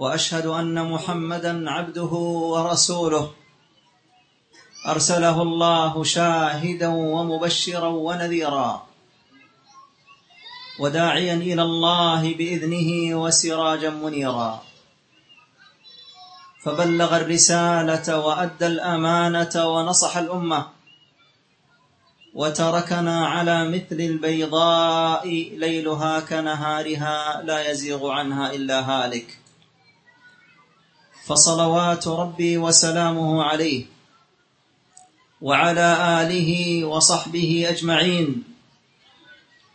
وأشهد 0.00 0.46
أن 0.46 0.90
محمدا 0.92 1.70
عبده 1.70 2.12
ورسوله. 2.52 3.30
أرسله 4.88 5.42
الله 5.42 6.04
شاهدا 6.04 6.88
ومبشرا 6.88 7.88
ونذيرا. 7.88 8.86
وداعيا 10.80 11.34
إلى 11.34 11.62
الله 11.62 12.34
بإذنه 12.34 13.20
وسراجا 13.22 13.90
منيرا. 13.90 14.62
فبلغ 16.64 17.16
الرسالة 17.16 18.18
وأدى 18.26 18.66
الأمانة 18.66 19.54
ونصح 19.56 20.16
الأمة. 20.16 20.66
وتركنا 22.34 23.26
على 23.26 23.68
مثل 23.68 24.00
البيضاء 24.00 25.28
ليلها 25.56 26.20
كنهارها 26.20 27.42
لا 27.42 27.70
يزيغ 27.70 28.10
عنها 28.10 28.52
إلا 28.52 28.80
هالك. 28.80 29.40
فصلوات 31.30 32.08
ربي 32.08 32.58
وسلامه 32.58 33.42
عليه 33.42 33.84
وعلى 35.40 35.88
آله 36.22 36.84
وصحبه 36.84 37.66
أجمعين 37.68 38.44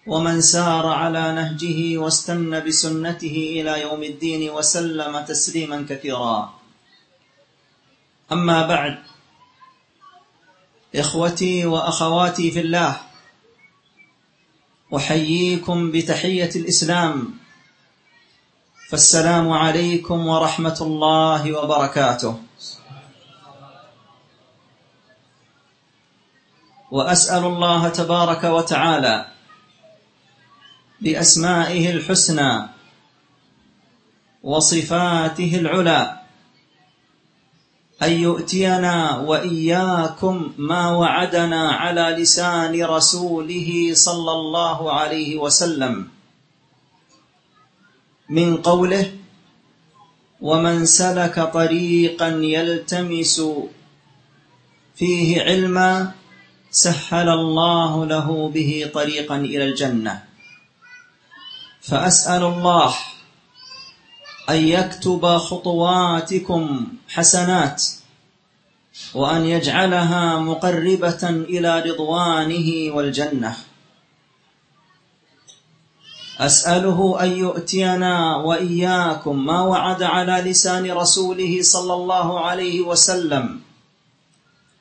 ومن 0.08 0.42
سار 0.42 0.88
على 0.88 1.32
نهجه 1.36 1.98
واستنى 1.98 2.60
بسنته 2.62 3.38
إلى 3.62 3.82
يوم 3.82 4.04
الدين 4.04 4.50
وسلم 4.50 5.20
تسليما 5.26 5.86
كثيرا. 5.90 6.60
أما 8.32 8.68
بعد 8.68 8.98
إخوتي 10.96 11.66
وأخواتي 11.66 12.52
في 12.52 12.60
الله 12.60 13.02
أحييكم 14.96 15.92
بتحية 15.92 16.50
الإسلام. 16.56 17.45
فالسلام 18.90 19.50
عليكم 19.50 20.28
ورحمة 20.28 20.78
الله 20.82 21.54
وبركاته. 21.58 22.40
وأسأل 26.92 27.44
الله 27.46 27.90
تبارك 27.90 28.44
وتعالى 28.44 29.26
بأسمائه 31.02 31.92
الحسنى 31.92 32.70
وصفاته 34.44 35.56
العلى 35.56 36.20
أن 38.04 38.12
يؤتينا 38.12 39.18
وإياكم 39.18 40.54
ما 40.58 40.92
وعدنا 40.92 41.72
على 41.72 42.02
لسان 42.02 42.84
رسوله 42.84 43.92
صلى 43.94 44.32
الله 44.32 44.94
عليه 44.94 45.38
وسلم. 45.38 46.15
من 48.30 48.58
قوله 48.58 49.12
ومن 50.42 50.86
سلك 50.86 51.40
طريقا 51.54 52.28
يلتمس 52.28 53.42
فيه 54.96 55.42
علما 55.42 56.12
سهل 56.72 57.30
الله 57.30 58.06
له 58.06 58.50
به 58.50 58.92
طريقا 58.94 59.36
إلى 59.36 59.64
الجنة. 59.64 60.24
فأسأل 61.82 62.44
الله 62.44 62.96
أن 64.50 64.68
يكتب 64.68 65.38
خطواتكم 65.38 66.88
حسنات 67.10 67.84
وأن 69.14 69.46
يجعلها 69.46 70.40
مقربة 70.40 71.30
إلى 71.30 71.80
رضوانه 71.80 72.96
والجنة. 72.96 73.58
أسأله 76.40 77.24
أن 77.24 77.32
يؤتينا 77.32 78.36
وإياكم 78.38 79.46
ما 79.46 79.62
وعد 79.62 80.04
على 80.04 80.52
لسان 80.52 80.92
رسوله 80.92 81.62
صلى 81.62 81.94
الله 81.94 82.40
عليه 82.40 82.82
وسلم 82.82 83.60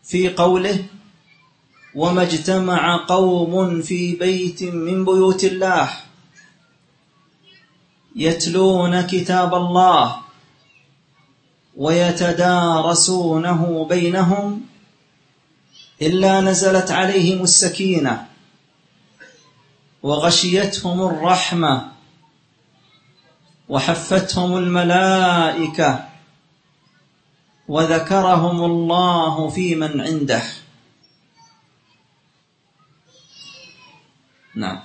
في 0.04 0.34
قوله 0.34 0.84
وما 1.94 2.22
اجتمع 2.22 3.04
قوم 3.08 3.82
في 3.82 4.14
بيت 4.14 4.62
من 4.62 5.04
بيوت 5.04 5.44
الله 5.44 5.90
يتلون 8.16 9.02
كتاب 9.02 9.54
الله 9.54 10.16
ويتدارسونه 11.76 13.86
بينهم 13.88 14.60
إلا 16.02 16.40
نزلت 16.40 16.90
عليهم 16.90 17.42
السكينة. 17.42 18.26
وغشيتهم 20.04 20.98
الرحمه 21.00 21.92
وحفتهم 23.68 24.50
الملائكه 24.56 26.08
وذكرهم 27.68 28.58
الله 28.64 29.48
في 29.48 29.74
من 29.74 30.00
عنده 30.00 30.44
نعم 34.54 34.80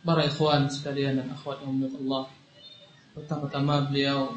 Para 0.00 0.24
ikhwan 0.24 0.64
sekalian 0.64 1.20
dan 1.20 1.28
akhwat 1.28 1.60
yang 1.60 1.84
Allah 1.84 2.24
Pertama-tama 3.12 3.92
beliau 3.92 4.32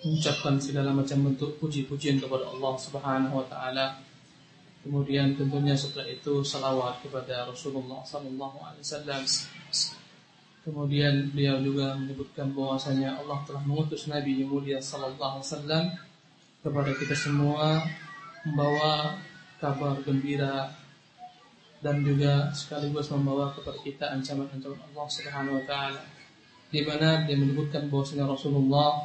mengucapkan 0.00 0.56
segala 0.56 0.96
macam 0.96 1.20
bentuk 1.28 1.60
puji-pujian 1.60 2.16
kepada 2.16 2.48
Allah 2.48 2.74
Subhanahu 2.80 3.44
wa 3.44 3.46
taala. 3.50 4.07
Kemudian 4.86 5.34
tentunya 5.34 5.74
setelah 5.74 6.06
itu 6.06 6.40
salawat 6.46 7.02
kepada 7.02 7.50
Rasulullah 7.50 8.00
wasallam. 8.02 9.22
Kemudian 10.62 11.32
beliau 11.32 11.58
juga 11.64 11.96
menyebutkan 11.96 12.52
bahwasanya 12.52 13.18
Allah 13.18 13.40
telah 13.48 13.62
mengutus 13.64 14.06
Nabi 14.06 14.44
yang 14.44 14.52
mulia 14.52 14.78
sallallahu 14.78 15.40
alaihi 15.40 15.48
wasallam 15.48 15.84
kepada 16.60 16.90
kita 16.92 17.16
semua 17.16 17.80
membawa 18.44 19.16
kabar 19.58 19.98
gembira 20.04 20.70
dan 21.78 22.02
juga 22.02 22.50
sekaligus 22.50 23.10
membawa 23.14 23.54
kepada 23.54 23.78
kita 23.82 24.06
ancaman-ancaman 24.18 24.78
Allah 24.92 25.06
Subhanahu 25.06 25.58
wa 25.62 25.64
taala 25.66 26.02
di 26.68 26.84
mana 26.84 27.24
dia 27.24 27.38
menyebutkan 27.38 27.88
bahwasanya 27.88 28.28
Rasulullah 28.28 28.98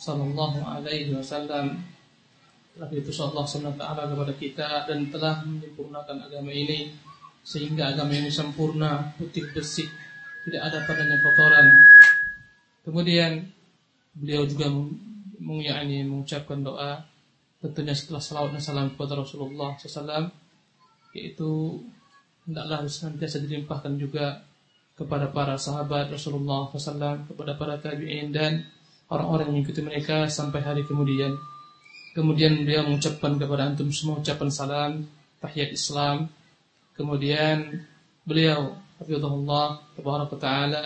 sallallahu 0.00 0.62
alaihi 0.64 1.12
wasallam 1.12 1.84
telah 2.76 2.88
diutus 2.88 3.18
Allah 3.20 3.44
taala 3.74 4.02
kepada 4.06 4.32
kita 4.34 4.68
dan 4.86 5.10
telah 5.10 5.42
menyempurnakan 5.42 6.16
agama 6.30 6.50
ini 6.54 6.90
sehingga 7.40 7.96
agama 7.96 8.12
ini 8.14 8.28
sempurna, 8.28 9.16
putih 9.16 9.48
bersih, 9.50 9.88
tidak 10.44 10.62
ada 10.70 10.78
padanya 10.84 11.16
kotoran. 11.24 11.66
Kemudian 12.84 13.48
beliau 14.16 14.44
juga 14.44 14.68
mengucapkan 15.40 16.60
doa 16.60 17.00
tentunya 17.60 17.92
setelah 17.92 18.20
salawat 18.20 18.56
dan 18.56 18.62
salam 18.64 18.88
kepada 18.96 19.20
Rasulullah 19.20 19.76
SAW 19.76 20.32
yaitu 21.12 21.80
hendaklah 22.48 22.86
senantiasa 22.88 23.42
dilimpahkan 23.44 24.00
juga 24.00 24.40
kepada 24.96 25.32
para 25.32 25.56
sahabat 25.56 26.12
Rasulullah 26.12 26.68
SAW, 26.68 27.24
kepada 27.24 27.56
para 27.56 27.80
tabi'in 27.80 28.32
dan 28.32 28.68
orang-orang 29.08 29.48
yang 29.48 29.54
mengikuti 29.60 29.80
mereka 29.80 30.28
sampai 30.28 30.60
hari 30.60 30.82
kemudian. 30.84 31.32
Kemudian 32.10 32.66
beliau 32.66 32.86
mengucapkan 32.90 33.38
kepada 33.38 33.70
antum 33.70 33.88
semua 33.94 34.18
ucapan 34.18 34.48
salam, 34.50 34.92
tahiyat 35.38 35.70
Islam. 35.74 36.26
Kemudian 36.98 37.86
beliau 38.26 38.76
Hafizahullah 39.00 39.80
Tabaraka 39.96 40.36
Ta'ala 40.36 40.84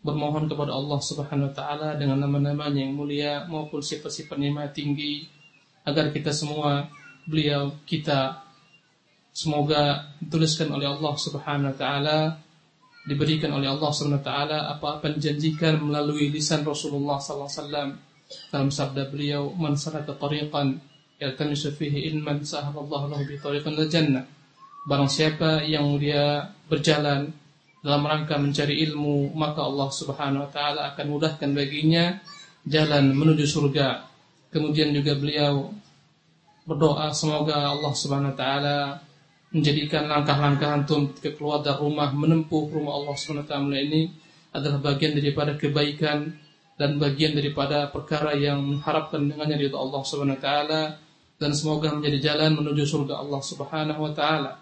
bermohon 0.00 0.46
kepada 0.46 0.72
Allah 0.72 1.00
Subhanahu 1.02 1.50
wa 1.50 1.54
taala 1.54 1.88
dengan 1.98 2.22
nama-namanya 2.22 2.80
yang 2.80 2.94
mulia 2.94 3.44
maupun 3.50 3.82
sifat-sifat 3.82 4.38
yang 4.38 4.56
tinggi 4.70 5.26
agar 5.84 6.14
kita 6.14 6.30
semua 6.30 6.86
beliau 7.26 7.74
kita 7.84 8.48
Semoga 9.38 10.02
dituliskan 10.18 10.66
oleh 10.74 10.90
Allah 10.90 11.14
Subhanahu 11.14 11.70
wa 11.70 11.76
taala 11.78 12.18
diberikan 13.06 13.54
oleh 13.54 13.70
Allah 13.70 13.86
Subhanahu 13.94 14.18
wa 14.18 14.26
taala 14.26 14.58
apa-apa 14.74 15.14
dijanjikan 15.14 15.78
melalui 15.78 16.26
lisan 16.34 16.66
Rasulullah 16.66 17.22
sallallahu 17.22 17.46
alaihi 17.46 17.62
wasallam 17.62 17.88
dalam 18.52 18.68
sabda 18.68 19.08
beliau 19.08 19.52
man 19.56 19.76
salaka 19.76 20.16
tariqan 20.16 20.80
yaltamisu 21.16 21.74
fihi 21.74 22.12
ilman 22.12 22.44
sahalallahu 22.44 23.10
lahu 23.10 23.24
bi 23.24 23.40
tariqan 23.40 23.74
jannah 23.88 24.24
barang 24.88 25.10
siapa 25.12 25.64
yang 25.68 26.00
dia 26.00 26.48
berjalan 26.64 27.28
dalam 27.78 28.02
rangka 28.02 28.40
mencari 28.40 28.82
ilmu, 28.90 29.36
maka 29.36 29.62
Allah 29.62 29.88
Subhanahu 29.92 30.48
wa 30.48 30.50
taala 30.50 30.80
akan 30.94 31.06
mudahkan 31.12 31.50
baginya 31.54 32.18
jalan 32.66 33.14
menuju 33.14 33.46
surga. 33.46 34.02
Kemudian 34.50 34.90
juga 34.90 35.14
beliau 35.14 35.70
berdoa 36.64 37.12
semoga 37.14 37.70
Allah 37.70 37.92
Subhanahu 37.94 38.32
wa 38.34 38.38
taala 38.38 38.78
menjadikan 39.54 40.04
langkah-langkah 40.04 40.68
antum 40.68 41.08
ketika 41.12 41.38
keluar 41.40 41.64
dari 41.64 41.80
rumah 41.80 42.12
menempuh 42.12 42.68
rumah 42.68 42.98
Allah 42.98 43.14
Subhanahu 43.16 43.46
wa 43.46 43.50
taala 43.52 43.76
ini 43.78 44.12
adalah 44.52 44.80
bagian 44.80 45.16
daripada 45.16 45.54
kebaikan 45.54 46.34
dan 46.78 46.96
bagian 46.96 47.34
daripada 47.34 47.90
perkara 47.90 48.38
yang 48.38 48.62
mengharapkan 48.62 49.26
dengannya 49.26 49.58
dari 49.58 49.74
Allah 49.74 50.02
Subhanahu 50.06 50.38
wa 50.38 50.42
taala. 50.42 50.82
Dan 51.38 51.54
semoga 51.54 51.94
menjadi 51.94 52.34
jalan 52.34 52.58
menuju 52.58 52.82
surga 52.86 53.18
Allah 53.18 53.42
Subhanahu 53.42 54.00
wa 54.00 54.12
taala. 54.14 54.52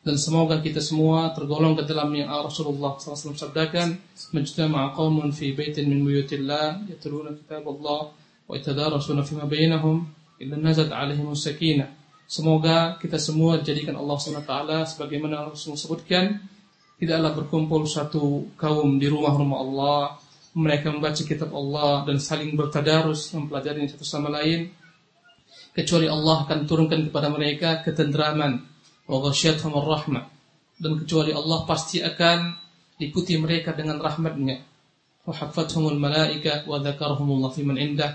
Dan 0.00 0.16
semoga 0.16 0.62
kita 0.62 0.78
semua 0.78 1.34
tergolong 1.34 1.74
ke 1.74 1.82
dalam 1.82 2.14
yang 2.14 2.30
Rasulullah 2.30 2.94
SAW 2.94 3.34
sabdakan 3.34 3.98
majtama'a 4.30 4.94
qaumun 4.94 5.34
fi 5.34 5.50
baitin 5.50 5.90
min 5.90 6.06
buyutillah 6.06 6.86
yatluna 6.86 7.34
kitab 7.34 7.66
Allah 7.66 8.14
wa 8.46 8.52
yatadarasuna 8.54 9.26
fima 9.26 9.50
bainahum 9.50 10.06
illa 10.38 10.54
nazat 10.62 10.94
alaihim 10.94 11.34
sakinah 11.34 11.90
semoga 12.30 13.02
kita 13.02 13.18
semua 13.18 13.58
dijadikan 13.58 13.98
Allah 13.98 14.14
SWT 14.14 14.94
sebagaimana 14.94 15.50
Rasul 15.50 15.74
sebutkan. 15.74 16.38
Tidaklah 17.02 17.36
berkumpul 17.36 17.84
satu 17.84 18.54
kaum 18.56 19.02
di 19.02 19.10
rumah-rumah 19.10 19.58
Allah 19.58 20.00
mereka 20.56 20.88
membaca 20.88 21.20
kitab 21.20 21.52
Allah 21.52 22.08
dan 22.08 22.16
saling 22.16 22.56
bertadarus 22.56 23.28
mempelajari 23.36 23.84
satu 23.92 24.08
sama 24.08 24.32
lain. 24.32 24.72
Kecuali 25.76 26.08
Allah 26.08 26.48
akan 26.48 26.64
turunkan 26.64 27.12
kepada 27.12 27.28
mereka 27.28 27.84
ketenteraman 27.84 28.64
wa 29.04 29.20
dan 30.76 30.92
kecuali 31.04 31.36
Allah 31.36 31.68
pasti 31.68 32.00
akan 32.00 32.56
diikuti 32.96 33.36
mereka 33.36 33.76
dengan 33.76 34.00
rahmatnya. 34.00 34.64
Wa 35.28 35.44
malaika 35.92 36.64
wa 36.64 36.80
indah. 37.76 38.12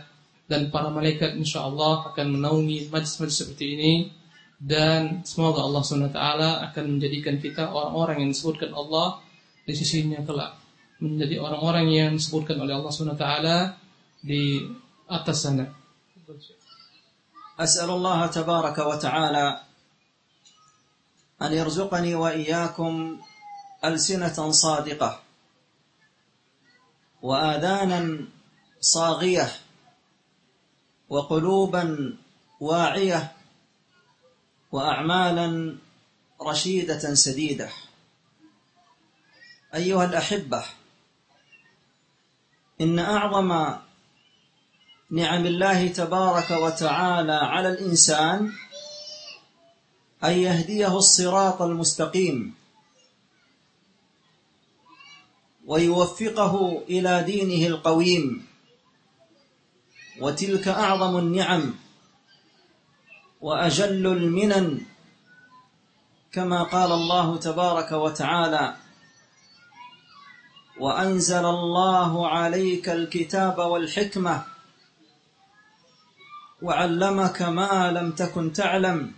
Dan 0.50 0.68
para 0.68 0.90
malaikat 0.90 1.38
insyaallah 1.38 2.12
akan 2.12 2.42
menaungi 2.42 2.90
majlis-majlis 2.90 3.38
seperti 3.38 3.66
ini. 3.78 3.94
Dan 4.58 5.22
semoga 5.26 5.62
Allah 5.62 5.82
SWT 5.82 6.22
akan 6.70 6.86
menjadikan 6.98 7.38
kita 7.38 7.70
orang-orang 7.70 8.26
yang 8.26 8.30
disebutkan 8.34 8.74
Allah 8.74 9.22
di 9.66 9.74
sisinya 9.74 10.22
kelak 10.22 10.61
menjadi 11.02 11.42
orang-orang 11.42 11.88
yang 11.90 12.12
disebutkan 12.14 12.62
oleh 12.62 12.78
Allah 12.78 12.94
SWT 12.94 13.26
di 14.22 14.62
atas 15.10 15.38
sana. 15.42 15.66
As'alullah 17.58 18.30
tabaraka 18.30 18.86
wa 18.86 18.98
ta'ala 18.98 19.46
أن 21.42 21.54
يرزقني 21.54 22.16
وإياكم 22.16 23.20
ألسنة 23.86 24.52
صادقة 24.52 25.20
وآذانا 27.22 28.26
صاغية 28.82 29.52
وقلوبا 31.10 32.18
واعية 32.60 33.32
وأعمالا 34.72 35.78
رشيدة 36.42 37.14
سديدة 37.14 37.70
أيها 39.76 40.06
الأحبة 40.06 40.64
إن 42.82 43.00
أعظم 43.00 43.76
نعم 45.12 45.46
الله 45.46 45.88
تبارك 45.88 46.52
وتعالى 46.52 47.34
على 47.34 47.70
الإنسان 47.70 48.54
أن 50.24 50.32
يهديه 50.32 50.98
الصراط 50.98 51.62
المستقيم 51.62 52.56
ويوفقه 55.66 56.84
إلى 56.90 57.24
دينه 57.24 57.68
القويم 57.68 58.46
وتلك 60.20 60.68
أعظم 60.68 61.18
النعم 61.18 61.76
وأجل 63.42 64.08
المنن 64.08 64.82
كما 66.32 66.64
قال 66.64 66.92
الله 66.92 67.38
تبارك 67.38 67.92
وتعالى 67.92 68.76
وأنزل 70.80 71.46
الله 71.46 72.30
عليك 72.30 72.90
الكتاب 72.90 73.58
والحكمة. 73.58 74.44
وعلمك 76.62 77.42
ما 77.42 77.92
لم 77.92 78.12
تكن 78.12 78.54
تعلم. 78.54 79.14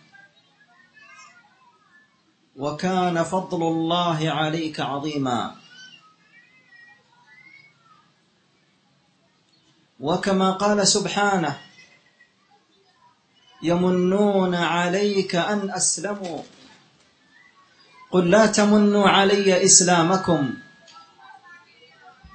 وكان 2.56 3.24
فضل 3.24 3.62
الله 3.68 4.30
عليك 4.30 4.80
عظيما. 4.80 5.56
وكما 10.00 10.52
قال 10.52 10.88
سبحانه 10.88 11.58
يمنون 13.64 14.56
عليك 14.56 15.36
أن 15.36 15.72
أسلموا. 15.72 16.42
قل 18.12 18.32
لا 18.32 18.46
تمنوا 18.46 19.10
علي 19.10 19.66
إسلامكم. 19.66 20.63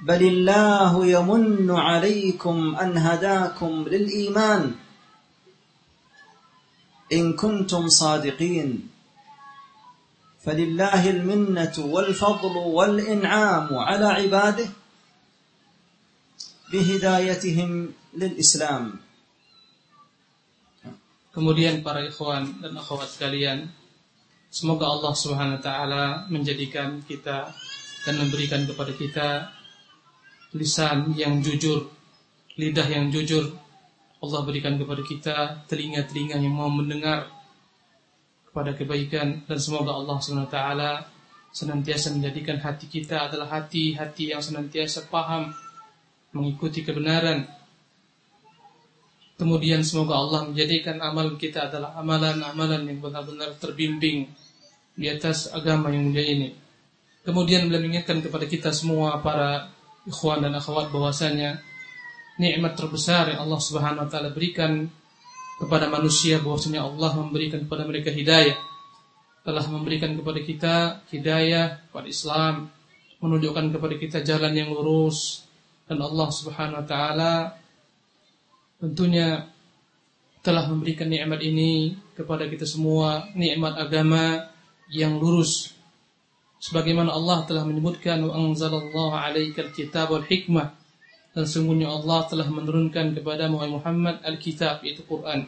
بل 0.01 0.21
الله 0.23 1.05
يمن 1.05 1.71
عليكم 1.71 2.75
أن 2.75 2.97
هداكم 2.97 3.71
للإيمان 3.87 4.75
إن 7.13 7.33
كنتم 7.33 7.89
صادقين 7.89 8.89
فلله 10.39 11.09
المنة 11.09 11.75
والفضل 11.77 12.55
والإنعام 12.57 13.67
على 13.77 14.05
عباده 14.05 14.69
بهدايتهم 16.71 17.71
للإسلام 18.13 18.85
Kemudian 21.29 21.85
para 21.85 22.01
ikhwan 22.03 22.57
dan 22.57 22.73
akhwat 22.73 23.05
sekalian, 23.05 23.69
semoga 24.49 24.89
Allah 24.89 25.13
Subhanahu 25.13 25.61
wa 25.61 25.63
taala 25.63 26.03
menjadikan 26.25 27.05
kita 27.05 27.53
dan 28.03 28.15
memberikan 28.17 28.65
kepada 28.65 28.91
kita 28.97 29.27
lisan 30.53 31.13
yang 31.13 31.41
jujur, 31.43 31.89
lidah 32.57 32.87
yang 32.89 33.13
jujur. 33.13 33.53
Allah 34.19 34.41
berikan 34.43 34.75
kepada 34.75 34.99
kita 35.05 35.37
telinga-telinga 35.69 36.41
yang 36.41 36.51
mau 36.51 36.67
mendengar 36.67 37.31
kepada 38.49 38.75
kebaikan 38.75 39.45
dan 39.47 39.57
semoga 39.61 39.95
Allah 39.95 40.17
SWT 40.19 40.57
senantiasa 41.53 42.13
menjadikan 42.13 42.59
hati 42.59 42.91
kita 42.91 43.29
adalah 43.29 43.47
hati-hati 43.61 44.35
yang 44.35 44.41
senantiasa 44.43 45.07
paham 45.07 45.53
mengikuti 46.33 46.85
kebenaran. 46.85 47.47
Kemudian 49.39 49.87
semoga 49.87 50.19
Allah 50.19 50.51
menjadikan 50.51 50.99
amal 50.99 51.39
kita 51.39 51.71
adalah 51.71 51.95
amalan-amalan 51.95 52.91
yang 52.91 52.99
benar-benar 52.99 53.55
terbimbing 53.55 54.27
di 54.99 55.07
atas 55.07 55.47
agama 55.55 55.87
yang 55.95 56.11
mulia 56.11 56.27
ini. 56.27 56.49
Kemudian 57.23 57.71
beliau 57.71 57.87
mengingatkan 57.87 58.19
kepada 58.19 58.43
kita 58.43 58.75
semua 58.75 59.15
para 59.23 59.71
ikhwan 60.09 60.41
dan 60.41 60.57
akhwat 60.57 60.89
bahwasanya 60.89 61.61
nikmat 62.41 62.73
terbesar 62.73 63.29
yang 63.29 63.45
Allah 63.45 63.59
Subhanahu 63.61 64.03
wa 64.07 64.09
taala 64.09 64.33
berikan 64.33 64.89
kepada 65.61 65.85
manusia 65.85 66.41
bahwasanya 66.41 66.81
Allah 66.87 67.11
memberikan 67.19 67.61
kepada 67.61 67.85
mereka 67.85 68.09
hidayah. 68.09 68.57
Telah 69.45 69.65
memberikan 69.71 70.17
kepada 70.17 70.39
kita 70.43 70.75
hidayah 71.13 71.91
pada 71.93 72.07
Islam 72.09 72.67
menunjukkan 73.19 73.75
kepada 73.75 73.95
kita 73.95 74.17
jalan 74.23 74.51
yang 74.55 74.71
lurus. 74.73 75.45
Dan 75.85 76.01
Allah 76.01 76.29
Subhanahu 76.31 76.79
wa 76.81 76.87
taala 76.87 77.33
tentunya 78.79 79.45
telah 80.39 80.65
memberikan 80.71 81.11
nikmat 81.11 81.43
ini 81.43 81.99
kepada 82.15 82.47
kita 82.47 82.63
semua 82.63 83.27
nikmat 83.35 83.75
agama 83.75 84.47
yang 84.87 85.19
lurus 85.19 85.78
sebagaimana 86.59 87.15
Allah 87.15 87.47
telah 87.47 87.63
menyebutkan 87.63 88.19
wa 88.21 88.35
anzalallahu 88.35 89.15
alaikal 89.15 89.71
kitab 89.71 90.11
wal 90.11 90.23
hikmah. 90.27 90.75
Dan 91.31 91.45
sungguhnya 91.47 91.87
Allah 91.87 92.27
telah 92.27 92.47
menurunkan 92.51 93.15
kepada 93.15 93.47
Muhammad 93.47 94.19
Alkitab 94.25 94.83
yaitu 94.83 95.07
Quran 95.07 95.47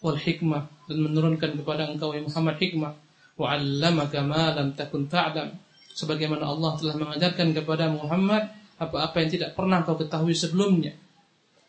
wal 0.00 0.16
hikmah. 0.16 0.66
Dan 0.88 1.04
menurunkan 1.04 1.60
kepada 1.60 1.86
engkau 1.92 2.16
Muhammad 2.16 2.56
hikmah. 2.56 2.92
Wa 3.36 3.56
'allamaka 3.56 4.24
ma 4.24 4.56
lam 4.56 4.72
takun 4.72 5.06
ta'lam. 5.06 5.52
Sebagaimana 5.92 6.48
Allah 6.48 6.72
telah 6.80 6.96
mengajarkan 6.96 7.52
kepada 7.52 7.92
Muhammad 7.92 8.48
apa-apa 8.80 9.20
yang 9.20 9.30
tidak 9.30 9.50
pernah 9.52 9.84
kau 9.84 10.00
ketahui 10.00 10.32
sebelumnya. 10.32 10.96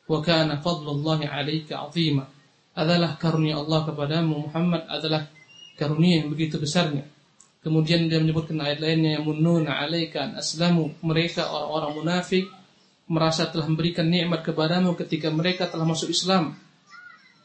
Wa 0.07 0.23
kana 0.23 0.63
fadlullahi 0.63 1.27
'alaika 1.27 1.83
'azima. 1.83 2.23
Adalah 2.71 3.19
karunia 3.19 3.59
Allah 3.59 3.83
kepada 3.83 4.23
Muhammad 4.23 4.87
adalah 4.87 5.27
karunia 5.75 6.23
yang 6.23 6.31
begitu 6.31 6.55
besarnya 6.55 7.03
Kemudian 7.61 8.09
dia 8.09 8.17
menyebutkan 8.17 8.57
ayat 8.57 8.81
lainnya 8.81 9.21
yang 9.21 9.25
mununa 9.29 9.77
'alaika 9.85 10.25
an 10.25 10.31
aslamu 10.41 10.97
mereka 11.05 11.45
orang-orang 11.45 11.93
munafik 12.01 12.49
merasa 13.05 13.45
telah 13.53 13.69
memberikan 13.69 14.09
nikmat 14.09 14.41
kepadamu 14.41 14.97
ketika 14.97 15.29
mereka 15.29 15.69
telah 15.69 15.85
masuk 15.85 16.09
Islam. 16.09 16.57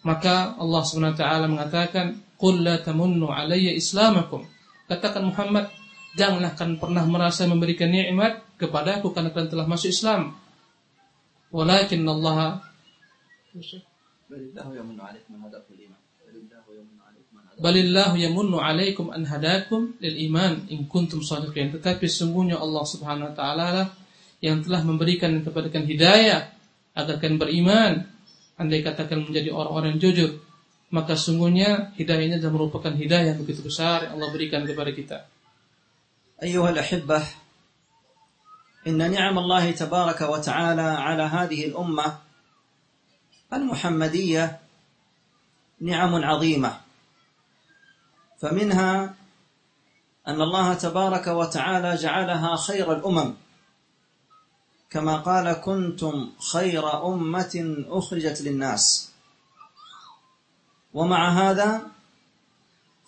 Maka 0.06 0.54
Allah 0.56 0.82
SWT 0.86 1.20
mengatakan, 1.50 2.22
"Qul 2.38 2.62
la 2.62 2.78
tamunnu 2.78 3.28
alayya 3.28 3.74
islamakum." 3.74 4.46
Katakan 4.86 5.26
Muhammad, 5.26 5.68
janganlah 6.14 6.54
kalian 6.54 6.78
pernah 6.78 7.04
merasa 7.04 7.44
memberikan 7.50 7.90
nikmat 7.90 8.46
kepada 8.54 9.02
aku 9.02 9.10
karena 9.10 9.34
kalian 9.34 9.50
telah 9.50 9.66
masuk 9.66 9.90
Islam. 9.90 10.38
Walakin 11.50 12.06
Allah 12.06 12.62
balillahu 17.56 18.20
yamunnu 18.20 18.60
alaikum 18.60 19.08
an 19.12 19.24
hadakum 19.24 19.96
lil 20.00 20.16
iman 20.30 20.68
in 20.68 20.84
kuntum 20.88 21.24
sadiqin. 21.24 21.72
tetapi 21.72 22.04
sungguhnya 22.04 22.60
Allah 22.60 22.84
Subhanahu 22.84 23.32
wa 23.32 23.34
taala 23.34 23.90
yang 24.44 24.60
telah 24.60 24.84
memberikan 24.84 25.32
kepada 25.40 25.72
kalian 25.72 25.88
hidayah 25.88 26.40
agar 26.92 27.16
kalian 27.20 27.40
beriman. 27.40 27.94
Andai 28.56 28.80
katakan 28.80 29.20
menjadi 29.20 29.52
orang-orang 29.52 29.96
yang 29.96 30.02
jujur 30.08 30.30
maka 30.90 31.18
sungguhnya 31.18 31.92
hidayahnya 31.98 32.38
adalah 32.38 32.54
merupakan 32.62 32.94
hidayah 32.94 33.34
yang 33.34 33.40
begitu 33.42 33.66
besar 33.66 34.06
yang 34.06 34.16
Allah 34.16 34.30
berikan 34.30 34.62
kepada 34.62 34.90
kita. 34.94 35.18
Ayuhal 36.38 36.78
ahibbah 36.78 37.24
inna 38.86 39.10
ni'am 39.10 39.34
Allah 39.34 39.66
tabaraka 39.74 40.30
wa 40.30 40.38
ta'ala 40.38 41.02
ala 41.02 41.26
hadhihi 41.26 41.74
al-ummah 41.74 42.22
al-muhammadiyah 43.50 44.62
ni'amun 45.82 46.22
'azimah. 46.22 46.85
فمنها 48.40 49.14
أن 50.28 50.42
الله 50.42 50.74
تبارك 50.74 51.26
وتعالى 51.26 51.94
جعلها 51.94 52.56
خير 52.56 52.92
الأمم 52.92 53.34
كما 54.90 55.16
قال 55.16 55.52
كنتم 55.52 56.30
خير 56.52 57.06
أمة 57.06 57.84
أخرجت 57.88 58.42
للناس 58.42 59.10
ومع 60.94 61.28
هذا 61.28 61.82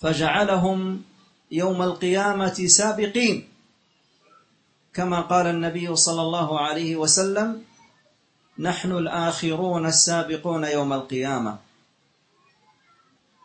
فجعلهم 0.00 1.02
يوم 1.50 1.82
القيامة 1.82 2.54
سابقين 2.66 3.48
كما 4.94 5.20
قال 5.20 5.46
النبي 5.46 5.96
صلى 5.96 6.22
الله 6.22 6.60
عليه 6.60 6.96
وسلم 6.96 7.64
نحن 8.58 8.92
الآخرون 8.92 9.86
السابقون 9.86 10.64
يوم 10.64 10.92
القيامة 10.92 11.58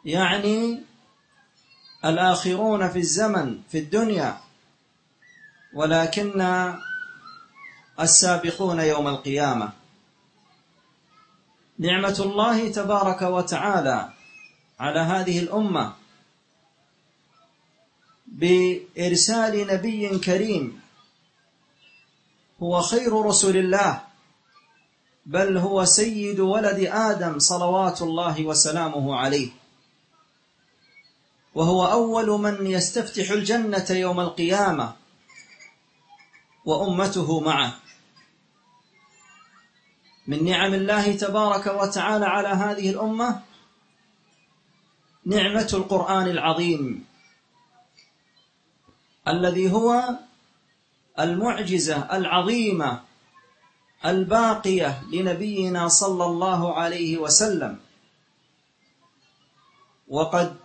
يعني 0.06 0.82
الآخرون 2.06 2.90
في 2.90 3.00
الزمن 3.00 3.60
في 3.72 3.78
الدنيا. 3.78 4.38
ولكن 5.74 6.42
السابقون 8.00 8.80
يوم 8.80 9.08
القيامة. 9.08 9.72
نعمة 11.80 12.18
الله 12.20 12.72
تبارك 12.72 13.22
وتعالى 13.22 14.10
على 14.80 15.00
هذه 15.00 15.40
الأمة 15.40 15.94
بإرسال 18.28 19.68
نبي 19.68 20.20
كريم. 20.20 20.82
هو 22.64 22.82
خير 22.82 23.22
رسل 23.22 23.58
الله 23.58 24.02
بل 25.26 25.58
هو 25.58 25.86
سيد 25.86 26.40
ولد 26.40 26.80
آدم 26.92 27.40
صلوات 27.40 28.02
الله 28.02 28.46
وسلامه 28.46 29.16
عليه. 29.16 29.63
وهو 31.56 31.86
أول 31.86 32.42
من 32.42 32.68
يستفتح 32.68 33.32
الجنة 33.32 33.86
يوم 33.90 34.20
القيامة 34.20 34.94
وأمته 36.66 37.40
معه. 37.40 37.76
من 40.28 40.46
نعم 40.46 40.74
الله 40.74 41.16
تبارك 41.16 41.68
وتعالى 41.68 42.26
على 42.26 42.48
هذه 42.48 42.90
الأمة 42.90 43.42
نعمة 45.26 45.70
القرآن 45.74 46.28
العظيم 46.28 47.06
الذي 49.28 49.72
هو 49.72 50.04
المعجزة 51.20 52.18
العظيمة 52.18 53.02
الباقية 54.06 55.04
لنبينا 55.12 55.88
صلى 55.88 56.26
الله 56.26 56.74
عليه 56.74 57.18
وسلم. 57.18 57.80
وقد 60.08 60.63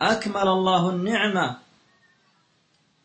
أكمل 0.00 0.48
الله 0.48 0.90
النعمة 0.90 1.58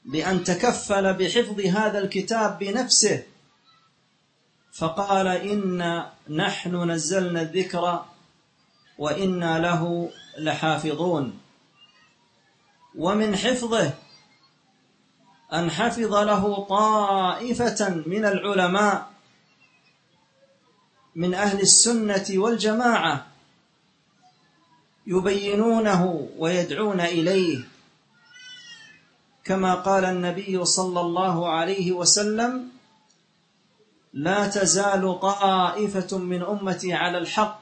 بأن 0.05 0.43
تكفل 0.43 1.13
بحفظ 1.13 1.59
هذا 1.61 1.99
الكتاب 1.99 2.59
بنفسه. 2.59 3.23
فقال 4.73 5.27
إن 5.27 6.03
نحن 6.29 6.91
نزلنا 6.91 7.41
الذكر 7.41 8.05
وإنا 8.97 9.59
له 9.59 10.11
لحافظون. 10.37 11.39
ومن 12.95 13.35
حفظه 13.35 13.93
أن 15.53 15.71
حفظ 15.71 16.13
له 16.15 16.65
طائفة 16.69 17.89
من 18.05 18.25
العلماء 18.25 19.11
من 21.15 21.33
أهل 21.33 21.61
السنة 21.61 22.25
والجماعة. 22.29 23.30
يبينونه 25.07 26.29
ويدعون 26.37 27.01
إليه 27.01 27.59
كما 29.43 29.75
قال 29.75 30.05
النبي 30.05 30.65
صلى 30.65 31.01
الله 31.01 31.49
عليه 31.49 31.91
وسلم 31.91 32.69
لا 34.13 34.47
تزال 34.47 35.19
طائفة 35.19 36.17
من 36.17 36.41
أمتي 36.43 36.93
على 36.93 37.17
الحق 37.17 37.61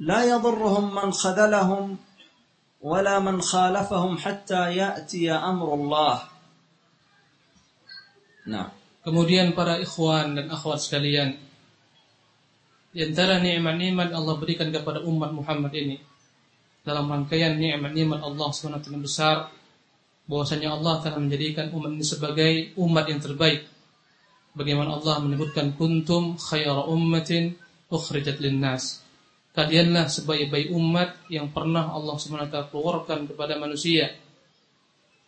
لا 0.00 0.24
يضرهم 0.24 0.94
من 0.94 1.12
خذلهم 1.12 1.96
ولا 2.80 3.18
من 3.18 3.40
خالفهم 3.40 4.18
حتى 4.18 4.76
يأتي 4.76 5.32
أمر 5.32 5.74
الله 5.74 6.16
Nah. 8.44 8.68
Kemudian 9.04 9.56
para 9.56 9.80
ikhwan 9.80 10.36
dan 10.36 10.48
akhwat 10.48 10.80
sekalian, 10.80 11.36
di 12.94 13.02
antara 13.02 13.42
nikmat-nikmat 13.42 14.14
Allah 14.14 14.38
berikan 14.38 14.70
kepada 14.70 15.02
umat 15.02 15.34
Muhammad 15.34 15.74
ini 15.74 15.98
dalam 16.86 17.10
rangkaian 17.10 17.58
nikmat-nikmat 17.58 18.22
Allah 18.22 18.48
SWT 18.54 18.86
besar 19.02 19.50
bahwasanya 20.30 20.78
Allah 20.78 21.02
telah 21.02 21.18
menjadikan 21.18 21.74
umat 21.74 21.90
ini 21.90 22.06
sebagai 22.06 22.52
umat 22.78 23.10
yang 23.10 23.18
terbaik. 23.18 23.66
Bagaimana 24.54 24.94
Allah 24.94 25.18
menyebutkan 25.18 25.74
kuntum 25.74 26.38
khayra 26.38 26.86
ummatin 26.86 27.58
ukhrijat 27.90 28.38
linnas 28.38 29.02
kalianlah 29.54 30.10
sebaik-baik 30.10 30.74
umat 30.74 31.14
yang 31.30 31.50
pernah 31.54 31.94
Allah 31.94 32.18
SWT 32.18 32.74
keluarkan 32.74 33.30
kepada 33.30 33.54
manusia. 33.54 34.10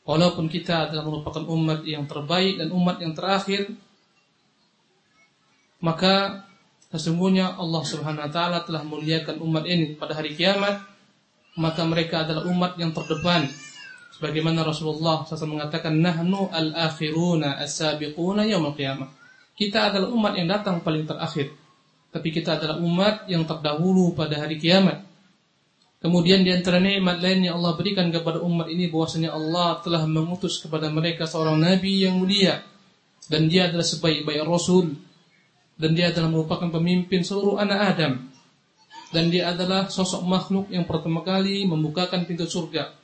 Walaupun 0.07 0.47
kita 0.47 0.91
adalah 0.91 1.03
merupakan 1.07 1.43
umat 1.51 1.83
yang 1.83 2.07
terbaik 2.07 2.63
dan 2.63 2.71
umat 2.71 3.03
yang 3.03 3.15
terakhir, 3.15 3.75
maka 5.83 6.46
sesungguhnya 6.97 7.61
Allah 7.61 7.83
Subhanahu 7.85 8.25
wa 8.25 8.33
taala 8.33 8.59
telah 8.65 8.83
muliakan 8.83 9.37
umat 9.45 9.69
ini 9.69 9.95
pada 9.95 10.17
hari 10.17 10.33
kiamat, 10.33 10.81
maka 11.61 11.85
mereka 11.85 12.25
adalah 12.25 12.49
umat 12.49 12.81
yang 12.81 12.97
terdepan. 12.97 13.53
Sebagaimana 14.17 14.65
Rasulullah 14.65 15.29
SAW 15.29 15.61
mengatakan, 15.61 15.93
"Nahnu 15.93 16.49
al-akhiruna 16.49 17.61
as-sabiquna 17.61 18.49
yaumil 18.49 18.73
qiyamah." 18.73 19.12
Kita 19.53 19.93
adalah 19.93 20.09
umat 20.09 20.33
yang 20.41 20.49
datang 20.49 20.81
paling 20.81 21.05
terakhir 21.05 21.53
tapi 22.17 22.33
kita 22.33 22.57
adalah 22.57 22.81
umat 22.81 23.29
yang 23.29 23.45
terdahulu 23.45 24.17
pada 24.17 24.41
hari 24.41 24.57
kiamat. 24.57 25.05
Kemudian 26.00 26.41
di 26.41 26.49
antara 26.49 26.81
nikmat 26.81 27.21
lain 27.21 27.45
yang 27.45 27.61
Allah 27.61 27.76
berikan 27.76 28.09
kepada 28.09 28.41
umat 28.41 28.73
ini 28.73 28.88
bahwasanya 28.88 29.37
Allah 29.37 29.85
telah 29.85 30.09
mengutus 30.09 30.57
kepada 30.65 30.88
mereka 30.88 31.29
seorang 31.29 31.61
nabi 31.61 32.09
yang 32.09 32.17
mulia 32.17 32.65
dan 33.29 33.53
dia 33.53 33.69
adalah 33.69 33.85
sebaik-baik 33.85 34.49
rasul 34.49 34.97
dan 35.76 35.92
dia 35.92 36.12
adalah 36.12 36.33
merupakan 36.33 36.68
pemimpin 36.73 37.21
seluruh 37.21 37.61
anak 37.61 37.97
Adam 37.97 38.12
dan 39.12 39.25
dia 39.30 39.52
adalah 39.52 39.87
sosok 39.92 40.25
makhluk 40.26 40.66
yang 40.73 40.88
pertama 40.88 41.23
kali 41.23 41.64
membukakan 41.68 42.26
pintu 42.26 42.49
surga 42.49 42.97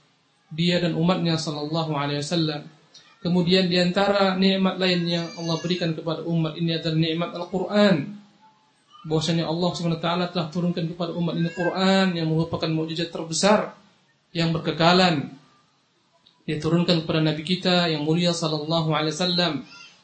dia 0.53 0.81
dan 0.83 0.97
umatnya 0.99 1.37
sallallahu 1.39 1.93
alaihi 1.95 2.21
wasallam 2.21 2.67
kemudian 3.23 3.69
di 3.69 3.79
antara 3.79 4.35
nikmat 4.35 4.81
lain 4.81 5.01
yang 5.07 5.27
Allah 5.39 5.57
berikan 5.61 5.95
kepada 5.95 6.25
umat 6.27 6.59
ini 6.59 6.75
adalah 6.75 6.99
nikmat 6.99 7.31
Al-Qur'an 7.37 7.97
bahwasanya 9.03 9.51
Allah 9.51 9.71
SWT 9.75 10.09
telah 10.31 10.47
turunkan 10.51 10.87
kepada 10.95 11.11
umat 11.19 11.35
ini 11.35 11.51
Quran 11.51 12.15
yang 12.15 12.31
merupakan 12.31 12.71
mukjizat 12.71 13.11
terbesar 13.11 13.75
yang 14.31 14.55
berkekalan. 14.55 15.35
Diturunkan 16.43 17.07
kepada 17.07 17.23
Nabi 17.23 17.43
kita 17.47 17.87
yang 17.91 18.03
mulia 18.03 18.35
sallallahu 18.35 18.91
alaihi 18.95 19.15
wasallam. 19.15 19.53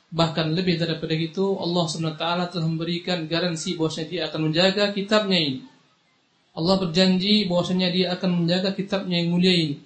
Bahkan 0.08 0.56
lebih 0.56 0.80
daripada 0.80 1.12
itu 1.12 1.60
Allah 1.60 1.84
SWT 1.84 2.24
telah 2.56 2.66
memberikan 2.66 3.28
garansi 3.28 3.76
bahwasanya 3.76 4.08
dia 4.08 4.22
akan 4.32 4.40
menjaga 4.48 4.84
kitabnya 4.96 5.36
ini. 5.36 5.60
Allah 6.56 6.74
berjanji 6.80 7.44
bahwasanya 7.44 7.88
dia 7.92 8.06
akan 8.16 8.42
menjaga 8.42 8.72
kitabnya 8.72 9.20
yang 9.20 9.36
mulia 9.36 9.52
ini 9.52 9.76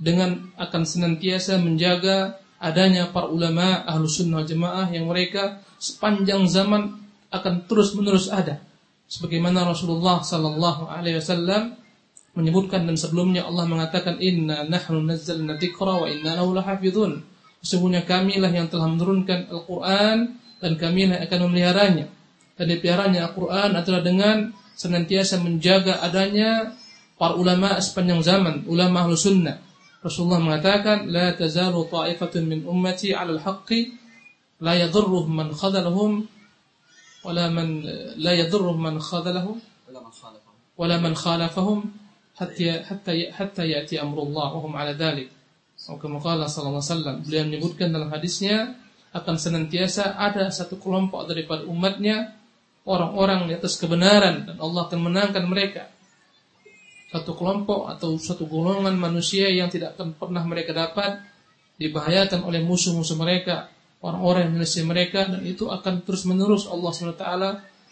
dengan 0.00 0.50
akan 0.56 0.82
senantiasa 0.82 1.60
menjaga 1.60 2.40
adanya 2.60 3.08
para 3.08 3.28
ulama 3.28 3.84
ahlu 3.88 4.04
sunnah 4.08 4.44
jemaah 4.44 4.88
yang 4.92 5.08
mereka 5.08 5.64
sepanjang 5.80 6.44
zaman 6.48 7.00
akan 7.32 7.64
terus 7.64 7.96
menerus 7.96 8.28
ada. 8.28 8.60
Sebagaimana 9.06 9.64
Rasulullah 9.64 10.20
Sallallahu 10.20 10.88
Alaihi 10.88 11.18
Wasallam 11.18 11.78
menyebutkan 12.34 12.86
dan 12.86 12.94
sebelumnya 12.94 13.46
Allah 13.48 13.66
mengatakan 13.66 14.20
inna 14.22 14.62
nahnu 14.66 15.02
nazzalna 15.02 15.58
dzikra 15.58 16.04
wa 16.04 16.06
inna 16.06 16.38
lahu 16.38 16.54
lahafizun. 16.54 17.22
Sesungguhnya 17.60 18.08
kamilah 18.08 18.48
yang 18.48 18.72
telah 18.72 18.88
menurunkan 18.88 19.52
Al-Qur'an 19.52 20.40
dan 20.60 20.72
kamilah 20.80 21.20
yang 21.20 21.24
akan 21.28 21.40
memeliharanya. 21.48 22.06
Dan 22.56 22.66
dipeliharanya 22.72 23.30
Al-Qur'an 23.30 23.76
adalah 23.76 24.00
dengan 24.00 24.52
senantiasa 24.76 25.44
menjaga 25.44 26.00
adanya 26.00 26.72
para 27.20 27.36
ulama 27.36 27.76
sepanjang 27.76 28.24
zaman, 28.24 28.64
ulama 28.64 29.04
ahlu 29.04 29.12
sunnah. 29.12 29.60
Rasulullah 30.00 30.40
mengatakan, 30.40 31.12
La 31.12 31.36
tazalu 31.36 31.84
ta'ifatun 31.84 32.48
min 32.48 32.64
ummati 32.64 33.12
ala 33.12 33.36
al-haqqi, 33.36 33.92
la 34.64 34.72
yadurruh 34.80 35.28
man 35.28 35.52
khadalahum, 35.52 36.24
wala 37.20 37.52
man, 37.52 37.84
la 38.16 38.32
yadurruh 38.32 38.72
man 38.72 38.96
khadalahum, 38.96 39.60
wala 40.80 40.96
man 40.96 41.12
khalafahum, 41.12 41.92
hatta, 42.40 42.88
hatta, 42.88 43.12
hatta 43.36 43.62
ya'ti 43.68 44.00
amrullah, 44.00 44.56
wahum 44.56 44.72
ala 44.72 44.96
dhalik. 44.96 45.28
Sallallahu 45.80 46.20
alaihi 46.28 46.76
wasallam 46.76 47.16
beliau 47.24 47.48
menyebutkan 47.48 47.88
dalam 47.88 48.12
hadisnya 48.12 48.76
akan 49.16 49.34
senantiasa 49.40 50.12
ada 50.12 50.52
satu 50.52 50.76
kelompok 50.76 51.24
daripada 51.24 51.64
umatnya 51.64 52.36
orang-orang 52.84 53.48
di 53.48 53.56
atas 53.56 53.80
kebenaran 53.80 54.44
dan 54.44 54.56
Allah 54.60 54.86
akan 54.86 55.00
menangkan 55.00 55.44
mereka. 55.48 55.88
Satu 57.10 57.34
kelompok 57.34 57.90
atau 57.90 58.14
satu 58.20 58.46
golongan 58.46 58.94
manusia 58.94 59.50
yang 59.50 59.66
tidak 59.66 59.98
akan 59.98 60.14
pernah 60.14 60.46
mereka 60.46 60.70
dapat 60.70 61.18
dibahayakan 61.80 62.44
oleh 62.44 62.62
musuh-musuh 62.62 63.18
mereka, 63.18 63.72
orang-orang 64.04 64.46
yang 64.46 64.52
menyelesaikan 64.60 64.86
mereka 64.86 65.20
dan 65.26 65.42
itu 65.42 65.66
akan 65.66 66.04
terus-menerus 66.06 66.68
Allah 66.68 66.92
SWT 66.92 67.26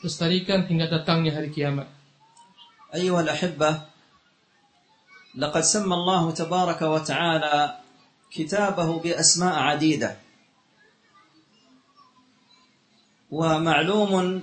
lestarikan 0.04 0.68
hingga 0.68 0.86
datangnya 0.86 1.34
hari 1.34 1.50
kiamat. 1.50 1.88
Ayuhal 2.94 3.26
ahibbah 3.26 3.90
لقد 5.38 5.60
سمى 5.60 5.94
الله 5.94 6.30
تبارك 6.30 6.82
وتعالى 6.82 7.78
كتابه 8.30 8.98
بأسماء 8.98 9.54
عديدة. 9.58 10.16
ومعلوم 13.30 14.42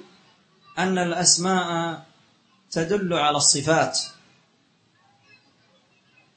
أن 0.78 0.98
الأسماء 0.98 2.02
تدل 2.72 3.14
على 3.14 3.38
الصفات. 3.38 4.00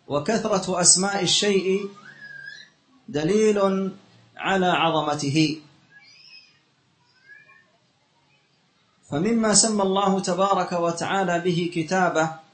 وكثرة 0.09 0.81
أسماء 0.81 1.23
الشيء 1.23 1.91
دليل 3.09 3.59
على 4.37 4.67
عظمته. 4.67 5.61
فمما 9.11 9.55
سمى 9.55 9.83
الله 9.83 10.21
تبارك 10.21 10.73
وتعالى 10.73 11.41
به 11.41 11.71
كتابه 11.75 12.48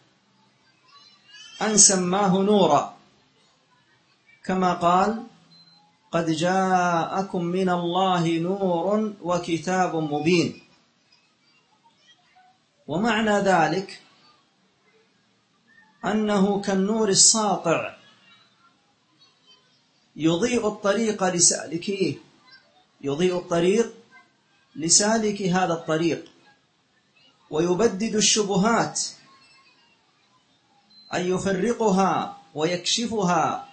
أن 1.62 1.76
سماه 1.76 2.42
نورا. 2.42 2.96
كما 4.44 4.74
قال 4.74 5.26
قد 6.12 6.30
جاءكم 6.30 7.44
من 7.44 7.68
الله 7.68 8.38
نور 8.38 9.12
وكتاب 9.22 9.96
مبين. 9.96 10.60
ومعنى 12.86 13.38
ذلك 13.38 14.00
أنه 16.04 16.60
كالنور 16.60 17.08
الساطع 17.08 17.96
يضيء 20.16 20.68
الطريق 20.68 21.24
لسالكيه 21.24 22.14
يضيء 23.00 23.38
الطريق 23.38 23.92
لسالك 24.76 25.42
هذا 25.42 25.72
الطريق 25.72 26.24
ويبدد 27.50 28.14
الشبهات 28.14 29.00
أن 31.16 31.22
يفرقها 31.34 32.36
ويكشفها 32.54 33.68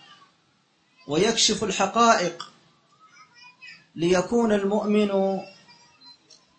ويكشف 1.07 1.63
الحقائق 1.63 2.51
ليكون 3.95 4.51
المؤمن 4.51 5.39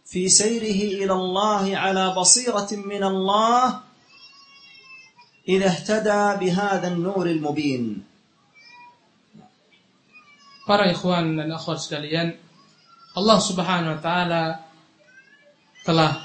في 0.06 0.28
سيره 0.28 1.04
إلى 1.04 1.12
الله 1.12 1.76
على 1.76 2.14
بصيرة 2.14 2.68
من 2.72 3.02
الله 3.04 3.80
إذا 5.48 5.66
اهتدى 5.66 6.22
بهذا 6.46 6.88
النور 6.88 7.26
المبين 7.26 8.04
Para 10.62 10.86
ikhwan 10.86 11.34
dan 11.34 11.50
akhwat 11.50 11.82
sekalian, 11.82 12.38
Allah 13.18 13.38
Subhanahu 13.42 13.98
wa 13.98 14.00
taala 14.00 14.62
telah 15.82 16.22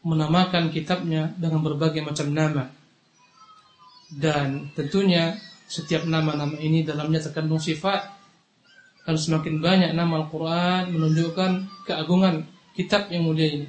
menamakan 0.00 0.72
kitabnya 0.72 1.28
dengan 1.36 1.60
berbagai 1.60 2.00
macam 2.00 2.32
nama. 2.32 2.72
Dan 4.06 4.70
tentunya 4.76 5.34
setiap 5.66 6.06
nama-nama 6.06 6.54
ini 6.62 6.86
dalamnya 6.86 7.18
terkandung 7.18 7.58
sifat. 7.58 8.14
Dan 9.06 9.14
semakin 9.14 9.62
banyak 9.62 9.90
nama 9.94 10.26
Al-Quran 10.26 10.90
menunjukkan 10.94 11.50
keagungan 11.86 12.46
kitab 12.74 13.06
yang 13.10 13.26
mulia 13.26 13.48
ini. 13.50 13.66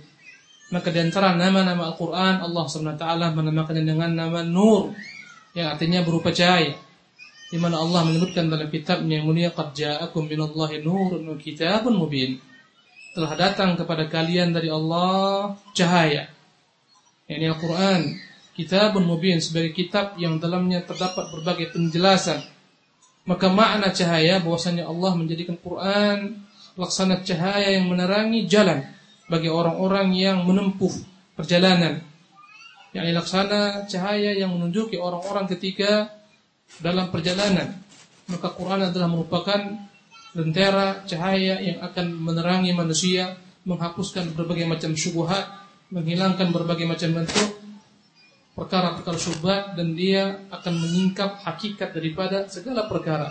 Maka 0.67 0.91
di 0.91 0.99
antara 0.99 1.31
nama-nama 1.37 1.93
Al-Quran 1.93 2.43
Allah 2.43 2.65
SWT 2.67 3.05
menamakannya 3.31 3.85
dengan 3.87 4.11
nama 4.11 4.43
Nur 4.43 4.91
yang 5.55 5.73
artinya 5.73 6.03
berupa 6.03 6.33
cahaya. 6.35 6.75
Di 7.47 7.55
mana 7.55 7.79
Allah 7.79 8.03
menyebutkan 8.03 8.51
dalam 8.51 8.67
kitabnya 8.67 9.23
yang 9.23 9.31
mulia 9.31 9.55
qad 9.55 9.71
ja'akum 9.71 10.27
minallahi 10.27 10.83
nurun 10.83 11.23
wa 11.23 11.37
kitabun 11.39 11.95
mubin. 11.95 12.35
Telah 13.15 13.33
datang 13.39 13.79
kepada 13.79 14.11
kalian 14.11 14.51
dari 14.51 14.67
Allah 14.67 15.55
cahaya. 15.71 16.27
Ini 17.31 17.47
Al-Quran, 17.47 18.01
kitabun 18.57 19.05
mubin 19.05 19.37
sebagai 19.37 19.77
kitab 19.77 20.17
yang 20.17 20.41
dalamnya 20.41 20.81
terdapat 20.81 21.29
berbagai 21.29 21.77
penjelasan. 21.77 22.41
Maka 23.29 23.53
makna 23.53 23.93
cahaya 23.93 24.41
bahwasanya 24.41 24.89
Allah 24.89 25.13
menjadikan 25.13 25.55
Quran 25.61 26.41
laksana 26.73 27.21
cahaya 27.21 27.77
yang 27.77 27.85
menerangi 27.85 28.49
jalan 28.49 28.81
bagi 29.29 29.49
orang-orang 29.51 30.13
yang 30.17 30.41
menempuh 30.41 30.89
perjalanan. 31.37 32.01
Yang 32.97 33.05
laksana 33.13 33.85
cahaya 33.85 34.33
yang 34.33 34.57
menunjuki 34.57 34.97
orang-orang 34.97 35.45
ketika 35.53 36.09
dalam 36.81 37.13
perjalanan. 37.13 37.77
Maka 38.25 38.57
Quran 38.57 38.89
adalah 38.89 39.09
merupakan 39.11 39.59
lentera 40.33 41.05
cahaya 41.05 41.61
yang 41.61 41.77
akan 41.83 42.05
menerangi 42.15 42.73
manusia, 42.73 43.37
menghapuskan 43.67 44.33
berbagai 44.33 44.65
macam 44.65 44.91
syubhat, 44.97 45.45
menghilangkan 45.91 46.49
berbagai 46.49 46.87
macam 46.87 47.21
bentuk 47.21 47.66
perkara-perkara 48.57 49.21
syubhat 49.21 49.77
dan 49.77 49.93
dia 49.93 50.49
akan 50.49 50.73
menyingkap 50.81 51.45
hakikat 51.45 51.93
daripada 51.93 52.49
segala 52.49 52.89
perkara. 52.89 53.29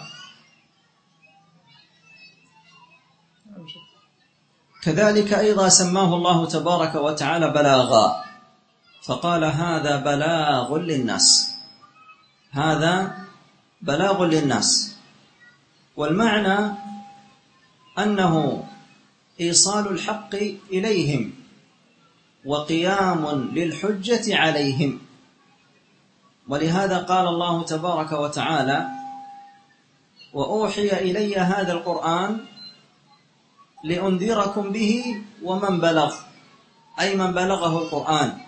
كذلك 4.87 5.27
أيضا 5.35 5.67
سماه 5.67 6.11
الله 6.15 6.39
تبارك 6.47 6.95
وتعالى 6.95 7.51
بلاغا. 7.51 8.07
فقال 9.03 9.43
هذا 9.43 9.95
بلاغ 9.99 10.69
للناس. 10.79 11.27
هذا 12.55 12.95
بلاغ 13.83 14.19
للناس. 14.31 14.95
والمعنى 15.99 16.59
أنه 17.99 18.35
إيصال 19.41 19.91
الحق 19.91 20.35
إليهم 20.71 21.35
وقيام 22.47 23.23
للحجة 23.59 24.27
عليهم. 24.39 25.06
ولهذا 26.49 26.99
قال 26.99 27.27
الله 27.29 27.63
تبارك 27.63 28.13
وتعالى 28.13 28.89
وأوحي 30.35 30.89
إلي 30.93 31.37
هذا 31.37 31.73
القرآن 31.73 32.41
لأنذركم 33.85 34.73
به 34.73 35.23
ومن 35.43 35.81
بلغ 35.81 36.15
أي 37.01 37.17
من 37.17 37.33
بلغه 37.33 37.79
القرآن. 37.79 38.39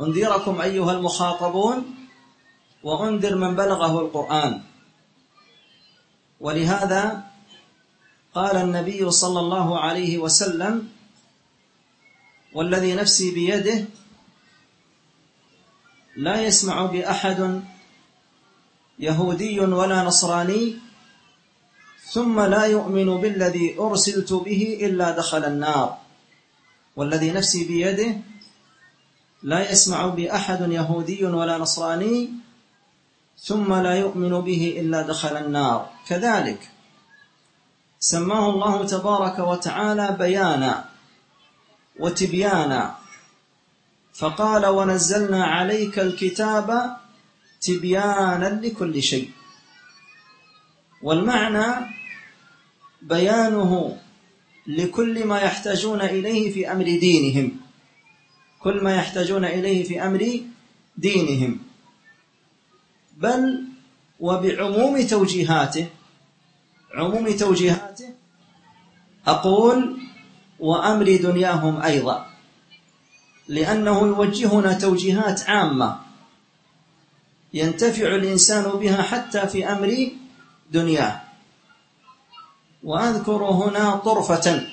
أنذركم 0.00 0.60
أيها 0.60 0.92
المخاطبون 0.92 1.78
وأنذر 2.82 3.34
من 3.36 3.56
بلغه 3.56 4.00
القرآن. 4.00 4.62
ولهذا 6.40 7.22
قال 8.34 8.56
النبي 8.56 9.10
صلى 9.10 9.40
الله 9.40 9.80
عليه 9.80 10.18
وسلم 10.18 10.88
والذي 12.54 12.94
نفسي 12.94 13.34
بيده 13.34 13.84
لا 16.18 16.42
يسمع 16.42 16.86
بأحد 16.86 17.62
يهودي 18.98 19.60
ولا 19.60 20.02
نصراني 20.02 20.76
ثم 22.10 22.40
لا 22.40 22.64
يؤمن 22.64 23.20
بالذي 23.20 23.78
أرسلت 23.78 24.32
به 24.32 24.78
إلا 24.82 25.10
دخل 25.10 25.44
النار. 25.44 25.98
والذي 26.96 27.30
نفسي 27.30 27.64
بيده 27.64 28.16
لا 29.42 29.70
يسمع 29.70 30.06
بأحد 30.06 30.72
يهودي 30.72 31.24
ولا 31.24 31.58
نصراني 31.58 32.30
ثم 33.38 33.74
لا 33.74 33.94
يؤمن 33.94 34.40
به 34.40 34.74
إلا 34.80 35.02
دخل 35.02 35.36
النار. 35.36 35.90
كذلك 36.08 36.70
سماه 38.00 38.50
الله 38.50 38.86
تبارك 38.86 39.38
وتعالى 39.38 40.16
بيانا 40.18 40.84
وتبيانا. 42.00 43.07
فقال 44.18 44.66
ونزلنا 44.66 45.44
عليك 45.44 45.98
الكتاب 45.98 46.96
تبيانا 47.60 48.60
لكل 48.62 49.02
شيء. 49.02 49.30
والمعنى 51.02 51.86
بيانه 53.02 53.98
لكل 54.66 55.24
ما 55.26 55.40
يحتاجون 55.40 56.00
إليه 56.00 56.52
في 56.52 56.72
أمر 56.72 56.84
دينهم. 56.84 57.60
كل 58.60 58.84
ما 58.84 58.96
يحتاجون 58.96 59.44
إليه 59.44 59.84
في 59.84 60.02
أمر 60.02 60.40
دينهم. 60.96 61.58
بل 63.16 63.64
وبعموم 64.20 65.06
توجيهاته 65.06 65.86
عموم 66.94 67.36
توجيهاته 67.36 68.08
أقول 69.26 70.00
وأمر 70.58 71.16
دنياهم 71.16 71.82
أيضا. 71.82 72.27
لأنه 73.48 74.06
يوجهنا 74.06 74.72
توجيهات 74.72 75.50
عامة. 75.50 76.00
ينتفع 77.54 78.06
الإنسان 78.14 78.62
بها 78.62 79.02
حتى 79.02 79.46
في 79.46 79.72
أمر 79.72 80.12
دنياه. 80.70 81.20
وأذكر 82.82 83.44
هنا 83.44 83.96
طرفة. 83.96 84.66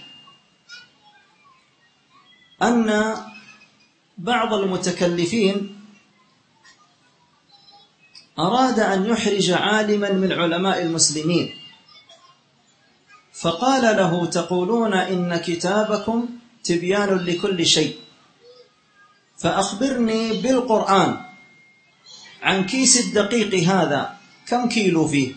أن 2.64 3.16
بعض 4.18 4.54
المتكلفين 4.54 5.82
أراد 8.40 8.80
أن 8.80 9.06
يحرج 9.06 9.52
عالما 9.52 10.12
من 10.12 10.32
علماء 10.32 10.82
المسلمين. 10.82 11.56
فقال 13.34 13.98
له 13.98 14.26
تقولون 14.26 14.94
إن 14.94 15.38
كتابكم 15.38 16.30
تبيان 16.64 17.18
لكل 17.18 17.66
شيء. 17.66 18.05
فأخبرني 19.38 20.34
بالقرآن 20.34 21.26
عن 22.42 22.66
كيس 22.66 22.98
الدقيق 22.98 23.70
هذا. 23.70 24.18
كم 24.48 24.70
كيلو 24.70 25.08
فيه؟ 25.08 25.36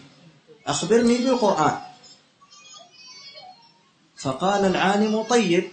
أخبرني 0.67 1.19
بالقرآن. 1.19 1.79
فقال 4.17 4.65
العالم 4.65 5.23
طيب. 5.23 5.71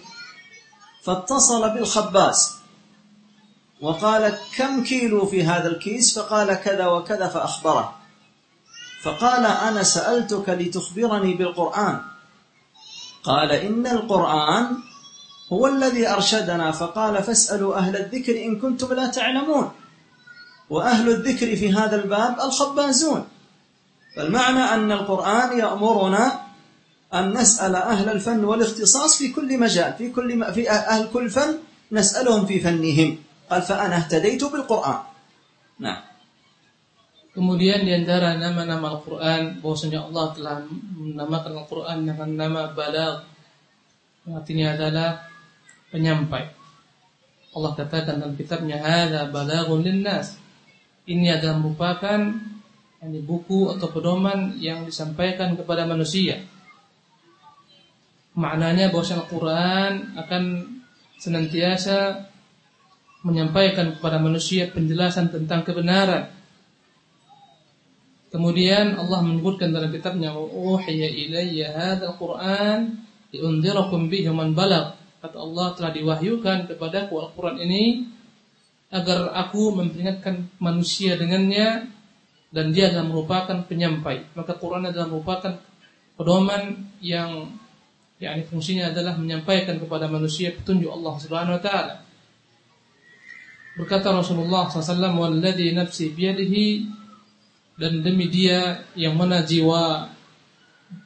فاتصل 1.04 1.70
بالخباز. 1.70 2.56
وقال 3.82 4.38
كم 4.58 4.84
كيلو 4.84 5.26
في 5.26 5.44
هذا 5.44 5.68
الكيس؟ 5.68 6.20
فقال 6.20 6.54
كذا 6.54 6.88
وكذا 6.88 7.28
فأخبره. 7.28 7.96
فقال 9.04 9.46
أنا 9.46 9.84
سألتك 9.84 10.50
لتخبرني 10.50 11.34
بالقرآن. 11.34 12.02
قال 13.24 13.52
إن 13.52 13.88
القرآن 13.88 14.78
هو 15.46 15.68
الذي 15.68 16.10
أرشدنا 16.10 16.72
فقال 16.72 17.24
فاسألوا 17.24 17.78
أهل 17.78 17.96
الذكر 17.96 18.34
إن 18.46 18.58
كنتم 18.58 18.94
لا 18.94 19.08
تعلمون. 19.08 19.72
وأهل 20.70 21.10
الذكر 21.10 21.56
في 21.56 21.74
هذا 21.74 21.96
الباب 22.02 22.42
الخبازون. 22.42 23.22
فالمعنى 24.18 24.64
أن 24.74 24.90
القرآن 24.92 25.60
يأمرنا 25.60 26.24
أن 27.14 27.26
نسأل 27.38 27.76
أهل 27.76 28.10
الفن 28.10 28.42
والاختصاص 28.44 29.18
في 29.18 29.30
كل 29.30 29.60
مجال 29.60 29.94
في 29.94 30.10
كل 30.10 30.54
في 30.54 30.70
أهل 30.72 31.14
كل 31.14 31.30
فن 31.30 31.62
نسألهم 31.92 32.46
في 32.46 32.60
فنهم. 32.60 33.10
قال 33.50 33.62
فأنا 33.62 33.96
اهتديت 33.98 34.44
بالقرآن. 34.44 35.00
نعم. 35.80 36.02
Kemudian 37.36 37.84
di 37.84 37.92
antara 37.92 38.40
nama-nama 38.40 38.96
Al-Quran 38.96 39.60
bahwasanya 39.60 40.08
Allah 40.08 40.26
telah 40.32 40.56
menamakan 40.96 41.52
Al-Quran 41.68 41.98
dengan 42.08 42.30
nama 42.32 42.72
Balag 42.72 43.28
artinya 44.32 44.72
adalah 44.72 45.35
penyampai. 45.96 46.52
Allah 47.56 47.72
katakan 47.72 48.20
dalam 48.20 48.36
kitabnya 48.36 48.84
Hada 48.84 49.32
balagun 49.32 49.80
linnas. 49.80 50.36
Ini 51.08 51.40
adalah 51.40 51.56
merupakan 51.56 52.20
ini 53.06 53.22
buku 53.24 53.72
atau 53.72 53.88
pedoman 53.94 54.60
yang 54.60 54.84
disampaikan 54.84 55.56
kepada 55.56 55.88
manusia. 55.88 56.44
Maknanya 58.36 58.92
bahwa 58.92 59.08
Al-Quran 59.08 59.92
akan 60.20 60.44
senantiasa 61.16 62.28
menyampaikan 63.24 63.96
kepada 63.96 64.20
manusia 64.20 64.68
penjelasan 64.68 65.32
tentang 65.32 65.64
kebenaran. 65.64 66.28
Kemudian 68.36 69.00
Allah 69.00 69.24
menyebutkan 69.24 69.72
dalam 69.72 69.96
kitabnya 69.96 70.36
uhiya 70.36 71.08
ilayya 71.08 71.72
hadzal 71.72 72.20
Qur'an 72.20 73.00
liunzirakum 73.32 74.12
bihi 74.12 74.28
man 74.34 74.52
balagh. 74.52 75.05
Kata 75.26 75.42
Allah 75.42 75.74
telah 75.74 75.90
diwahyukan 75.90 76.70
kepadaku 76.70 77.18
Al-Qur'an 77.18 77.58
ini 77.58 78.06
agar 78.94 79.34
aku 79.34 79.74
memperingatkan 79.74 80.54
manusia 80.62 81.18
dengannya 81.18 81.90
dan 82.54 82.70
dia 82.70 82.94
adalah 82.94 83.10
merupakan 83.10 83.58
penyampai. 83.66 84.38
Maka 84.38 84.54
Quran 84.54 84.86
adalah 84.86 85.10
merupakan 85.10 85.58
pedoman 86.14 86.78
yang 87.02 87.58
yakni 88.22 88.46
fungsinya 88.46 88.94
adalah 88.94 89.18
menyampaikan 89.18 89.82
kepada 89.82 90.06
manusia 90.06 90.54
petunjuk 90.54 90.94
Allah 90.94 91.14
Subhanahu 91.18 91.58
wa 91.58 91.64
taala. 91.66 91.96
Berkata 93.76 94.14
Rasulullah 94.14 94.70
SAW, 94.70 95.20
Walladhi 95.20 95.74
nafsi 95.74 96.14
biyadihi 96.14 96.86
dan 97.82 98.06
demi 98.06 98.30
dia 98.30 98.88
yang 98.94 99.18
mana 99.18 99.42
jiwa 99.42 100.08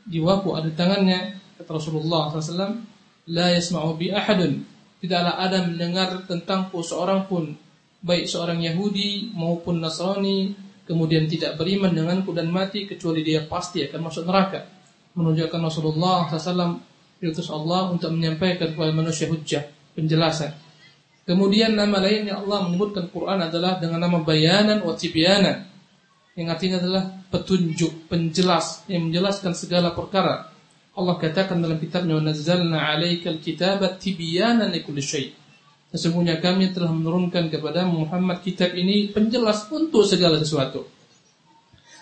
jiwaku 0.06 0.54
ada 0.54 0.70
tangannya 0.76 1.40
kata 1.58 1.72
Rasulullah 1.72 2.30
SAW 2.30 2.89
la 3.30 3.54
yasma'u 3.54 3.96
bi 3.96 4.10
ahadun. 4.10 4.66
Tidaklah 5.00 5.40
ada 5.40 5.64
mendengar 5.64 6.28
tentangku 6.28 6.84
seorang 6.84 7.30
pun 7.30 7.56
baik 8.04 8.28
seorang 8.28 8.60
Yahudi 8.60 9.32
maupun 9.32 9.80
Nasrani 9.80 10.52
kemudian 10.90 11.30
tidak 11.30 11.56
beriman 11.56 11.94
denganku 11.94 12.34
dan 12.34 12.50
mati 12.50 12.90
kecuali 12.90 13.22
dia 13.22 13.46
pasti 13.46 13.86
akan 13.86 14.00
masuk 14.10 14.26
neraka. 14.26 14.66
Menunjukkan 15.14 15.62
Rasulullah 15.62 16.26
SAW 16.34 16.82
diutus 17.22 17.52
Allah 17.54 17.94
untuk 17.94 18.10
menyampaikan 18.10 18.74
kepada 18.74 18.90
manusia 18.90 19.30
hujjah 19.30 19.70
penjelasan. 19.94 20.56
Kemudian 21.30 21.78
nama 21.78 22.02
lain 22.02 22.26
yang 22.26 22.42
Allah 22.48 22.66
menyebutkan 22.66 23.06
Quran 23.14 23.38
adalah 23.38 23.78
dengan 23.78 24.02
nama 24.02 24.18
bayanan 24.26 24.82
wa 24.82 24.98
tibyanan 24.98 25.70
yang 26.34 26.50
artinya 26.50 26.80
adalah 26.82 27.04
petunjuk, 27.30 28.10
penjelas 28.10 28.88
yang 28.90 29.12
menjelaskan 29.12 29.54
segala 29.54 29.92
perkara. 29.92 30.50
Allah 31.00 31.16
katakan 31.16 31.64
dalam 31.64 31.80
kitabnya 31.80 32.20
nazzalna 32.20 32.92
'alaikal 32.92 33.40
kitaba 33.40 33.96
tibyanan 33.96 34.68
likulli 34.68 35.00
syai'. 35.00 35.32
Sesungguhnya 35.96 36.44
kami 36.44 36.76
telah 36.76 36.92
menurunkan 36.92 37.48
kepada 37.48 37.88
Muhammad 37.88 38.44
kitab 38.44 38.76
ini 38.76 39.10
penjelas 39.10 39.72
untuk 39.72 40.04
segala 40.06 40.38
sesuatu. 40.38 40.86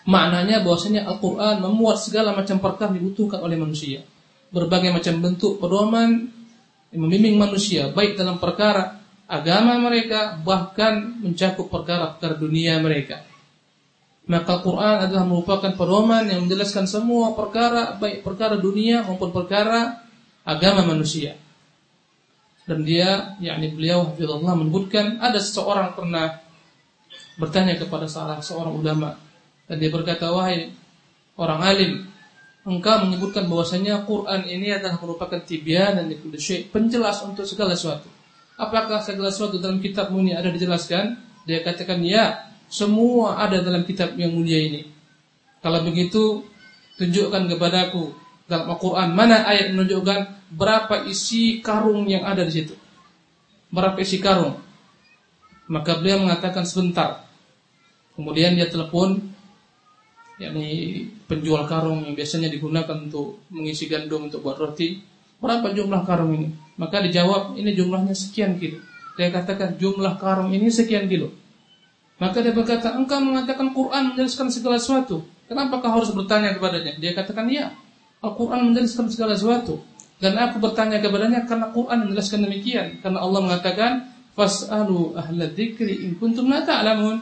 Maknanya 0.10 0.66
bahwasanya 0.66 1.08
Al-Qur'an 1.08 1.62
memuat 1.62 2.02
segala 2.02 2.34
macam 2.34 2.58
perkara 2.58 2.92
dibutuhkan 2.92 3.40
oleh 3.44 3.56
manusia. 3.56 4.04
Berbagai 4.50 4.92
macam 4.92 5.20
bentuk 5.24 5.60
pedoman 5.62 6.32
yang 6.92 7.02
membimbing 7.04 7.36
manusia 7.36 7.92
baik 7.92 8.16
dalam 8.16 8.40
perkara 8.40 8.98
agama 9.28 9.76
mereka 9.78 10.40
bahkan 10.40 11.20
mencakup 11.20 11.68
perkara-perkara 11.68 12.40
dunia 12.40 12.80
mereka. 12.80 13.22
Maka 14.28 14.60
Al-Quran 14.60 15.08
adalah 15.08 15.24
merupakan 15.24 15.72
pedoman 15.72 16.28
yang 16.28 16.44
menjelaskan 16.44 16.84
semua 16.84 17.32
perkara 17.32 17.96
baik 17.96 18.28
perkara 18.28 18.60
dunia 18.60 19.08
maupun 19.08 19.32
perkara 19.32 20.04
agama 20.44 20.84
manusia. 20.84 21.40
Dan 22.68 22.84
dia, 22.84 23.40
yakni 23.40 23.72
beliau 23.72 24.12
Allah 24.12 24.56
menyebutkan 24.60 25.24
ada 25.24 25.40
seseorang 25.40 25.96
pernah 25.96 26.44
bertanya 27.40 27.80
kepada 27.80 28.12
salah 28.12 28.44
seorang 28.44 28.76
ulama 28.76 29.16
dan 29.70 29.78
dia 29.80 29.94
berkata 29.94 30.28
wahai 30.34 30.74
orang 31.38 31.62
alim 31.64 31.92
engkau 32.66 33.06
menyebutkan 33.08 33.46
bahwasanya 33.46 34.04
Quran 34.10 34.42
ini 34.50 34.74
adalah 34.74 34.98
merupakan 34.98 35.38
tibyan 35.46 36.02
dan 36.02 36.10
penjelas 36.74 37.22
untuk 37.24 37.46
segala 37.46 37.78
sesuatu 37.78 38.10
Apakah 38.58 39.06
segala 39.06 39.30
sesuatu 39.30 39.62
dalam 39.62 39.78
kitab 39.78 40.10
ini 40.18 40.34
ada 40.34 40.50
dijelaskan? 40.50 41.14
Dia 41.46 41.62
katakan 41.62 42.02
ya, 42.02 42.50
semua 42.68 43.40
ada 43.40 43.64
dalam 43.64 43.88
kitab 43.88 44.16
yang 44.20 44.36
mulia 44.36 44.60
ini. 44.60 44.82
Kalau 45.64 45.84
begitu, 45.84 46.44
tunjukkan 47.00 47.48
kepadaku 47.56 48.12
dalam 48.48 48.72
Al-Quran 48.72 49.12
mana 49.12 49.44
ayat 49.44 49.76
menunjukkan 49.76 50.52
berapa 50.56 51.04
isi 51.08 51.60
karung 51.60 52.08
yang 52.08 52.24
ada 52.24 52.48
di 52.48 52.54
situ. 52.54 52.76
Berapa 53.72 54.00
isi 54.00 54.24
karung? 54.24 54.56
Maka 55.68 56.00
beliau 56.00 56.24
mengatakan 56.24 56.64
sebentar. 56.64 57.28
Kemudian 58.16 58.56
dia 58.56 58.72
telepon 58.72 59.20
yakni 60.38 61.04
penjual 61.26 61.66
karung 61.66 62.06
yang 62.08 62.14
biasanya 62.14 62.48
digunakan 62.48 62.96
untuk 62.96 63.44
mengisi 63.52 63.90
gandum 63.92 64.32
untuk 64.32 64.46
buat 64.46 64.56
roti. 64.56 65.02
Berapa 65.38 65.70
jumlah 65.70 66.02
karung 66.08 66.34
ini? 66.34 66.50
Maka 66.82 67.04
dijawab, 67.04 67.58
ini 67.58 67.74
jumlahnya 67.78 68.14
sekian 68.14 68.58
kilo. 68.58 68.82
Dia 69.18 69.30
katakan, 69.30 69.78
jumlah 69.78 70.18
karung 70.18 70.50
ini 70.50 70.70
sekian 70.70 71.06
kilo. 71.06 71.30
Maka 72.18 72.42
dia 72.42 72.54
berkata, 72.54 72.98
engkau 72.98 73.22
mengatakan 73.22 73.74
Quran 73.74 74.14
menjelaskan 74.14 74.50
segala 74.50 74.82
sesuatu. 74.82 75.22
Kenapa 75.46 75.80
kau 75.80 75.94
harus 75.94 76.10
bertanya 76.12 76.58
kepadanya? 76.58 76.98
Dia 76.98 77.14
katakan, 77.14 77.46
ya. 77.48 77.72
Al-Quran 78.26 78.74
menjelaskan 78.74 79.14
segala 79.14 79.38
sesuatu. 79.38 79.80
Dan 80.18 80.34
aku 80.34 80.58
bertanya 80.58 80.98
kepadanya 80.98 81.46
karena 81.46 81.70
Quran 81.70 82.10
menjelaskan 82.10 82.40
demikian. 82.50 82.88
Karena 83.06 83.22
Allah 83.22 83.40
mengatakan, 83.46 83.92
Fas'alu 84.34 85.14
ahla 85.14 85.46
dzikri 85.54 86.10
in 86.10 86.18
kuntum 86.18 86.50
la 86.50 86.66
ta'lamun. 86.66 87.22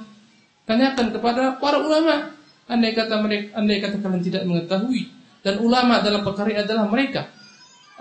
Tanyakan 0.64 1.12
kepada 1.12 1.60
para 1.60 1.84
ulama. 1.84 2.32
Andai 2.66 2.98
kata 2.98 3.22
mereka, 3.22 3.62
andai 3.62 3.78
kata 3.78 4.02
kalian 4.02 4.24
tidak 4.26 4.44
mengetahui 4.50 5.06
dan 5.46 5.62
ulama 5.62 6.02
dalam 6.02 6.26
perkara 6.26 6.50
ini 6.50 6.60
adalah 6.66 6.90
mereka 6.90 7.30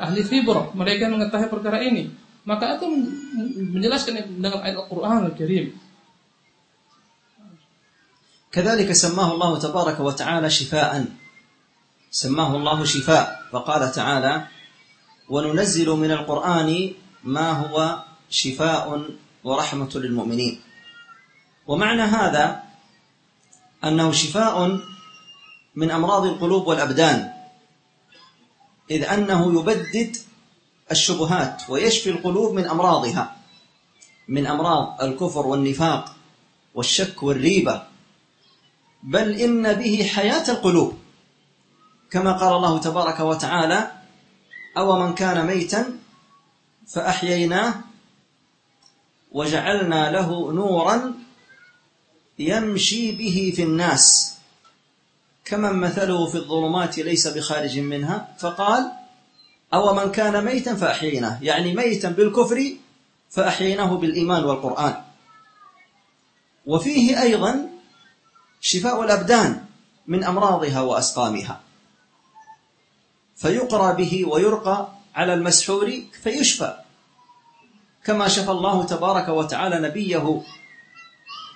ahli 0.01 0.25
fibrah, 0.25 0.73
mereka 0.73 1.13
mengetahui 1.13 1.53
perkara 1.53 1.85
ini. 1.85 2.09
Maka 2.49 2.81
itu 2.81 2.89
menjelaskan 3.77 4.41
dengan 4.41 4.65
ayat 4.65 4.81
Al-Qur'an 4.81 5.29
Al-Karim. 5.29 5.77
كذلك 8.55 8.93
سماه 8.93 9.33
الله 9.35 9.59
تبارك 9.59 10.01
وتعالى 10.01 10.51
شفاء. 10.51 11.07
سماه 12.11 12.57
الله 12.57 12.85
شفاء. 12.85 13.43
فقال 13.53 13.93
تعالى 13.93 14.47
وننزل 15.29 15.91
من 15.91 16.11
القرآن 16.11 16.93
ما 17.25 17.51
هو 17.51 18.05
شفاء 18.31 19.11
ورحمة 19.45 19.91
للمؤمنين. 19.95 20.61
ومعنى 21.67 22.03
هذا 22.03 22.63
أنه 23.85 24.13
شفاء 24.13 24.79
من 25.75 25.91
أمراض 25.91 26.25
القلوب 26.25 26.67
والأبدان 26.67 27.33
إذ 28.91 29.03
أنه 29.05 29.61
يبدد 29.61 30.17
الشبهات 30.91 31.63
ويشفي 31.69 32.11
القلوب 32.11 32.55
من 32.55 32.69
أمراضها 32.69 33.37
من 34.29 34.47
أمراض 34.47 35.03
الكفر 35.03 35.47
والنفاق 35.47 36.17
والشك 36.75 37.23
والريبة. 37.23 37.94
بل 39.05 39.33
إن 39.33 39.73
به 39.73 40.11
حياة 40.15 40.51
القلوب. 40.51 40.99
كما 42.11 42.33
قال 42.33 42.53
الله 42.53 42.79
تبارك 42.79 43.21
وتعالى 43.21 43.91
أو 44.77 45.07
من 45.07 45.15
كان 45.15 45.47
ميتا 45.47 45.99
فأحييناه 46.87 47.75
وجعلنا 49.33 50.11
له 50.11 50.53
نورا 50.53 51.15
يمشي 52.39 53.13
به 53.13 53.53
في 53.57 53.63
الناس. 53.63 54.35
كمن 55.45 55.81
مثله 55.81 56.27
في 56.27 56.35
الظلمات 56.35 56.99
ليس 56.99 57.27
بخارج 57.27 57.79
منها؟ 57.79 58.35
فقال 58.39 58.93
أو 59.75 59.95
من 59.95 60.13
كان 60.13 60.45
ميتا 60.45 60.75
فأحييناه؟ 60.75 61.39
يعني 61.43 61.75
ميتا 61.75 62.09
بالكفر 62.09 62.73
فأحييناه 63.31 63.97
بالإيمان 63.97 64.45
والقرآن. 64.45 64.95
وفيه 66.67 67.23
أيضا 67.23 67.74
شفاء 68.65 69.03
الأبدان 69.03 69.65
من 70.07 70.25
أمراضها 70.25 70.81
وأسقامها. 70.81 71.61
فيقرى 73.37 73.95
به 73.97 74.25
ويرقى 74.29 74.89
على 75.15 75.35
المسحور 75.35 76.03
فيشفى. 76.23 76.79
كما 78.05 78.29
شفى 78.29 78.51
الله 78.51 78.85
تبارك 78.85 79.29
وتعالى 79.29 79.89
نبيه 79.89 80.43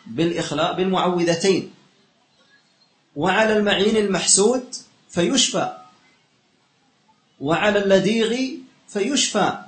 بالإخلاء 0.07 0.73
بالمعوذتين. 0.73 1.75
وعلى 3.17 3.57
المعين 3.57 3.97
المحسود 3.97 4.75
فيشفى. 5.09 5.77
وعلى 7.41 7.79
اللديغ 7.79 8.37
فيشفى. 8.89 9.59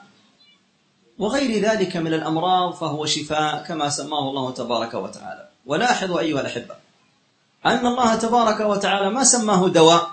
وغير 1.18 1.62
ذلك 1.62 1.96
من 1.96 2.14
الأمراض 2.14 2.74
فهو 2.74 3.06
شفاء 3.06 3.64
كما 3.64 3.88
سماه 3.88 4.30
الله 4.30 4.50
تبارك 4.50 4.94
وتعالى. 4.94 5.48
ولاحظوا 5.66 6.20
أيها 6.20 6.40
الأحبة 6.40 6.89
أن 7.66 7.86
الله 7.86 8.10
تبارك 8.14 8.60
وتعالى 8.60 9.10
ما 9.10 9.24
سماه 9.24 9.68
دواء 9.68 10.04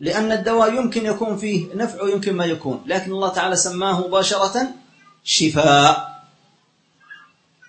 لأن 0.00 0.32
الدواء 0.32 0.74
يمكن 0.74 1.06
يكون 1.06 1.36
فيه 1.36 1.74
نفع 1.74 2.02
ويمكن 2.02 2.32
ما 2.34 2.44
يكون 2.44 2.82
لكن 2.86 3.12
الله 3.12 3.28
تعالى 3.28 3.56
سماه 3.56 4.06
مباشرة 4.08 4.56
شفاء 5.24 5.92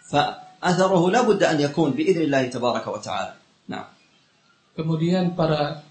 فأثره 0.10 1.04
لا 1.12 1.22
بد 1.22 1.44
أن 1.44 1.62
يكون 1.62 1.92
بإذن 1.92 2.22
الله 2.22 2.44
تبارك 2.48 2.88
وتعالى 2.88 3.34
نعم 3.68 3.88
Kemudian 4.74 5.38
para 5.38 5.86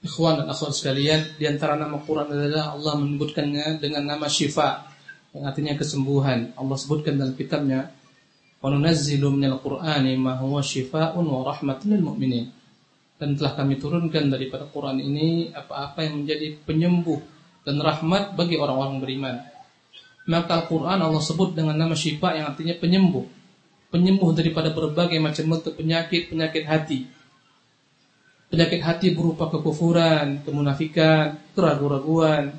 ikhwan 0.00 0.40
dan 0.40 0.48
akhwat 0.48 0.72
sekalian, 0.72 1.36
di 1.36 1.44
antara 1.44 1.76
nama 1.76 2.00
Quran 2.00 2.32
adalah 2.32 2.72
Allah 2.72 2.96
menyebutkannya 2.96 3.76
dengan 3.76 4.08
nama 4.08 4.24
syifa, 4.24 4.88
yang 5.36 5.44
artinya 5.44 5.76
kesembuhan. 5.76 6.56
Allah 6.56 6.76
sebutkan 6.80 7.20
dalam 7.20 7.36
kitabnya, 7.36 7.92
"Wa 8.62 8.70
nunazzilu 8.70 9.28
minal 9.34 9.58
Qur'ani 9.58 10.14
ma 10.14 10.38
huwa 10.38 10.62
syifaa'un 10.62 11.26
wa 11.26 11.42
rahmatun 11.42 11.98
lil 11.98 12.02
mu'minin." 12.06 12.46
Dan 13.18 13.34
telah 13.34 13.58
kami 13.58 13.78
turunkan 13.82 14.30
daripada 14.30 14.66
Quran 14.70 15.02
ini 15.02 15.50
apa-apa 15.50 16.06
yang 16.06 16.22
menjadi 16.22 16.58
penyembuh 16.62 17.18
dan 17.66 17.78
rahmat 17.82 18.38
bagi 18.38 18.58
orang-orang 18.58 18.98
beriman. 19.02 19.36
Maka 20.26 20.62
Al-Quran 20.62 20.98
Allah 21.02 21.22
sebut 21.22 21.54
dengan 21.54 21.74
nama 21.74 21.94
syifa 21.98 22.34
yang 22.34 22.54
artinya 22.54 22.78
penyembuh. 22.78 23.26
Penyembuh 23.90 24.30
daripada 24.34 24.70
berbagai 24.70 25.18
macam 25.18 25.58
bentuk 25.58 25.74
penyakit, 25.78 26.30
penyakit 26.30 26.64
hati 26.66 27.06
Penyakit 28.52 28.84
hati 28.84 29.16
berupa 29.16 29.48
kekufuran, 29.48 30.44
kemunafikan, 30.44 31.40
keraguan-raguan. 31.56 32.52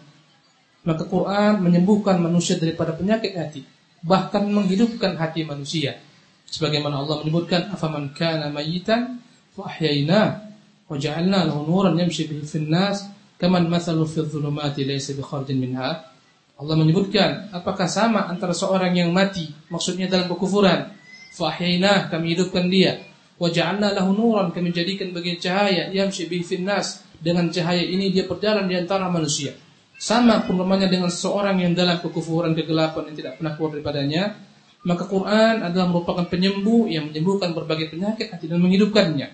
Maka 0.90 1.06
Quran 1.06 1.62
menyembuhkan 1.62 2.18
manusia 2.18 2.58
daripada 2.58 2.98
penyakit 2.98 3.38
hati, 3.38 3.62
bahkan 4.04 4.46
menghidupkan 4.52 5.16
hati 5.16 5.48
manusia. 5.48 5.98
Sebagaimana 6.46 7.02
Allah 7.02 7.24
menyebutkan, 7.24 7.74
"Afaman 7.74 8.14
kana 8.14 8.52
mayitan 8.54 9.24
fa 9.56 9.72
ahyayna 9.72 10.54
wa 10.86 10.96
ja'alna 11.00 11.50
lahu 11.50 11.66
nuran 11.66 11.98
yamshi 11.98 12.30
bihi 12.30 12.46
fil 12.46 12.70
nas, 12.70 13.10
kaman 13.42 13.66
mathalu 13.72 14.06
fi 14.06 14.22
dhulumati 14.22 14.86
laysa 14.86 15.18
bi 15.18 15.24
kharjin 15.26 15.58
minha." 15.58 16.14
Allah 16.54 16.76
menyebutkan, 16.78 17.50
apakah 17.50 17.90
sama 17.90 18.30
antara 18.30 18.54
seorang 18.54 18.94
yang 18.94 19.10
mati, 19.10 19.50
maksudnya 19.74 20.06
dalam 20.06 20.30
kekufuran, 20.30 20.94
fa 21.34 21.50
ahyayna, 21.50 22.14
kami 22.14 22.38
hidupkan 22.38 22.70
dia, 22.70 23.02
Waja'alna 23.42 23.98
lahu 23.98 24.14
nuran 24.14 24.54
kami 24.54 24.70
jadikan 24.70 25.10
bagi 25.10 25.42
cahaya 25.42 25.90
yang 25.90 26.14
bihi 26.14 26.46
finnas 26.46 27.02
dengan 27.18 27.50
cahaya 27.50 27.82
ini 27.82 28.14
dia 28.14 28.30
berjalan 28.30 28.70
di 28.70 28.78
antara 28.78 29.10
manusia. 29.10 29.58
Sama 30.04 30.44
perumpamannya 30.44 30.92
dengan 30.92 31.08
seorang 31.08 31.64
yang 31.64 31.72
dalam 31.72 32.04
kekufuran 32.04 32.52
kegelapan 32.52 33.08
yang 33.08 33.16
tidak 33.16 33.34
pernah 33.40 33.56
keluar 33.56 33.72
daripadanya, 33.80 34.36
maka 34.84 35.08
Quran 35.08 35.64
adalah 35.64 35.88
merupakan 35.88 36.28
penyembuh 36.28 36.92
yang 36.92 37.08
menyembuhkan 37.08 37.56
berbagai 37.56 37.96
penyakit 37.96 38.36
hati 38.36 38.52
dan 38.52 38.60
menghidupkannya. 38.60 39.32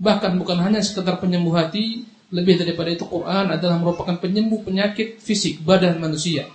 Bahkan 0.00 0.40
bukan 0.40 0.56
hanya 0.64 0.80
sekedar 0.80 1.20
penyembuh 1.20 1.52
hati, 1.52 2.08
lebih 2.32 2.56
daripada 2.56 2.88
itu 2.88 3.04
Quran 3.04 3.52
adalah 3.52 3.76
merupakan 3.76 4.16
penyembuh 4.16 4.64
penyakit 4.64 5.20
fisik 5.20 5.60
badan 5.60 6.00
manusia. 6.00 6.48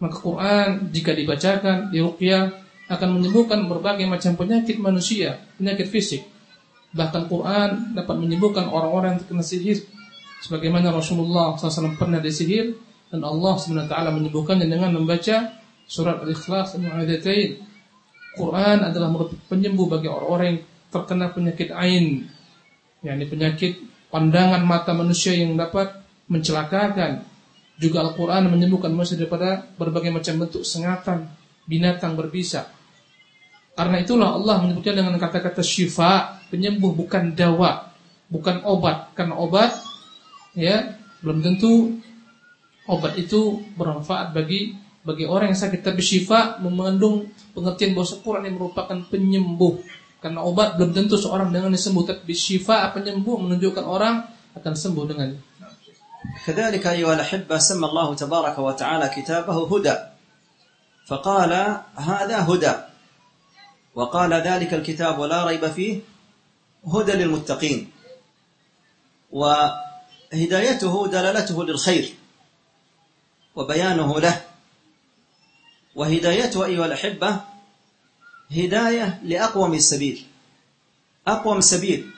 Maka 0.00 0.16
Quran 0.16 0.88
jika 0.96 1.12
dibacakan, 1.12 1.92
diruqyah, 1.92 2.56
akan 2.88 3.08
menyembuhkan 3.20 3.68
berbagai 3.68 4.08
macam 4.08 4.32
penyakit 4.32 4.80
manusia, 4.80 5.44
penyakit 5.60 5.92
fisik. 5.92 6.24
Bahkan 6.96 7.28
Quran 7.28 7.92
dapat 7.92 8.16
menyembuhkan 8.16 8.64
orang-orang 8.72 9.18
yang 9.18 9.20
terkena 9.20 9.44
sihir. 9.44 9.84
Sebagaimana 10.44 10.92
Rasulullah 10.92 11.56
SAW 11.56 11.96
pernah 11.96 12.20
disihir 12.20 12.76
dan 13.08 13.24
Allah 13.24 13.54
SWT 13.56 13.88
menyembuhkannya 13.88 14.68
dengan 14.68 14.92
membaca 14.92 15.56
surat 15.86 16.20
Al-Ikhlas 16.20 16.76
Mu'adatain. 16.76 17.62
Quran 18.36 18.78
adalah 18.84 19.08
penyembuh 19.48 19.88
bagi 19.88 20.12
orang-orang 20.12 20.46
yang 20.52 20.60
terkena 20.92 21.32
penyakit 21.32 21.72
ain, 21.72 22.28
yakni 23.00 23.24
penyakit 23.24 23.80
pandangan 24.12 24.60
mata 24.60 24.92
manusia 24.92 25.32
yang 25.32 25.56
dapat 25.56 26.04
mencelakakan. 26.28 27.24
Juga 27.80 28.04
Al-Quran 28.04 28.52
menyembuhkan 28.52 28.92
manusia 28.92 29.16
daripada 29.16 29.64
berbagai 29.80 30.12
macam 30.12 30.44
bentuk 30.44 30.64
sengatan, 30.68 31.32
binatang 31.64 32.16
berbisa. 32.16 32.68
Karena 33.76 34.00
itulah 34.00 34.36
Allah 34.36 34.64
menyebutkan 34.64 34.96
dengan 34.96 35.16
kata-kata 35.20 35.60
syifa, 35.60 36.40
penyembuh 36.48 36.96
bukan 36.96 37.36
dawa, 37.36 37.92
bukan 38.32 38.64
obat. 38.64 39.12
Karena 39.12 39.36
obat 39.36 39.76
ya 40.57 40.97
belum 41.21 41.39
tentu 41.39 42.01
obat 42.89 43.15
itu 43.15 43.61
bermanfaat 43.77 44.33
bagi 44.33 44.75
bagi 45.01 45.25
orang 45.25 45.53
yang 45.53 45.59
sakit 45.59 45.81
tapi 45.81 46.01
syifa 46.01 46.61
mengandung 46.61 47.29
pengertian 47.57 47.97
bahwa 47.97 48.17
Quran 48.21 48.43
yang 48.45 48.55
merupakan 48.61 48.97
penyembuh. 49.09 49.81
Karena 50.21 50.45
obat 50.45 50.77
belum 50.77 50.93
tentu 50.93 51.17
seorang 51.17 51.49
dengan 51.49 51.73
sembuh 51.73 52.05
tapi 52.05 52.37
syifa 52.37 52.93
penyembuh 52.93 53.41
menunjukkan 53.41 53.81
orang 53.81 54.21
akan 54.53 54.73
sembuh 54.77 55.05
dengan 55.09 55.29
كذلك 56.45 56.87
أيها 56.87 57.13
الأحبة 57.13 57.57
سمى 57.57 57.85
الله 57.85 58.15
تبارك 58.15 58.57
وتعالى 58.59 59.09
كتابه 59.09 59.57
هدى 59.77 59.95
فقال 61.09 61.51
هذا 61.95 62.37
هدى 62.45 62.75
وقال 63.95 64.31
ذلك 64.33 64.73
الكتاب 64.73 65.19
ولا 65.19 65.45
ريب 65.45 65.65
فيه 65.67 65.99
هدى 66.85 67.11
للمتقين 67.11 67.89
وهدايته 70.36 71.06
دلالته 71.06 71.64
للخير 71.64 72.14
وبيانه 73.56 74.20
له. 74.20 74.44
وهدايته 75.94 76.64
أيها 76.64 76.86
الأحبة 76.86 77.40
هداية 78.50 79.20
لأقوم 79.24 79.74
السبيل 79.74 80.26
أقوم 81.26 81.60
سبيل 81.60 82.10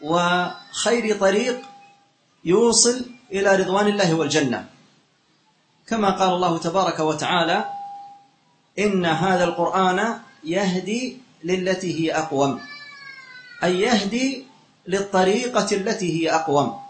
وخير 0.00 1.18
طريق 1.20 1.60
يوصل 2.44 3.04
إلى 3.32 3.56
رضوان 3.56 3.86
الله 3.88 4.14
والجنة. 4.14 4.68
كما 5.86 6.10
قال 6.10 6.30
الله 6.34 6.58
تبارك 6.58 7.00
وتعالى 7.00 7.64
إن 8.78 9.06
هذا 9.06 9.44
القرآن 9.44 10.20
يهدي 10.44 11.18
للتي 11.44 12.00
هي 12.00 12.12
أقوم 12.18 12.60
أي 13.64 13.80
يهدي 13.80 14.44
للطريقة 14.86 15.76
التي 15.76 16.08
هي 16.20 16.34
أقوم. 16.34 16.87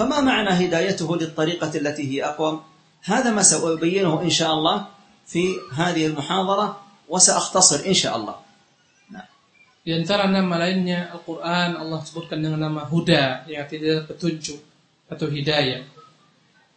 فما 0.00 0.20
معنى 0.24 0.48
هدايته 0.64 1.16
للطريقة 1.16 1.72
التي 1.76 2.04
هي 2.08 2.24
أقوم 2.24 2.60
هذا 3.04 3.30
ما 3.36 3.44
سأبينه 3.44 4.22
إن 4.22 4.32
شاء 4.32 4.48
الله 4.48 4.86
في 5.28 5.60
هذه 5.76 6.06
المحاضرة 6.06 6.80
وسأختصر 7.08 7.84
إن 7.84 7.92
شاء 7.92 8.16
الله 8.16 8.36
Di 9.80 9.96
antara 9.96 10.28
nama 10.28 10.60
lainnya 10.60 11.08
Al-Quran 11.08 11.72
Allah 11.72 12.04
sebutkan 12.04 12.36
dengan 12.36 12.60
nama 12.68 12.84
Huda 12.84 13.48
yang 13.48 13.64
artinya 13.64 14.04
petunjuk 14.04 14.60
atau 15.08 15.24
hidayah. 15.24 15.88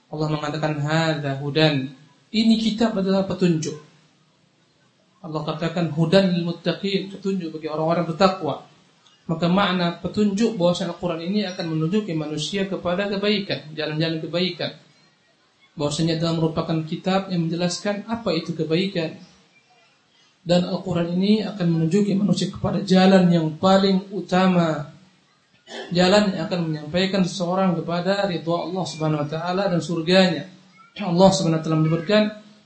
Allah 0.07 0.27
mengatakan 0.31 0.79
Hada 0.79 1.35
hudan. 1.35 1.91
Ini 2.31 2.55
kitab 2.63 2.95
adalah 2.95 3.27
petunjuk. 3.27 3.75
Allah 5.19 5.41
katakan 5.43 5.91
hudan 5.91 6.31
lil 6.31 6.47
muttaqin, 6.47 7.11
petunjuk 7.11 7.59
bagi 7.59 7.67
orang-orang 7.67 8.07
bertakwa. 8.07 8.63
Maka 9.23 9.47
makna 9.47 10.03
petunjuk 10.03 10.59
bahwa 10.59 10.75
Al-Quran 10.75 11.21
ini 11.23 11.47
akan 11.47 11.65
menunjuki 11.71 12.11
manusia 12.11 12.67
kepada 12.67 13.07
kebaikan, 13.07 13.71
jalan-jalan 13.71 14.19
kebaikan. 14.19 14.75
Bahwasanya 15.79 16.19
adalah 16.19 16.35
merupakan 16.43 16.77
kitab 16.83 17.31
yang 17.31 17.47
menjelaskan 17.47 18.03
apa 18.11 18.35
itu 18.35 18.51
kebaikan, 18.51 19.15
dan 20.43 20.67
Al-Quran 20.67 21.15
ini 21.15 21.39
akan 21.39 21.67
menunjuki 21.71 22.19
manusia 22.19 22.51
kepada 22.51 22.83
jalan 22.83 23.31
yang 23.31 23.55
paling 23.55 24.11
utama. 24.11 24.91
Jalan 25.95 26.35
yang 26.35 26.51
akan 26.51 26.59
menyampaikan 26.67 27.23
seseorang 27.23 27.79
kepada 27.79 28.27
ridha 28.27 28.51
Allah 28.51 28.83
Subhanahu 28.83 29.23
wa 29.23 29.29
taala 29.31 29.71
dan 29.71 29.79
surganya. 29.79 30.51
Allah 30.99 31.29
Subhanahu 31.31 31.63
wa 31.63 31.63
taala 31.63 31.79
menyebutkan 31.79 32.23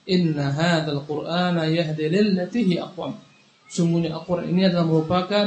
inna 0.10 0.50
hadzal 0.50 1.06
qur'ana 1.06 1.70
yahdi 1.70 2.10
lillati 2.10 2.66
hi 2.66 2.82
aqwam. 2.82 3.14
Sungguhnya 3.70 4.18
Al-Quran 4.18 4.50
ini 4.50 4.66
adalah 4.66 4.90
merupakan 4.90 5.46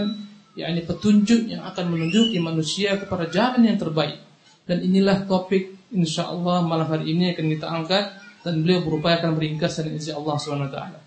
yakni 0.59 0.83
petunjuk 0.83 1.47
yang 1.47 1.63
akan 1.67 1.95
menunjuki 1.95 2.39
manusia 2.43 2.99
kepada 2.99 3.31
jalan 3.31 3.67
yang 3.67 3.79
terbaik 3.79 4.19
dan 4.67 4.83
inilah 4.83 5.27
topik 5.27 5.75
insyaallah 5.95 6.67
malam 6.67 6.87
hari 6.87 7.15
ini 7.15 7.35
akan 7.35 7.47
kita 7.51 7.67
angkat 7.67 8.05
dan 8.43 8.65
beliau 8.65 8.83
berupaya 8.83 9.21
akan 9.21 9.39
meringkas 9.39 9.79
dan 9.79 9.95
insya 9.95 10.19
Allah 10.19 10.35
Subhanahu 10.39 10.71
wa 10.71 10.75
taala 10.75 11.01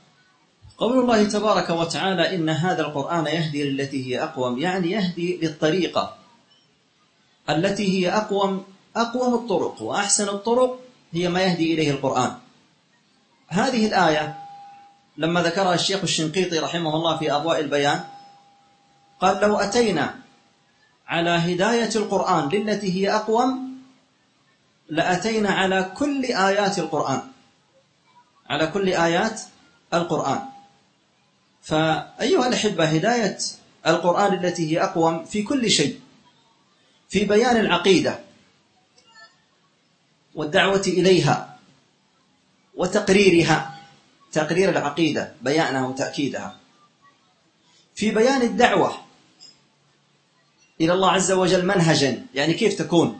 قول 0.73 1.05
الله 1.05 1.29
تبارك 1.29 1.69
وتعالى 1.69 2.35
إن 2.35 2.49
هذا 2.49 2.81
القرآن 2.81 3.25
يهدي 3.29 3.63
للتي 3.63 3.99
هي 4.09 4.23
أقوم 4.23 4.57
يعني 4.57 4.91
يهدي 4.91 5.37
للطريقة 5.37 6.17
التي 7.49 7.85
هي 7.93 8.09
أقوم 8.09 8.63
أقوم 8.97 9.33
الطرق 9.33 9.81
وأحسن 9.81 10.27
الطرق 10.29 10.79
هي 11.13 11.29
ما 11.29 11.41
يهدي 11.41 11.73
إليه 11.73 11.91
القرآن 11.91 12.31
هذه 13.47 13.85
الآية 13.85 14.35
لما 15.17 15.41
ذكرها 15.41 15.73
الشيخ 15.73 16.01
الشنقيطي 16.03 16.59
رحمه 16.59 16.95
الله 16.95 17.17
في 17.17 17.31
أضواء 17.31 17.59
البيان 17.59 17.99
قال 19.23 19.41
لو 19.41 19.57
أتينا 19.57 20.15
على 21.07 21.29
هداية 21.29 21.89
القرآن 21.95 22.49
للتي 22.49 22.93
هي 22.93 23.15
أقوم؟ 23.15 23.73
لأتينا 24.89 25.49
على 25.49 25.91
كل 25.97 26.25
آيات 26.25 26.79
القرآن. 26.79 27.21
على 28.49 28.67
كل 28.67 28.89
آيات 28.89 29.41
القرآن. 29.93 30.39
فأيها 31.61 32.47
الأحبة 32.47 32.85
هداية 32.85 33.37
القرآن 33.87 34.33
التي 34.33 34.71
هي 34.71 34.83
أقوم 34.83 35.25
في 35.25 35.43
كل 35.43 35.71
شيء. 35.71 35.99
في 37.09 37.25
بيان 37.25 37.57
العقيدة 37.57 38.19
والدعوة 40.35 40.83
إليها 40.87 41.57
وتقريرها. 42.75 43.79
تقرير 44.31 44.69
العقيدة 44.69 45.33
بيانها 45.41 45.87
وتأكيدها. 45.87 46.55
في 47.95 48.11
بيان 48.11 48.41
الدعوة 48.41 49.12
إلى 50.83 50.93
الله 50.93 51.11
عز 51.11 51.31
وجل 51.31 51.65
منهجا. 51.65 52.25
يعني 52.35 52.53
كيف 52.53 52.73
تكون؟ 52.73 53.19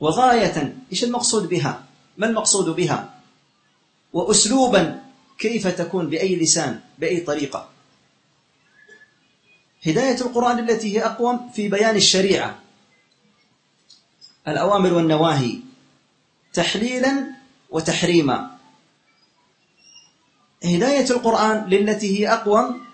وغاية 0.00 0.76
إيش 0.92 1.04
المقصود 1.04 1.48
بها؟ 1.48 1.84
ما 2.16 2.26
المقصود 2.26 2.76
بها؟ 2.76 3.14
وأسلوبا 4.12 5.02
كيف 5.38 5.66
تكون 5.66 6.10
بأي 6.10 6.36
لسان 6.36 6.80
بأي 6.98 7.20
طريقة؟ 7.20 7.68
هداية 9.86 10.20
القرآن 10.20 10.58
التي 10.58 10.96
هي 10.96 11.04
أقوم 11.06 11.50
في 11.54 11.68
بيان 11.68 11.96
الشريعة. 11.96 12.58
الأوامر 14.48 14.94
والنواهي. 14.94 15.58
تحليلا 16.52 17.26
وتحريما. 17.70 18.58
هداية 20.64 21.10
القرآن 21.10 21.64
للتي 21.68 22.20
هي 22.20 22.32
أقوم 22.32 22.84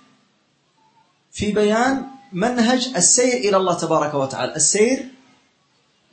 في 1.33 1.53
بيان 1.53 2.20
منهج 2.33 2.93
السير 2.97 3.37
إلى 3.49 3.57
الله 3.57 3.75
تبارك 3.75 4.15
وتعالى. 4.15 4.57
السير 4.57 5.09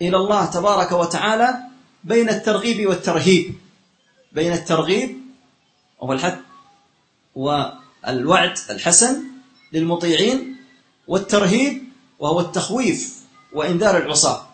إلى 0.01 0.17
الله 0.17 0.45
تبارك 0.45 0.91
وتعالى 0.91 1.60
بين 2.03 2.30
الترغيب 2.30 2.89
والترهيب. 2.89 3.56
بين 4.32 4.53
الترغيب 4.53 5.21
وهو 5.99 6.13
الحث 6.13 6.38
والوعد 7.36 8.58
الحسن 8.69 9.23
للمطيعين 9.73 10.58
والترهيب 11.08 11.84
وهو 12.19 12.39
التخويف 12.39 13.17
وإنذار 13.53 13.97
العصاة. 13.97 14.47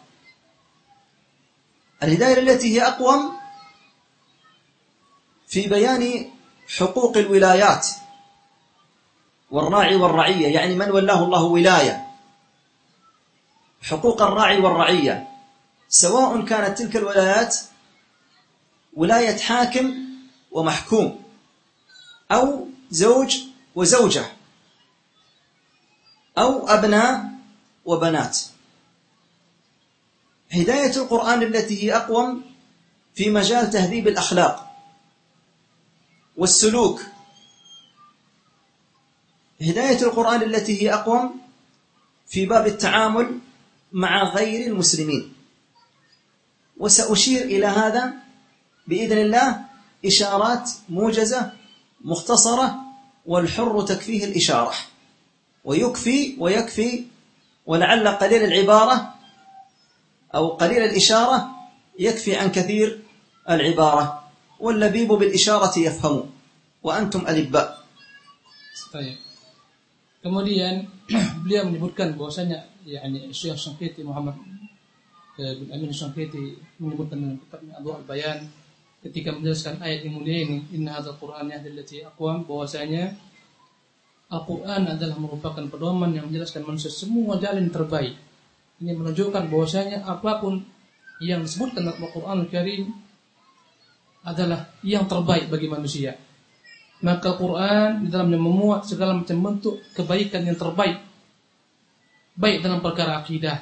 الهداية 2.04 2.40
التي 2.40 2.76
هي 2.76 2.88
أقوم 2.88 3.32
في 5.48 5.68
بيان 5.68 6.32
حقوق 6.78 7.18
الولايات 7.18 7.88
والراعي 9.54 9.96
والرعية 9.96 10.48
يعني 10.48 10.76
من 10.76 10.92
ولاه 10.92 11.24
الله 11.24 11.44
ولاية. 11.44 12.08
حقوق 13.82 14.22
الراعي 14.22 14.58
والرعية. 14.58 15.28
سواء 15.90 16.46
كانت 16.46 16.78
تلك 16.78 16.96
الولايات 16.96 17.58
ولاية 18.94 19.38
حاكم 19.38 19.96
ومحكوم 20.52 21.24
أو 22.32 22.68
زوج 22.92 23.38
وزوجة 23.76 24.26
أو 26.38 26.68
أبناء 26.68 27.26
وبنات. 27.86 28.40
هداية 30.52 30.96
القرآن 30.98 31.44
التي 31.44 31.84
هي 31.84 31.96
أقوم 31.96 32.42
في 33.16 33.30
مجال 33.30 33.70
تهذيب 33.70 34.08
الأخلاق 34.08 34.76
والسلوك 36.38 37.02
هداية 39.64 40.02
القرآن 40.02 40.42
التي 40.44 40.82
هي 40.82 40.94
أقوم 40.94 41.42
في 42.28 42.46
باب 42.46 42.68
التعامل 42.68 43.40
مع 43.92 44.24
غير 44.24 44.68
المسلمين. 44.68 45.34
وسأشير 46.78 47.42
إلى 47.42 47.66
هذا 47.66 48.14
بإذن 48.88 49.18
الله 49.18 49.62
إشارات 50.06 50.72
موجزة 50.90 51.52
مختصرة 52.02 52.76
والحر 53.26 53.82
تكفيه 53.82 54.26
الإشارة. 54.26 54.74
ويكفي 55.66 56.36
ويكفي 56.40 57.06
ولعل 57.66 58.08
قليل 58.08 58.44
العبارة 58.44 59.14
أو 60.36 60.50
قليل 60.50 60.84
الإشارة 60.84 61.50
يكفي 62.00 62.36
عن 62.36 62.52
كثير 62.52 63.02
العبارة. 63.50 64.24
واللبيب 64.60 65.08
بالإشارة 65.08 65.80
يفهم 65.80 66.30
وأنتم 66.84 67.28
ألباء 67.28 67.84
طيب. 68.94 69.18
Kemudian 70.24 70.88
beliau 71.44 71.68
menyebutkan 71.68 72.16
bahwasanya 72.16 72.64
yakni 72.88 73.28
Syekh 73.36 73.60
Syangkiti 73.60 74.08
Muhammad 74.08 74.40
bin 75.36 75.68
Amin 75.68 75.92
Syangkiti 75.92 76.56
menyebutkan 76.80 77.20
dalam 77.20 77.38
kitabnya 77.44 77.74
Adwa 77.76 78.00
Al-Bayan 78.00 78.40
ketika 79.04 79.36
menjelaskan 79.36 79.84
ayat 79.84 80.08
yang 80.08 80.16
mulia 80.16 80.48
ini 80.48 80.64
inna 80.72 80.96
hadzal 80.96 81.20
qur'an 81.20 81.52
yahdillati 81.52 82.08
aqwam 82.08 82.48
bahwasanya 82.48 83.12
Al-Qur'an 84.34 84.90
adalah 84.90 85.14
merupakan 85.22 85.62
pedoman 85.70 86.10
yang 86.10 86.26
menjelaskan 86.26 86.66
manusia 86.66 86.90
semua 86.90 87.38
jalan 87.38 87.70
terbaik. 87.70 88.18
Ini 88.82 88.98
menunjukkan 88.98 89.46
bahwasanya 89.46 90.10
apa 90.10 90.42
pun 90.42 90.58
yang 91.22 91.46
disebutkan 91.46 91.86
dalam 91.86 92.02
Al-Qur'an 92.02 92.42
Al-Karim 92.42 92.90
adalah 94.26 94.74
yang 94.82 95.06
terbaik 95.06 95.54
bagi 95.54 95.68
manusia. 95.70 96.18
Maka 97.04 97.36
Al-Quran 97.36 98.08
di 98.08 98.08
dalamnya 98.08 98.40
memuat 98.40 98.88
segala 98.88 99.12
macam 99.12 99.38
bentuk 99.44 99.84
kebaikan 99.92 100.48
yang 100.48 100.56
terbaik. 100.56 101.04
Baik 102.34 102.64
dalam 102.64 102.80
perkara 102.80 103.20
akidah. 103.20 103.60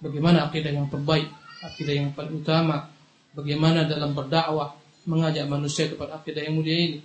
Bagaimana 0.00 0.48
akidah 0.48 0.72
yang 0.72 0.88
terbaik, 0.92 1.28
akidah 1.64 1.94
yang 1.96 2.12
paling 2.12 2.44
utama, 2.44 2.88
Bagaimana 3.30 3.86
dalam 3.86 4.10
berdakwah 4.10 4.74
mengajak 5.06 5.46
manusia 5.46 5.86
kepada 5.86 6.18
akidah 6.18 6.42
yang 6.42 6.58
mulia 6.58 6.74
ini. 6.74 6.98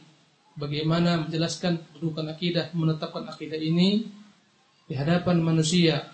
Bagaimana 0.55 1.27
menjelaskan 1.27 1.83
kedudukan 1.93 2.31
akidah, 2.31 2.71
menetapkan 2.73 3.27
akidah 3.29 3.59
ini 3.59 4.07
di 4.89 4.93
hadapan 4.95 5.43
manusia. 5.43 6.09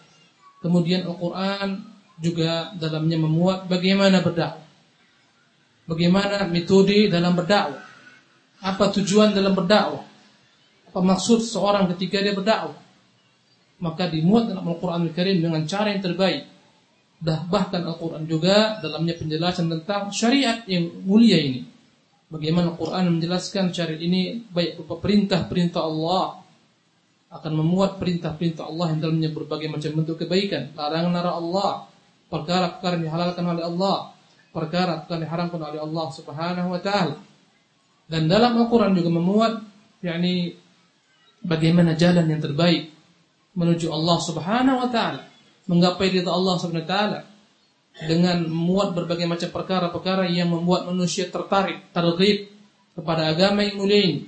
Kemudian 0.59 1.07
Al-Quran 1.07 1.79
juga 2.19 2.75
dalamnya 2.75 3.17
memuat 3.21 3.71
bagaimana 3.71 4.19
berdakwah. 4.19 4.67
Bagaimana 5.87 6.43
metode 6.49 7.07
dalam 7.07 7.37
berdakwah. 7.37 7.87
Apa 8.61 8.93
tujuan 8.93 9.33
dalam 9.33 9.57
berdakwah? 9.57 10.05
Apa 10.93 10.99
maksud 11.01 11.41
seorang 11.41 11.89
ketika 11.95 12.21
dia 12.21 12.37
berdakwah? 12.37 12.77
Maka 13.81 14.05
dimuat 14.13 14.45
dalam 14.45 14.61
Al-Quran 14.69 15.09
Al-Karim 15.09 15.41
dengan 15.41 15.65
cara 15.65 15.89
yang 15.89 16.05
terbaik. 16.05 16.45
Dah 17.17 17.41
bahkan 17.49 17.81
Al-Quran 17.81 18.29
juga 18.29 18.77
dalamnya 18.77 19.17
penjelasan 19.17 19.69
tentang 19.69 20.13
syariat 20.13 20.61
yang 20.69 20.89
mulia 21.05 21.41
ini. 21.41 21.65
Bagaimana 22.29 22.77
Al-Quran 22.77 23.17
menjelaskan 23.17 23.73
syariat 23.73 23.97
ini 23.97 24.45
baik 24.53 24.77
berupa 24.77 25.01
perintah-perintah 25.01 25.81
Allah 25.81 26.41
akan 27.31 27.51
memuat 27.63 27.95
perintah-perintah 27.95 28.67
Allah 28.67 28.91
yang 28.91 28.99
dalamnya 28.99 29.29
berbagai 29.31 29.71
macam 29.71 30.03
bentuk 30.03 30.19
kebaikan, 30.19 30.75
larangan-larangan 30.75 31.39
Allah, 31.39 31.71
perkara-perkara 32.27 32.99
yang 32.99 33.05
dihalalkan 33.07 33.45
oleh 33.47 33.63
Allah, 33.63 33.97
perkara-perkara 34.51 35.15
yang 35.15 35.25
diharamkan 35.31 35.61
oleh 35.63 35.79
Allah 35.79 36.07
Subhanahu 36.11 36.67
wa 36.75 36.81
taala. 36.83 37.15
Dan 38.11 38.27
dalam 38.27 38.59
Al-Quran 38.59 38.91
juga 38.91 39.07
memuat 39.07 39.53
yakni 40.03 40.59
bagaimana 41.47 41.95
jalan 41.95 42.27
yang 42.27 42.43
terbaik 42.43 42.91
menuju 43.55 43.87
Allah 43.87 44.17
Subhanahu 44.19 44.77
wa 44.83 44.89
taala, 44.91 45.23
menggapai 45.71 46.11
ridha 46.11 46.27
Allah 46.27 46.59
Subhanahu 46.59 46.83
wa 46.83 46.91
taala 46.91 47.19
dengan 48.03 48.43
memuat 48.51 48.91
berbagai 48.91 49.27
macam 49.31 49.49
perkara-perkara 49.55 50.27
yang 50.27 50.51
membuat 50.51 50.91
manusia 50.91 51.31
tertarik, 51.31 51.87
tergib 51.95 52.51
kepada 52.99 53.31
agama 53.31 53.63
yang 53.63 53.79
mulia 53.79 53.99
ini. 54.03 54.21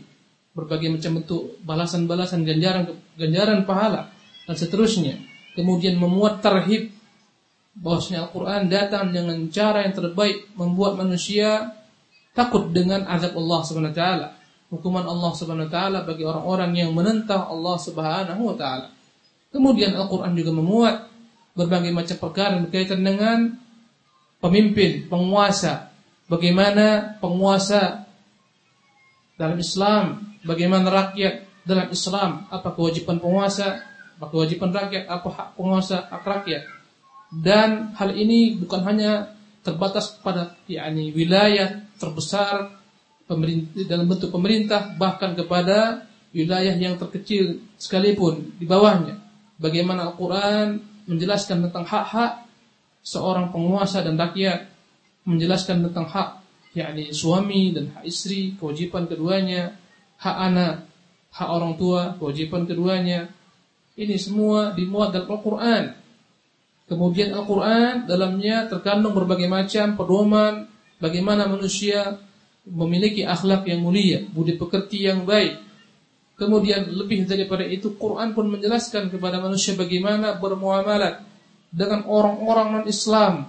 Berbagai 0.53 0.87
macam 0.87 1.19
bentuk 1.19 1.59
balasan-balasan 1.65 2.45
ganjaran 2.45 2.87
ganjaran 3.19 3.67
pahala 3.67 4.15
dan 4.47 4.55
seterusnya. 4.55 5.19
Kemudian 5.59 5.99
memuat 5.99 6.39
terhib 6.39 6.93
bahwasanya 7.73 8.29
Al-Qur'an 8.29 8.69
datang 8.69 9.09
dengan 9.09 9.49
cara 9.49 9.81
yang 9.83 9.97
terbaik 9.97 10.53
membuat 10.53 10.93
manusia 11.01 11.73
takut 12.33 12.73
dengan 12.73 13.05
azab 13.05 13.37
Allah 13.37 13.59
Subhanahu 13.63 13.93
wa 13.93 13.97
taala, 13.97 14.27
hukuman 14.73 15.05
Allah 15.05 15.31
Subhanahu 15.37 15.69
wa 15.69 15.73
taala 15.73 15.99
bagi 16.05 16.25
orang-orang 16.25 16.71
yang 16.73 16.91
menentang 16.91 17.45
Allah 17.45 17.75
Subhanahu 17.77 18.41
wa 18.53 18.55
taala. 18.57 18.87
Kemudian 19.53 19.93
Al-Qur'an 19.93 20.33
juga 20.33 20.49
memuat 20.49 21.13
berbagai 21.53 21.93
macam 21.93 22.17
perkara 22.17 22.57
berkaitan 22.57 23.05
dengan 23.05 23.53
pemimpin, 24.41 25.05
penguasa, 25.05 25.93
bagaimana 26.25 27.15
penguasa 27.21 28.09
dalam 29.37 29.61
Islam, 29.61 30.33
bagaimana 30.41 30.89
rakyat 30.89 31.45
dalam 31.63 31.87
Islam, 31.93 32.49
apa 32.49 32.73
kewajiban 32.73 33.21
penguasa, 33.21 33.85
apa 34.17 34.25
kewajiban 34.33 34.73
rakyat, 34.73 35.05
apa 35.05 35.29
hak 35.29 35.49
penguasa, 35.53 36.09
hak 36.09 36.25
rakyat. 36.25 36.63
Dan 37.33 37.93
hal 37.97 38.13
ini 38.13 38.57
bukan 38.61 38.81
hanya 38.85 39.32
terbatas 39.63 40.19
pada 40.19 40.59
yakni 40.67 41.15
wilayah 41.15 41.81
terbesar 41.95 42.75
dalam 43.87 44.05
bentuk 44.05 44.29
pemerintah 44.29 44.93
bahkan 44.99 45.33
kepada 45.33 46.05
wilayah 46.35 46.75
yang 46.75 46.99
terkecil 46.99 47.63
sekalipun 47.79 48.53
di 48.59 48.67
bawahnya. 48.67 49.17
Bagaimana 49.57 50.11
Al-Qur'an 50.11 50.81
menjelaskan 51.07 51.69
tentang 51.69 51.87
hak-hak 51.87 52.43
seorang 52.99 53.49
penguasa 53.55 54.03
dan 54.03 54.19
rakyat, 54.19 54.67
menjelaskan 55.23 55.87
tentang 55.87 56.09
hak 56.11 56.43
yakni 56.75 57.13
suami 57.15 57.71
dan 57.71 57.93
hak 57.95 58.03
istri, 58.03 58.57
kewajiban 58.59 59.07
keduanya, 59.07 59.77
hak 60.19 60.37
anak, 60.51 60.75
hak 61.31 61.49
orang 61.49 61.79
tua, 61.79 62.17
kewajiban 62.19 62.67
keduanya. 62.67 63.29
Ini 63.93 64.17
semua 64.17 64.73
dimuat 64.73 65.13
dalam 65.13 65.29
Al-Qur'an. 65.29 66.02
Kemudian 66.83 67.31
Al-Quran 67.31 68.05
dalamnya 68.05 68.67
terkandung 68.67 69.15
berbagai 69.15 69.47
macam 69.47 69.95
pedoman 69.95 70.67
bagaimana 70.99 71.47
manusia 71.47 72.19
memiliki 72.67 73.23
akhlak 73.27 73.67
yang 73.67 73.83
mulia, 73.83 74.23
budi 74.31 74.55
pekerti 74.55 75.07
yang 75.07 75.23
baik. 75.23 75.59
Kemudian 76.33 76.89
lebih 76.91 77.23
daripada 77.23 77.63
itu 77.63 77.95
Quran 77.95 78.35
pun 78.35 78.51
menjelaskan 78.51 79.13
kepada 79.13 79.39
manusia 79.39 79.77
bagaimana 79.77 80.35
bermuamalat 80.39 81.23
dengan 81.69 82.03
orang-orang 82.09 82.81
non-Islam, 82.81 83.47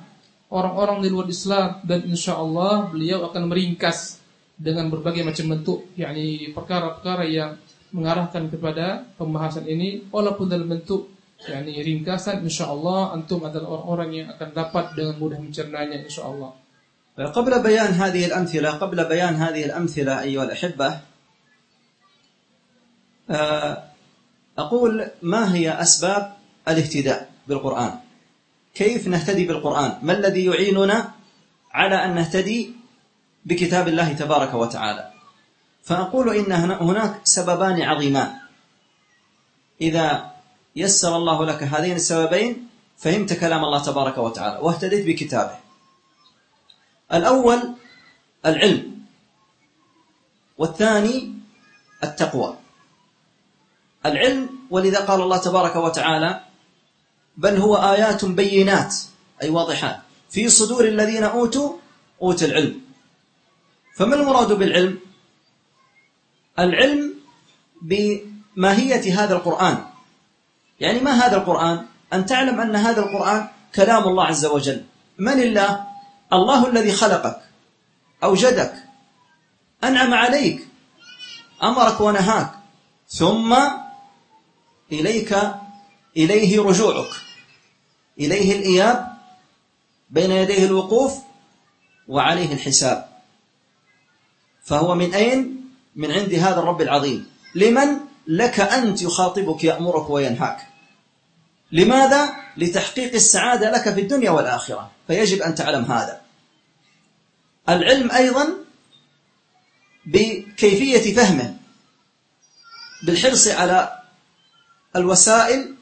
orang-orang 0.51 1.03
di 1.03 1.09
luar 1.11 1.27
Islam 1.31 1.83
dan 1.83 2.07
insya 2.07 2.39
Allah 2.39 2.87
beliau 2.91 3.27
akan 3.29 3.51
meringkas 3.51 4.23
dengan 4.55 4.87
berbagai 4.87 5.27
macam 5.27 5.59
bentuk 5.59 5.91
yakni 5.99 6.55
perkara-perkara 6.55 7.25
yang 7.27 7.59
mengarahkan 7.95 8.51
kepada 8.51 9.07
pembahasan 9.19 9.67
ini 9.67 10.07
walaupun 10.11 10.47
dalam 10.51 10.67
bentuk 10.67 11.14
yani 11.43 11.73
ringkasan 11.77 12.41
insyaallah 12.47 13.13
antum 13.13 13.43
adalah 13.45 13.81
orang-orang 13.81 14.11
yang 14.15 14.29
akan 14.33 14.51
dapat 14.55 14.95
dengan 14.97 15.15
mudah 15.19 15.39
mencernanya 15.41 15.99
insyaallah. 16.05 16.65
قبل 17.15 17.63
بيان 17.63 17.95
هذه 17.95 18.27
الأمثلة 18.27 18.71
قبل 18.83 18.99
بيان 19.05 19.35
هذه 19.39 19.65
الأمثلة 19.71 20.21
أيها 20.27 20.45
الأحبة 20.45 21.01
أقول 24.59 25.11
ما 25.23 25.55
هي 25.55 25.71
أسباب 25.71 26.33
الاهتداء 26.69 27.31
بالقرآن 27.49 27.93
كيف 28.75 29.07
نهتدي 29.09 29.47
بالقرآن 29.47 29.99
ما 30.03 30.13
الذي 30.13 30.45
يعيننا 30.45 31.11
على 31.71 32.05
أن 32.05 32.15
نهتدي 32.15 32.75
بكتاب 33.45 33.89
الله 33.89 34.13
تبارك 34.13 34.55
وتعالى 34.55 35.11
فأقول 35.83 36.37
إن 36.37 36.53
هناك 36.83 37.21
سببان 37.25 37.83
عظيمان 37.83 38.31
إذا 39.81 40.34
يسر 40.77 41.17
الله 41.17 41.45
لك 41.45 41.63
هذين 41.63 41.97
السببين 41.97 42.69
فهمت 42.99 43.33
كلام 43.33 43.65
الله 43.65 43.83
تبارك 43.83 44.19
وتعالى 44.19 44.59
واهتديت 44.63 45.07
بكتابه. 45.07 45.57
الأول 47.13 47.75
العلم 48.47 49.05
والثاني 50.59 51.35
التقوى. 52.05 52.57
العلم 54.07 54.49
ولذا 54.71 55.01
قال 55.01 55.21
الله 55.21 55.37
تبارك 55.37 55.77
وتعالى 55.77 56.41
بل 57.37 57.57
هو 57.57 57.77
آيات 57.77 58.25
بينات 58.25 58.95
أي 59.43 59.49
واضحات. 59.51 60.01
في 60.31 60.49
صدور 60.49 60.85
الذين 60.85 61.25
أوتوا 61.25 61.73
أوت 62.23 62.43
العلم. 62.43 62.81
فما 63.97 64.15
المراد 64.17 64.53
بالعلم؟ 64.53 64.99
العلم 66.59 67.15
بماهية 67.83 69.25
هذا 69.25 69.35
القرآن. 69.35 69.94
يعني 70.81 71.01
ما 71.01 71.11
هذا 71.11 71.37
القرآن؟ 71.37 71.87
أن 72.13 72.27
تعلم 72.27 72.61
أن 72.61 72.77
هذا 72.77 73.01
القرآن 73.01 73.49
كلام 73.75 74.03
الله 74.09 74.25
عز 74.25 74.45
وجل. 74.47 74.85
من 75.19 75.33
الله؟ 75.33 75.87
الله 76.33 76.67
الذي 76.67 76.93
خلقك 76.93 77.41
أوجدك 78.25 78.75
أنعم 79.85 80.15
عليك 80.15 80.69
أمرك 81.63 82.01
ونهاك 82.01 82.51
ثم 83.09 83.57
إليك 84.93 85.39
إليه 86.17 86.61
رجوعك. 86.61 87.11
إليه 88.21 88.59
الإياب 88.59 89.15
بين 90.11 90.31
يديه 90.31 90.65
الوقوف 90.65 91.19
وعليه 92.09 92.53
الحساب. 92.53 93.09
فهو 94.65 94.95
من 94.95 95.15
أين؟ 95.15 95.71
من 95.97 96.11
عند 96.11 96.35
هذا 96.35 96.59
الرب 96.59 96.81
العظيم. 96.83 97.27
لمن؟ 97.55 98.14
لك 98.27 98.61
أنت 98.61 99.03
يخاطبك 99.03 99.65
يأمرك 99.65 100.11
وينهاك. 100.11 100.69
لماذا؟ 101.73 102.37
لتحقيق 102.57 103.15
السعادة 103.15 103.71
لك 103.71 103.95
في 103.95 104.01
الدنيا 104.01 104.31
والآخرة. 104.31 104.91
فيجب 105.07 105.43
أن 105.43 105.55
تعلم 105.55 105.85
هذا. 105.85 106.21
العلم 107.69 108.11
أيضا 108.11 108.55
بكيفية 110.07 111.15
فهمه 111.15 111.57
بالحرص 113.07 113.49
على 113.49 114.03
الوسائل 114.97 115.75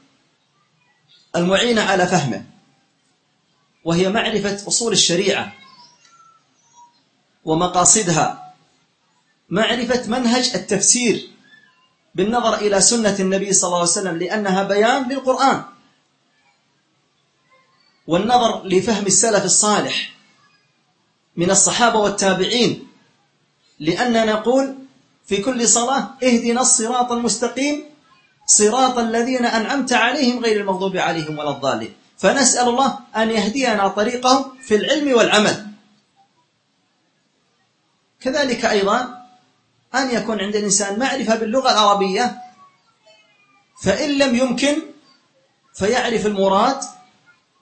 المعينة 1.36 1.82
على 1.82 2.06
فهمه 2.06 2.44
وهي 3.84 4.08
معرفة 4.08 4.68
أصول 4.68 4.92
الشريعة 4.92 5.52
ومقاصدها 7.44 8.54
معرفة 9.48 10.10
منهج 10.10 10.50
التفسير 10.54 11.31
بالنظر 12.14 12.54
إلى 12.54 12.80
سنة 12.80 13.16
النبي 13.20 13.52
صلى 13.52 13.68
الله 13.68 13.78
عليه 13.78 13.90
وسلم 13.90 14.16
لأنها 14.16 14.62
بيان 14.62 15.08
للقرآن. 15.08 15.62
والنظر 18.06 18.66
لفهم 18.66 19.06
السلف 19.06 19.44
الصالح 19.44 20.12
من 21.36 21.50
الصحابة 21.50 21.98
والتابعين 21.98 22.88
لأننا 23.80 24.24
نقول 24.24 24.74
في 25.26 25.42
كل 25.42 25.68
صلاة 25.68 26.08
اهدنا 26.22 26.60
الصراط 26.60 27.12
المستقيم 27.12 27.84
صراط 28.46 28.98
الذين 28.98 29.44
أنعمت 29.44 29.92
عليهم 29.92 30.44
غير 30.44 30.60
المغضوب 30.60 30.96
عليهم 30.96 31.38
ولا 31.38 31.50
الضالين. 31.50 31.94
فنسأل 32.18 32.68
الله 32.68 32.98
أن 33.16 33.30
يهدينا 33.30 33.88
طريقهم 33.88 34.58
في 34.62 34.74
العلم 34.74 35.16
والعمل. 35.16 35.66
كذلك 38.20 38.64
أيضا 38.64 39.21
أن 39.94 40.10
يكون 40.10 40.40
عند 40.40 40.56
الإنسان 40.56 40.98
معرفة 40.98 41.34
باللغة 41.36 41.70
العربية 41.70 42.42
فإن 43.82 44.10
لم 44.18 44.32
يمكن 44.36 44.76
فيعرف 45.74 46.26
المراد 46.26 46.80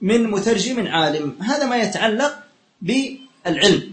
من 0.01 0.31
مترجم 0.31 0.87
عالم. 0.87 1.43
هذا 1.43 1.65
ما 1.67 1.77
يتعلق 1.77 2.33
بالعلم 2.83 3.93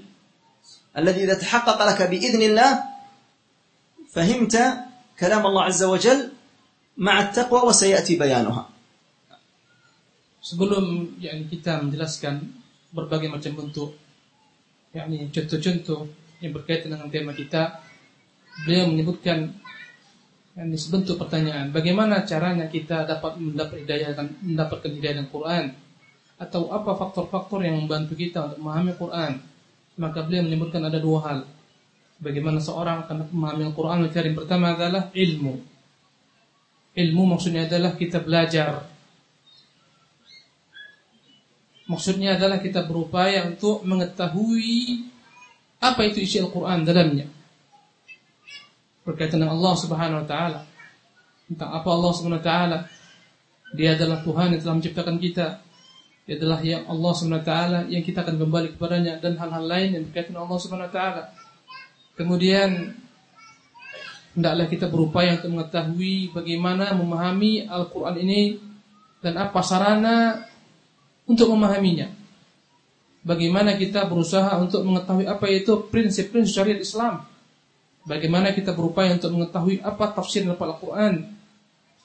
الذي 0.98 1.24
إذا 1.24 1.34
تحقق 1.34 1.80
لك 1.90 2.00
بإذن 2.10 2.42
الله 2.42 2.72
فهمت 4.14 4.56
كلام 5.20 5.46
الله 5.46 5.64
عز 5.64 5.84
وجل 5.84 6.32
مع 6.98 7.16
التقوى 7.22 7.62
وسيأتي 7.70 8.18
بيانها. 8.18 8.70
Sebelum 10.48 11.20
yakni 11.20 11.52
kita 11.52 11.84
menjelaskan 11.84 12.40
berbagai 12.96 13.28
macam 13.28 13.52
bentuk 13.52 14.00
yakni 14.96 15.28
contoh-contoh 15.28 16.08
yang 16.40 16.56
berkaitan 16.56 16.96
dengan 16.96 17.12
tema 17.12 17.36
kita, 17.36 17.84
beliau 18.66 18.90
menyebutkan 18.90 19.54
yakni 20.58 20.78
sebentuk 20.78 21.22
pertanyaan, 21.22 21.70
bagaimana 21.70 22.26
caranya 22.26 22.66
kita 22.66 23.06
dapat 23.06 23.38
mendapat 23.38 23.86
hidayah 23.86 24.18
dan 24.18 24.34
mendapatkan 24.42 24.90
hidayah 24.90 25.22
dan 25.22 25.28
Quran? 25.30 25.66
Atau 26.38 26.70
apa 26.70 26.94
faktor-faktor 26.94 27.66
yang 27.66 27.82
membantu 27.82 28.14
kita 28.14 28.46
untuk 28.46 28.62
memahami 28.62 28.94
Quran? 28.98 29.42
Maka 29.98 30.22
beliau 30.26 30.46
menyebutkan 30.46 30.86
ada 30.86 31.02
dua 31.02 31.20
hal. 31.26 31.40
Bagaimana 32.18 32.58
seorang 32.58 33.06
akan 33.06 33.30
memahami 33.30 33.70
Al-Quran 33.70 34.10
Al-Karim 34.10 34.34
Pertama 34.34 34.74
adalah 34.74 35.14
ilmu 35.14 35.62
Ilmu 36.98 37.24
maksudnya 37.30 37.70
adalah 37.70 37.94
kita 37.94 38.26
belajar 38.26 38.90
Maksudnya 41.88 42.36
adalah 42.36 42.60
kita 42.60 42.84
berupaya 42.84 43.48
untuk 43.48 43.80
mengetahui 43.88 45.08
apa 45.80 46.04
itu 46.04 46.20
isi 46.20 46.36
Al-Quran 46.44 46.84
dalamnya. 46.84 47.32
Berkaitan 49.08 49.40
dengan 49.40 49.56
Allah 49.56 49.74
Subhanahu 49.80 50.20
Wa 50.24 50.28
Taala 50.28 50.60
tentang 51.48 51.70
apa 51.72 51.88
Allah 51.88 52.12
Subhanahu 52.12 52.44
Wa 52.44 52.48
Taala. 52.48 52.78
Dia 53.72 53.96
adalah 53.96 54.20
Tuhan 54.20 54.52
yang 54.52 54.60
telah 54.60 54.76
menciptakan 54.76 55.16
kita. 55.16 55.64
Dia 56.28 56.36
adalah 56.36 56.60
yang 56.60 56.84
Allah 56.92 57.12
Subhanahu 57.16 57.40
Wa 57.40 57.48
Taala 57.48 57.80
yang 57.88 58.04
kita 58.04 58.28
akan 58.28 58.36
kembali 58.36 58.68
kepadanya 58.76 59.16
dan 59.24 59.40
hal-hal 59.40 59.64
lain 59.64 59.90
yang 59.96 60.04
berkaitan 60.12 60.36
dengan 60.36 60.44
Allah 60.52 60.60
Subhanahu 60.60 60.90
Wa 60.92 60.94
Taala. 60.94 61.24
Kemudian 62.20 62.70
hendaklah 64.36 64.68
kita 64.68 64.92
berupaya 64.92 65.40
untuk 65.40 65.56
mengetahui 65.56 66.36
bagaimana 66.36 66.92
memahami 66.94 67.64
Al-Quran 67.64 68.16
ini 68.22 68.42
dan 69.24 69.38
apa 69.40 69.64
sarana 69.64 70.44
untuk 71.28 71.52
memahaminya. 71.52 72.12
Bagaimana 73.28 73.76
kita 73.76 74.08
berusaha 74.08 74.56
untuk 74.56 74.88
mengetahui 74.88 75.28
apa 75.28 75.46
itu 75.52 75.84
prinsip-prinsip 75.92 76.56
syariat 76.56 76.80
Islam. 76.80 77.27
Bagaimana 78.08 78.56
kita 78.56 78.72
berupaya 78.72 79.12
untuk 79.12 79.36
mengetahui 79.36 79.84
apa 79.84 80.16
tafsir 80.16 80.48
Al-Quran. 80.48 81.28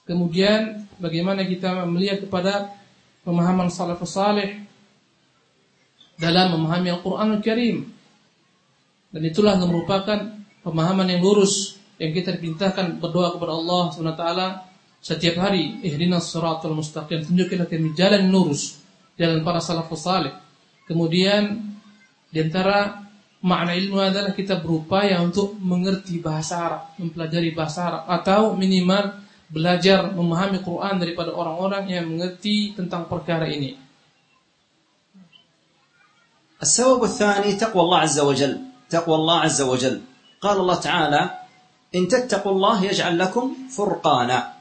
Kemudian 0.02 0.90
bagaimana 0.98 1.46
kita 1.46 1.86
melihat 1.86 2.26
kepada 2.26 2.74
pemahaman 3.22 3.70
salafus 3.70 4.18
salih 4.18 4.66
dalam 6.18 6.58
memahami 6.58 6.90
Al-Quran 6.90 7.38
Al-Karim. 7.38 7.76
Dan 9.14 9.22
itulah 9.22 9.54
yang 9.54 9.70
merupakan 9.70 10.42
pemahaman 10.66 11.06
yang 11.06 11.22
lurus 11.22 11.78
yang 12.02 12.10
kita 12.10 12.34
diperintahkan 12.34 12.98
berdoa 12.98 13.38
kepada 13.38 13.54
Allah 13.54 13.82
SWT 13.94 14.26
setiap 14.98 15.38
hari. 15.38 15.78
Ihdinas 15.86 16.34
siratal 16.34 16.74
mustaqim. 16.74 17.22
Tunjukkanlah 17.22 17.70
kami 17.70 17.94
jalan 17.94 18.26
lurus 18.26 18.82
jalan 19.14 19.46
para 19.46 19.62
salafus 19.62 20.02
salih. 20.02 20.34
Kemudian 20.90 21.62
di 22.32 22.38
antara 22.42 23.06
makna 23.43 23.77
ilmu 23.77 24.01
adalah 24.01 24.33
kita 24.33 24.59
berupaya 24.59 25.21
untuk 25.21 25.55
mengerti 25.61 26.17
bahasa 26.17 26.53
Arab, 26.57 26.81
mempelajari 26.97 27.53
bahasa 27.53 27.79
Arab 27.85 28.03
atau 28.09 28.41
minimal 28.57 29.13
belajar 29.47 30.11
memahami 30.11 30.59
Quran 30.59 30.99
daripada 30.99 31.31
orang-orang 31.31 31.87
yang 31.87 32.05
mengerti 32.09 32.75
tentang 32.75 33.07
perkara 33.07 33.47
ini. 33.47 33.87
السبب 36.57 37.03
الثاني 37.05 37.53
تقوى 37.53 37.81
الله 37.85 37.99
عز 37.99 38.19
وجل 38.19 38.53
تقوى 38.89 39.15
الله 39.15 39.37
عز 39.45 39.61
وجل 39.61 40.01
قال 40.41 40.57
الله 40.57 40.75
تعالى 40.81 41.21
إن 41.95 42.07
تتقوا 42.07 42.51
الله 42.51 42.77
يجعل 42.83 43.13
لكم 43.19 43.45
فرقانا 43.69 44.53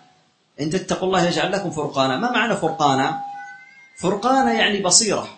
إن 0.60 0.70
تتقوا 0.70 1.06
الله 1.08 1.22
يجعل 1.32 1.52
لكم 1.52 1.70
فرقانا 1.70 2.20
ما 2.20 2.28
معنى 2.36 2.56
فرقانا 2.56 3.20
فرقان 3.96 4.46
يعني 4.56 4.84
بصيرة 4.84 5.28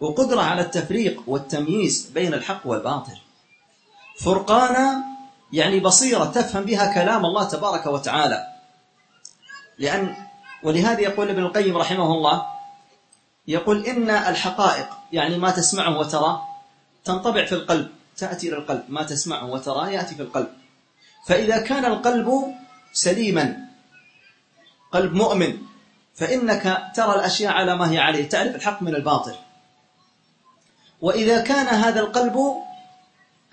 وقدرة 0.00 0.42
على 0.42 0.60
التفريق 0.60 1.22
والتمييز 1.26 2.10
بين 2.14 2.34
الحق 2.34 2.60
والباطل. 2.64 3.16
فرقان 4.20 5.02
يعني 5.52 5.80
بصيرة 5.80 6.24
تفهم 6.24 6.64
بها 6.64 6.94
كلام 6.94 7.26
الله 7.26 7.44
تبارك 7.44 7.86
وتعالى. 7.86 8.46
لأن 9.78 10.16
ولهذا 10.62 11.00
يقول 11.00 11.30
ابن 11.30 11.42
القيم 11.42 11.76
رحمه 11.76 12.12
الله 12.12 12.46
يقول 13.48 13.86
إن 13.86 14.10
الحقائق 14.10 14.88
يعني 15.12 15.38
ما 15.38 15.50
تسمعه 15.50 15.98
وتراه 15.98 16.42
تنطبع 17.04 17.44
في 17.44 17.52
القلب 17.52 17.90
تأتي 18.16 18.48
إلى 18.48 18.56
القلب. 18.56 18.84
ما 18.88 19.02
تسمعه 19.02 19.50
وتراه 19.50 19.88
يأتي 19.88 20.14
في 20.14 20.22
القلب. 20.22 20.48
فإذا 21.26 21.58
كان 21.58 21.84
القلب 21.84 22.54
سليما 22.92 23.56
قلب 24.92 25.12
مؤمن 25.12 25.58
فإنك 26.14 26.92
ترى 26.94 27.14
الأشياء 27.14 27.52
على 27.52 27.76
ما 27.76 27.90
هي 27.90 27.98
عليه. 27.98 28.28
تعرف 28.28 28.54
الحق 28.54 28.82
من 28.82 28.94
الباطل. 28.94 29.34
وإذا 31.00 31.42
كان 31.42 31.66
هذا 31.66 32.00
القلب 32.00 32.54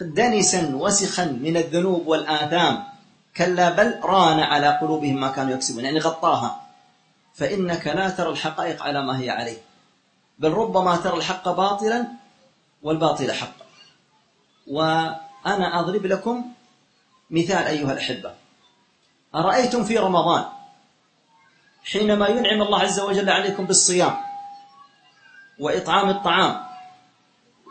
دنسا 0.02 0.76
وسخا 0.76 1.26
من 1.26 1.58
الذنوب 1.58 2.08
والآثام 2.08 2.84
كلا 3.38 3.70
بل 3.70 4.00
ران 4.04 4.39
على 4.39 4.78
قلوبهم 4.82 5.16
ما 5.20 5.28
كانوا 5.28 5.52
يكسبون 5.52 5.86
يعني 5.86 6.00
غطاها. 6.00 6.62
فإنك 7.36 7.88
لا 7.88 8.10
ترى 8.10 8.30
الحقائق 8.30 8.84
على 8.84 9.02
ما 9.06 9.20
هي 9.20 9.30
عليه. 9.30 9.58
بل 10.39 10.52
ربما 10.52 10.96
ترى 10.96 11.18
الحق 11.18 11.50
باطلا 11.50 12.08
والباطل 12.84 13.32
حقا. 13.32 13.66
وأنا 14.68 15.80
أضرب 15.80 16.06
لكم 16.06 16.46
مثال 17.32 17.68
أيها 17.68 17.94
الأحبة. 17.94 18.34
أرأيتم 19.36 19.84
في 19.84 19.98
رمضان 19.98 20.46
حينما 21.84 22.28
ينعم 22.28 22.62
الله 22.62 22.80
عز 22.80 23.00
وجل 23.00 23.30
عليكم 23.30 23.66
بالصيام 23.66 24.18
وإطعام 25.60 26.10
الطعام 26.10 26.71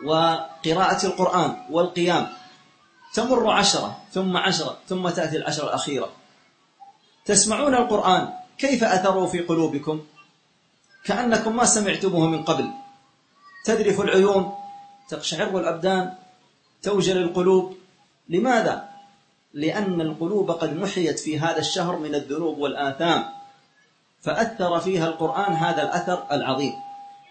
وقراءة 0.04 1.06
القرآن 1.06 1.56
والقيام. 1.70 2.28
تمر 3.14 3.50
عشرة 3.50 3.98
ثم 4.12 4.36
عشرة 4.36 4.78
ثم 4.88 5.08
تأتي 5.08 5.36
العشرة 5.36 5.64
الأخيرة. 5.64 6.08
تسمعون 7.24 7.74
القرآن 7.74 8.32
كيف 8.58 8.84
أثروا 8.84 9.26
في 9.26 9.40
قلوبكم؟ 9.40 10.00
كأنكم 11.04 11.56
ما 11.56 11.64
سمعتموه 11.64 12.26
من 12.26 12.42
قبل. 12.42 12.70
تذرف 13.64 14.00
العيون 14.00 14.54
تقشعر 15.08 15.58
الأبدان 15.58 16.14
توجل 16.82 17.16
القلوب. 17.16 17.76
لماذا؟ 18.28 18.88
لأن 19.54 20.00
القلوب 20.00 20.50
قد 20.50 20.76
محيت 20.76 21.18
في 21.18 21.38
هذا 21.38 21.58
الشهر 21.58 21.96
من 21.96 22.14
الذنوب 22.14 22.58
والآثام. 22.58 23.24
فأثر 24.22 24.80
فيها 24.80 25.06
القرآن 25.06 25.52
هذا 25.52 25.82
الأثر 25.82 26.26
العظيم. 26.32 26.72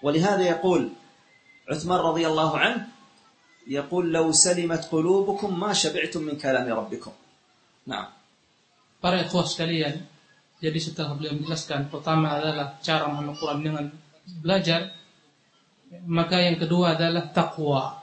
ولهذا 0.04 0.42
يقول 0.42 0.90
عثمان 1.69 2.01
رضي 2.01 2.25
الله 2.29 2.51
عنه 2.59 2.81
يقول 3.67 4.13
لو 4.13 4.33
سلمت 4.33 4.93
قلوبكم 4.93 5.51
ما 5.61 5.73
شبعتم 5.73 6.21
من 6.23 6.37
كلام 6.37 6.67
ربكم 6.69 7.13
نعم 7.87 8.09
Para 9.05 9.21
ikhwah 9.21 9.45
sekalian, 9.45 10.01
jadi 10.65 10.81
setelah 10.81 11.13
beliau 11.13 11.37
menjelaskan 11.37 11.93
pertama 11.93 12.41
adalah 12.41 12.81
cara 12.81 13.05
memahami 13.05 13.37
Quran 13.37 13.61
dengan 13.61 13.85
belajar, 14.41 14.97
maka 16.09 16.41
yang 16.41 16.57
kedua 16.57 16.97
adalah 16.97 17.29
takwa. 17.29 18.01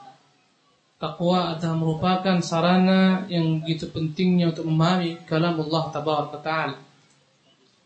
Takwa 1.02 1.58
adalah 1.58 1.74
merupakan 1.74 2.38
sarana 2.38 3.26
yang 3.26 3.66
begitu 3.66 3.90
pentingnya 3.90 4.54
untuk 4.54 4.70
memahami 4.70 5.26
kalam 5.26 5.58
Allah 5.58 5.84
Tabaraka 5.90 6.38
Ta'ala. 6.38 6.78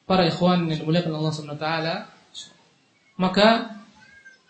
para 0.06 0.22
ikhwan 0.24 0.70
yang 0.70 0.86
dimuliakan 0.86 1.18
Allah 1.18 1.32
Subhanahu 1.34 1.58
wa 1.58 1.64
taala 1.66 1.96
maka 3.18 3.48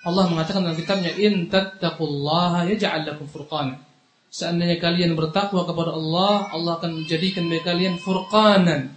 Allah 0.02 0.26
mengatakan 0.30 0.66
dalam 0.66 0.78
kitabnya 0.78 1.14
in 1.18 1.46
tattaqullaha 1.52 2.66
yaj'al 2.66 3.06
lakum 3.06 3.30
furqana 3.30 3.92
seandainya 4.32 4.80
kalian 4.80 5.14
bertakwa 5.14 5.68
kepada 5.68 5.92
Allah 5.94 6.50
Allah 6.56 6.80
akan 6.80 7.04
menjadikan 7.04 7.52
bagi 7.52 7.64
kalian 7.68 8.00
furqanan. 8.00 8.96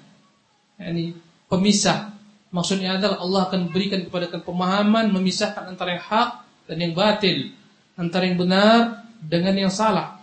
Yakni 0.78 1.18
pemisah. 1.50 2.14
Maksudnya 2.54 2.94
adalah 3.02 3.18
Allah 3.18 3.50
akan 3.50 3.74
berikan 3.74 4.06
kepada 4.06 4.30
kalian 4.30 4.46
pemahaman 4.46 5.10
memisahkan 5.10 5.66
antara 5.66 5.98
yang 5.98 6.06
hak 6.06 6.30
dan 6.70 6.76
yang 6.78 6.94
batil 6.94 7.50
antara 7.98 8.30
yang 8.30 8.38
benar 8.38 9.10
dengan 9.18 9.58
yang 9.58 9.74
salah. 9.74 10.22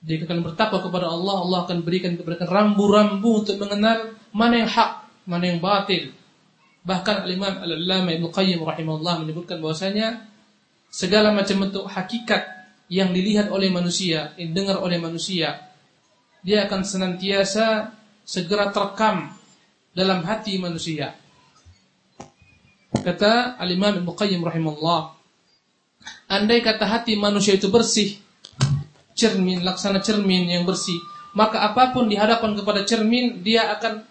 Jika 0.00 0.24
kalian 0.24 0.40
bertakwa 0.40 0.80
kepada 0.80 1.12
Allah 1.12 1.44
Allah 1.44 1.58
akan 1.68 1.84
berikan 1.84 2.16
kepada 2.16 2.40
kalian 2.40 2.72
rambu-rambu 2.72 3.44
untuk 3.44 3.60
mengenal 3.60 4.16
mana 4.32 4.64
yang 4.64 4.70
hak 4.72 5.04
mana 5.28 5.44
yang 5.52 5.60
batil. 5.60 6.16
Bahkan 6.80 7.28
Al-Imam 7.28 7.60
Al-Allamah 7.60 8.12
Ibnu 8.16 8.28
Qayyim 8.32 8.64
rahimahullah 8.64 9.20
menyebutkan 9.20 9.60
bahwasanya 9.60 10.24
segala 10.88 11.30
macam 11.30 11.68
bentuk 11.68 11.84
hakikat 11.86 12.42
yang 12.90 13.14
dilihat 13.14 13.52
oleh 13.52 13.70
manusia, 13.70 14.34
yang 14.40 14.50
dengar 14.56 14.82
oleh 14.82 14.98
manusia, 14.98 15.70
dia 16.42 16.66
akan 16.66 16.82
senantiasa 16.82 17.94
segera 18.26 18.72
terekam 18.74 19.30
dalam 19.94 20.24
hati 20.26 20.58
manusia. 20.58 21.14
Kata 22.90 23.54
Al-Imam 23.60 24.02
Ibnu 24.02 24.12
Qayyim 24.18 24.42
rahimahullah, 24.42 25.14
andai 26.26 26.58
kata 26.58 26.90
hati 26.90 27.14
manusia 27.14 27.54
itu 27.54 27.70
bersih, 27.70 28.18
cermin, 29.14 29.62
laksana 29.62 30.02
cermin 30.02 30.50
yang 30.50 30.66
bersih, 30.66 30.98
maka 31.38 31.62
apa 31.62 31.94
pun 31.94 32.10
dihadapkan 32.10 32.58
kepada 32.58 32.82
cermin 32.82 33.46
dia 33.46 33.70
akan 33.78 34.09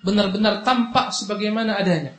benar-benar 0.00 0.64
tampak 0.64 1.12
sebagaimana 1.12 1.76
adanya. 1.76 2.16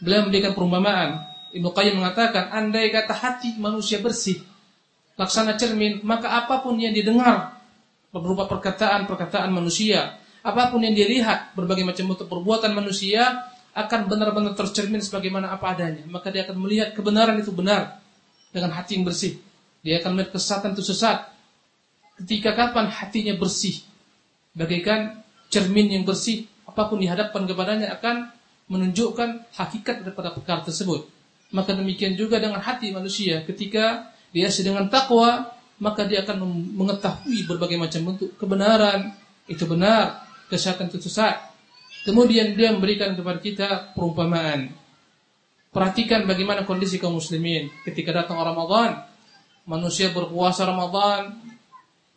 Beliau 0.00 0.28
memberikan 0.28 0.52
perumpamaan. 0.52 1.24
Ibnu 1.54 1.70
Qayyim 1.70 2.02
mengatakan, 2.02 2.50
andai 2.50 2.90
kata 2.90 3.14
hati 3.14 3.54
manusia 3.62 4.02
bersih, 4.02 4.42
laksana 5.14 5.54
cermin, 5.54 6.02
maka 6.02 6.34
apa 6.34 6.58
pun 6.66 6.74
yang 6.74 6.90
didengar 6.90 7.54
berupa 8.10 8.50
perkataan-perkataan 8.50 9.54
manusia, 9.54 10.18
apa 10.42 10.74
pun 10.74 10.82
yang 10.82 10.94
dilihat 10.98 11.54
berbagai 11.54 11.86
macam 11.86 12.10
bentuk 12.10 12.26
perbuatan 12.26 12.74
manusia 12.74 13.46
akan 13.74 14.06
benar-benar 14.06 14.54
tercermin 14.54 15.02
sebagaimana 15.02 15.50
apa 15.50 15.74
adanya. 15.74 16.06
Maka 16.06 16.30
dia 16.30 16.46
akan 16.46 16.58
melihat 16.58 16.94
kebenaran 16.94 17.38
itu 17.38 17.50
benar 17.50 17.98
dengan 18.54 18.70
hati 18.74 18.98
yang 18.98 19.06
bersih. 19.06 19.38
Dia 19.82 19.98
akan 20.02 20.14
melihat 20.14 20.30
kesesatan 20.34 20.78
itu 20.78 20.82
sesat. 20.86 21.26
Ketika 22.14 22.54
kapan 22.54 22.86
hatinya 22.86 23.34
bersih, 23.34 23.82
bagaikan 24.54 25.18
cermin 25.50 25.90
yang 25.90 26.06
bersih, 26.06 26.46
apa 26.74 26.90
pun 26.90 26.98
dihadapkan 26.98 27.46
kepadanya 27.46 27.94
akan 27.94 28.34
menunjukkan 28.66 29.46
hakikat 29.54 30.02
daripada 30.02 30.34
perkara 30.34 30.66
tersebut. 30.66 31.06
Maka 31.54 31.70
demikian 31.70 32.18
juga 32.18 32.42
dengan 32.42 32.58
hati 32.58 32.90
manusia 32.90 33.46
ketika 33.46 34.10
dia 34.34 34.50
sedang 34.50 34.90
takwa, 34.90 35.54
maka 35.78 36.02
dia 36.02 36.26
akan 36.26 36.42
mengetahui 36.74 37.46
berbagai 37.46 37.78
macam 37.78 38.00
bentuk 38.10 38.34
kebenaran, 38.34 39.14
itu 39.46 39.62
benar, 39.70 40.26
kesehatan 40.50 40.90
itu 40.90 40.98
sesat. 41.06 41.38
Kemudian 42.02 42.58
dia 42.58 42.74
memberikan 42.74 43.14
kepada 43.14 43.38
kita 43.38 43.68
perumpamaan. 43.94 44.74
Perhatikan 45.70 46.26
bagaimana 46.26 46.66
kondisi 46.66 46.98
kaum 46.98 47.22
muslimin 47.22 47.70
ketika 47.86 48.10
datang 48.10 48.42
Ramadan. 48.42 49.06
Manusia 49.64 50.10
berpuasa 50.10 50.66
Ramadan, 50.66 51.38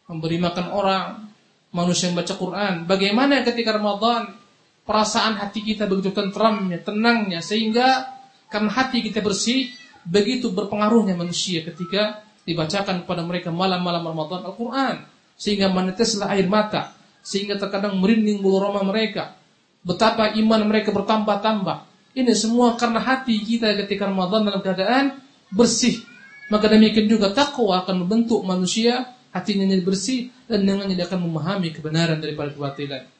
memberi 0.09 0.41
makan 0.41 0.67
orang, 0.73 1.29
manusia 1.71 2.09
membaca 2.09 2.33
Quran. 2.33 2.89
Bagaimana 2.89 3.45
ketika 3.45 3.77
Ramadan 3.77 4.46
perasaan 4.87 5.35
hati 5.35 5.59
kita 5.67 5.83
begitu 5.83 6.15
tentramnya, 6.15 6.79
tenangnya 6.79 7.43
sehingga 7.43 8.07
karena 8.47 8.71
hati 8.71 9.03
kita 9.03 9.19
bersih 9.19 9.67
begitu 10.07 10.55
berpengaruhnya 10.55 11.19
manusia 11.19 11.59
ketika 11.67 12.23
dibacakan 12.47 13.03
kepada 13.03 13.27
mereka 13.27 13.51
malam-malam 13.51 14.07
Ramadan 14.07 14.47
Al-Qur'an. 14.47 15.03
Sehingga 15.37 15.69
meneteslah 15.69 16.33
air 16.33 16.49
mata 16.49 16.97
sehingga 17.21 17.61
terkadang 17.61 17.99
merinding 18.01 18.41
bulu 18.41 18.57
roma 18.57 18.81
mereka. 18.81 19.37
Betapa 19.85 20.33
iman 20.33 20.65
mereka 20.65 20.89
bertambah-tambah. 20.89 21.85
Ini 22.17 22.33
semua 22.33 22.73
karena 22.73 22.97
hati 22.97 23.37
kita 23.45 23.77
ketika 23.85 24.09
Ramadan 24.09 24.49
dalam 24.49 24.65
keadaan 24.65 25.21
bersih. 25.53 26.01
Maka 26.49 26.71
demikian 26.71 27.05
juga 27.05 27.35
takwa 27.35 27.85
akan 27.85 28.07
membentuk 28.07 28.41
manusia 28.41 29.13
hatinya 29.29 29.69
bersih 29.83 30.33
dan 30.49 30.65
dengannya 30.65 30.97
dia 30.97 31.05
akan 31.05 31.29
memahami 31.29 31.69
kebenaran 31.75 32.17
daripada 32.17 32.49
kebatilan 32.55 33.16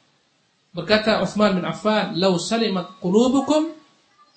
Berkata 0.72 1.20
Utsman 1.24 1.58
bin 1.58 1.64
Affan, 1.64 2.14
"Lau 2.20 2.36
salimat 2.36 3.00
qulubukum" 3.00 3.78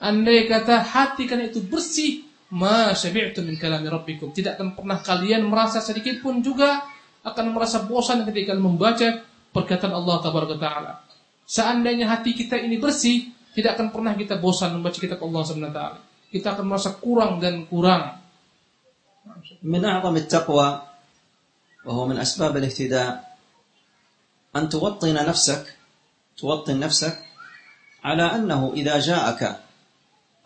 Andai 0.01 0.49
kata 0.49 0.82
hati 0.82 1.29
kalian 1.29 1.53
itu 1.53 1.61
bersih, 1.61 2.25
ma 2.57 2.89
syabi'tu 2.89 3.45
min 3.45 3.53
kalami 3.61 3.86
rabbikum. 3.86 4.34
Tidak 4.34 4.57
akan 4.57 4.73
pernah 4.73 4.97
kalian 4.97 5.45
merasa 5.45 5.77
sedikit 5.77 6.25
pun 6.25 6.41
juga 6.41 6.82
akan 7.21 7.53
merasa 7.53 7.86
bosan 7.86 8.25
ketika 8.25 8.57
membaca 8.57 9.21
perkataan 9.53 9.93
Allah 9.93 10.17
tabaraka 10.25 10.57
taala. 10.57 10.93
Seandainya 11.45 12.09
hati 12.09 12.34
kita 12.34 12.57
ini 12.57 12.82
bersih, 12.82 13.29
tidak 13.53 13.77
akan 13.77 13.93
pernah 13.93 14.17
kita 14.17 14.41
bosan 14.41 14.73
membaca 14.73 14.97
kitab 14.97 15.21
Allah 15.21 15.41
Subhanahu 15.45 15.69
taala. 15.69 15.99
Kita 16.34 16.57
akan 16.57 16.65
merasa 16.65 16.97
kurang 16.97 17.38
dan 17.38 17.69
kurang. 17.69 18.17
Min 19.61 19.86
a'zam 19.86 20.17
at-taqwa 20.17 20.67
wa 21.86 21.91
huwa 21.93 22.05
min 22.09 22.17
asbab 22.17 22.57
al-ihtida 22.57 23.21
an 24.57 24.65
tuwattina 24.65 25.21
nafsaka 25.21 25.80
توطن 26.38 26.79
نفسك 26.79 27.17
على 28.03 28.23
أنه 28.23 28.73
إذا 28.73 28.99
جاءك 28.99 29.59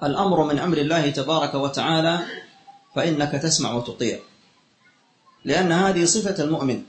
الأمر 0.03 0.43
من 0.43 0.59
أمر 0.59 0.77
الله 0.77 1.09
تبارك 1.09 1.53
وتعالى 1.53 2.19
فإنك 2.95 3.31
تسمع 3.31 3.73
وتطيع. 3.73 4.19
لأن 5.45 5.71
هذه 5.71 6.05
صفة 6.05 6.43
المؤمن. 6.43 6.83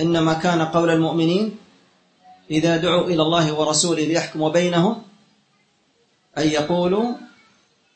إنما 0.00 0.34
كان 0.34 0.62
قول 0.62 0.90
المؤمنين 0.90 1.58
إذا 2.50 2.76
دعوا 2.76 3.06
إلى 3.06 3.22
الله 3.22 3.52
ورسوله 3.52 4.04
ليحكم 4.04 4.48
بينهم 4.48 5.02
أن 6.38 6.46
يقولوا 6.48 7.14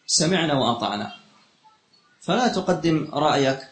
سمعنا 0.07 0.55
وأطعنا. 0.55 1.14
فلا 2.20 2.49
تقدم 2.49 3.09
رأيك 3.12 3.68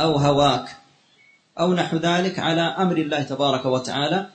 أو 0.00 0.16
هواك 0.16 0.76
أو 1.58 1.72
نحو 1.72 1.96
ذلك 1.96 2.38
على 2.38 2.60
أمر 2.60 2.96
الله 2.96 3.22
تبارك 3.22 3.64
وتعالى 3.64 4.30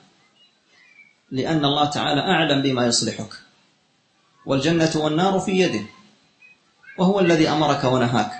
لأن 1.30 1.64
الله 1.64 1.84
تعالى 1.84 2.20
أعلم 2.20 2.62
بما 2.62 2.86
يصلحك. 2.86 3.32
والجنة 4.46 4.90
والنار 4.94 5.38
في 5.40 5.52
يده 5.52 5.84
وهو 6.98 7.20
الذي 7.20 7.48
أمرك 7.48 7.84
ونهاك. 7.84 8.32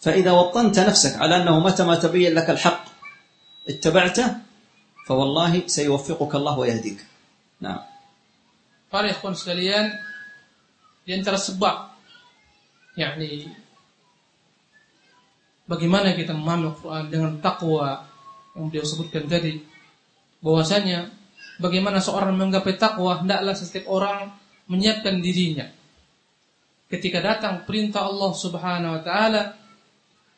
فإذا 0.00 0.30
وطنت 0.30 0.78
نفسك 0.78 1.20
على 1.20 1.36
أنه 1.36 1.60
متى 1.60 1.84
ما 1.84 1.94
تبين 1.94 2.34
لك 2.34 2.50
الحق 2.50 2.84
اتبعته 3.68 4.36
فوالله 5.06 5.66
سيوفقك 5.66 6.34
الله 6.34 6.58
ويهديك. 6.58 6.98
نعم. 7.60 7.80
Para 8.88 9.12
ikhwan 9.12 9.36
sekalian 9.36 9.92
di 11.04 11.12
antara 11.12 11.36
sebab 11.36 11.92
yakni 12.96 13.52
bagaimana 15.68 16.16
kita 16.16 16.32
memahami 16.32 16.72
Al-Quran 16.72 17.04
dengan 17.12 17.32
takwa 17.38 18.08
yang 18.56 18.72
beliau 18.72 18.86
sebutkan 18.88 19.28
tadi? 19.28 19.60
Bahwasanya 20.40 21.12
bagaimana 21.60 22.00
seorang 22.00 22.34
menggapai 22.34 22.80
takwa 22.80 23.20
hendaklah 23.20 23.52
setiap 23.52 23.86
orang 23.92 24.32
menyiapkan 24.66 25.20
dirinya. 25.20 25.68
Ketika 26.88 27.20
datang 27.20 27.68
perintah 27.68 28.08
Allah 28.08 28.32
Subhanahu 28.32 28.96
wa 28.96 29.02
taala 29.04 29.42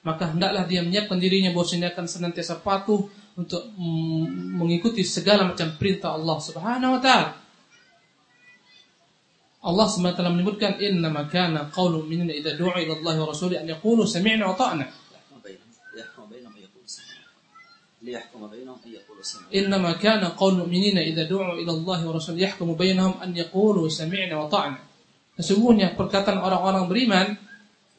maka 0.02 0.34
hendaklah 0.34 0.66
dia 0.66 0.82
menyiapkan 0.82 1.22
dirinya 1.22 1.54
bahwasanya 1.54 1.94
akan 1.94 2.06
senantiasa 2.10 2.58
patuh 2.64 3.06
untuk 3.38 3.62
mengikuti 4.58 5.06
segala 5.06 5.46
macam 5.46 5.78
perintah 5.78 6.18
Allah 6.18 6.38
Subhanahu 6.42 6.98
wa 6.98 7.00
taala. 7.00 7.30
Allah 9.60 9.84
SWT 9.92 10.16
menyebutkan 10.24 10.80
inna 10.80 11.12
kana 11.28 11.68
qaulun 11.68 12.08
minna 12.08 12.32
idza 12.32 12.56
du'a 12.56 12.80
ila 12.80 12.96
Allah 12.96 13.14
wa 13.20 13.28
rasuli 13.28 13.60
an 13.60 13.68
yaqulu 13.68 14.08
sami'na 14.08 14.48
wa 14.48 14.56
ta'na 14.56 14.88
ليحكم 18.05 18.47
بينهم 18.47 18.77
أن 18.85 18.91
يقولوا 18.91 19.23
سمعنا 19.23 19.49
إنما 19.55 19.91
كان 19.97 20.23
قول 20.37 20.53
المؤمنين 20.53 20.97
إذا 20.97 21.23
دعوا 21.25 21.57
إلى 21.57 21.71
الله 21.71 21.99
ورسوله 22.07 22.37
يحكم 22.37 22.73
بينهم 22.77 23.13
أن 23.23 23.31
يقولوا 23.33 23.89
سمعنا 23.89 24.35
وطعنا 24.37 24.79
Sesungguhnya 25.35 25.99
perkataan 25.99 26.39
orang-orang 26.39 26.87
beriman 26.87 27.27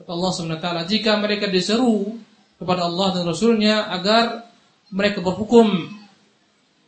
kata 0.00 0.08
Allah 0.08 0.30
SWT 0.32 0.68
jika 0.88 1.20
mereka 1.20 1.52
diseru 1.52 2.16
kepada 2.56 2.88
Allah 2.88 3.12
dan 3.12 3.28
Rasulnya 3.28 3.92
agar 3.92 4.48
mereka 4.88 5.20
berhukum 5.20 5.68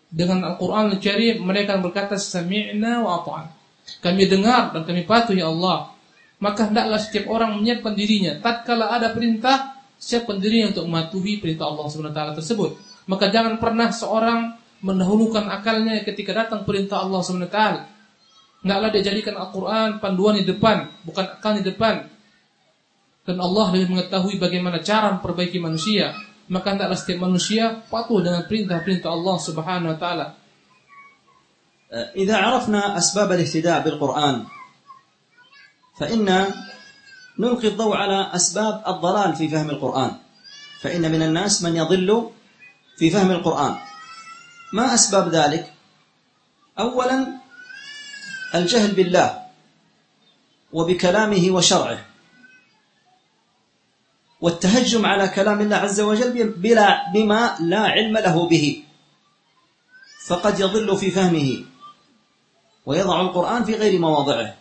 dengan 0.08 0.40
Al-Quran 0.48 0.96
al 0.96 1.00
mereka 1.44 1.76
berkata 1.76 2.16
sami'na 2.16 3.04
wa 3.04 3.20
ata'an 3.20 3.46
kami 4.00 4.24
dengar 4.24 4.72
dan 4.72 4.88
kami 4.88 5.04
patuh 5.04 5.36
ya 5.36 5.52
Allah 5.52 5.92
maka 6.40 6.72
hendaklah 6.72 6.96
setiap 6.96 7.28
orang 7.28 7.60
menyiapkan 7.60 7.92
dirinya 7.92 8.40
tatkala 8.40 8.88
ada 8.88 9.12
perintah 9.12 9.84
siapkan 10.00 10.40
dirinya 10.40 10.72
untuk 10.72 10.88
mematuhi 10.88 11.44
perintah 11.44 11.68
Allah 11.68 11.84
SWT 11.92 12.20
tersebut 12.40 12.70
maka 13.08 13.32
jangan 13.32 13.56
pernah 13.56 13.88
seorang 13.88 14.54
mendahulukan 14.84 15.48
akalnya 15.50 16.04
ketika 16.06 16.34
datang 16.34 16.62
perintah 16.62 17.02
Allah 17.02 17.20
SWT. 17.24 17.60
Tidaklah 18.58 18.88
dia 18.90 19.02
jadikan 19.06 19.38
Al-Quran 19.38 20.02
panduan 20.02 20.34
di 20.38 20.44
depan, 20.44 20.90
bukan 21.06 21.24
akal 21.38 21.58
di 21.58 21.64
depan. 21.66 22.10
Dan 23.22 23.38
Allah 23.38 23.70
lebih 23.70 23.94
mengetahui 23.94 24.40
bagaimana 24.40 24.82
cara 24.82 25.14
memperbaiki 25.14 25.62
manusia. 25.62 26.14
Maka 26.48 26.74
tidaklah 26.74 26.98
setiap 26.98 27.20
manusia 27.22 27.84
patuh 27.86 28.24
dengan 28.24 28.42
perintah-perintah 28.48 29.10
Allah 29.12 29.36
Subhanahu 29.36 29.92
Wa 29.94 30.00
Taala. 30.00 30.28
إذا 31.92 32.36
عرفنا 32.36 33.00
أسباب 33.00 33.32
الاهتداء 33.32 33.80
بالقرآن 33.80 34.36
فإن 35.96 36.28
نلقي 37.38 37.68
الضوء 37.68 37.96
على 37.96 38.28
أسباب 38.36 38.84
الضلال 38.84 39.30
في 39.40 39.48
فهم 39.48 39.70
القرآن 39.70 40.12
فإن 40.84 41.12
من 41.12 41.22
الناس 41.22 41.64
من 41.64 41.76
يضل 41.76 42.30
في 42.97 43.09
فهم 43.09 43.31
القرآن. 43.31 43.75
ما 44.73 44.93
أسباب 44.93 45.29
ذلك؟ 45.29 45.73
أولا 46.79 47.27
الجهل 48.55 48.91
بالله 48.91 49.43
وبكلامه 50.73 51.51
وشرعه. 51.51 52.05
والتهجم 54.41 55.05
على 55.05 55.27
كلام 55.27 55.61
الله 55.61 55.75
عز 55.75 56.01
وجل 56.01 56.49
بلا 56.49 57.11
بما 57.13 57.55
لا 57.59 57.79
علم 57.79 58.17
له 58.17 58.47
به. 58.47 58.83
فقد 60.27 60.59
يضل 60.59 60.97
في 60.97 61.11
فهمه. 61.11 61.65
ويضع 62.85 63.21
القرآن 63.21 63.63
في 63.63 63.75
غير 63.75 63.99
مواضعه. 63.99 64.55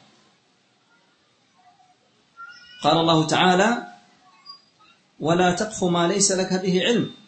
قال 2.82 2.96
الله 2.96 3.26
تعالى 3.26 3.86
ولا 5.20 5.52
تقف 5.52 5.84
ما 5.84 6.08
ليس 6.08 6.32
لك 6.32 6.52
به 6.62 6.82
علم. 6.84 7.21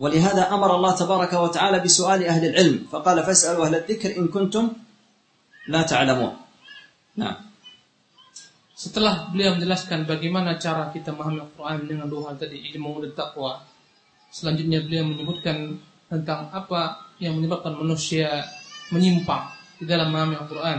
ولهذا 0.00 0.54
أمر 0.54 0.70
الله 0.76 0.92
تبارك 0.96 1.32
وتعالى 1.32 1.78
بسؤال 1.84 2.24
أهل 2.24 2.44
العلم 2.50 2.88
فقال 2.88 3.16
فاسألوا 3.20 3.66
أهل 3.68 3.74
الذكر 3.84 4.16
إن 4.16 4.32
كنتم 4.32 4.72
لا 5.68 5.82
تعلمون 5.82 6.34
نعم 7.16 7.50
Setelah 8.80 9.28
beliau 9.28 9.60
menjelaskan 9.60 10.08
bagaimana 10.08 10.56
cara 10.56 10.88
kita 10.88 11.12
memahami 11.12 11.44
Al-Quran 11.44 11.84
dengan 11.84 12.08
dua 12.08 12.32
hal 12.32 12.40
tadi, 12.40 12.64
ilmu 12.72 13.04
dan 13.04 13.12
takwa. 13.12 13.60
Selanjutnya 14.32 14.80
beliau 14.80 15.04
menyebutkan 15.04 15.76
tentang 16.08 16.48
apa 16.48 17.12
yang 17.20 17.36
menyebabkan 17.36 17.76
manusia 17.76 18.40
menyimpang 18.88 19.52
di 19.76 19.84
dalam 19.84 20.08
memahami 20.08 20.40
Al-Quran. 20.40 20.78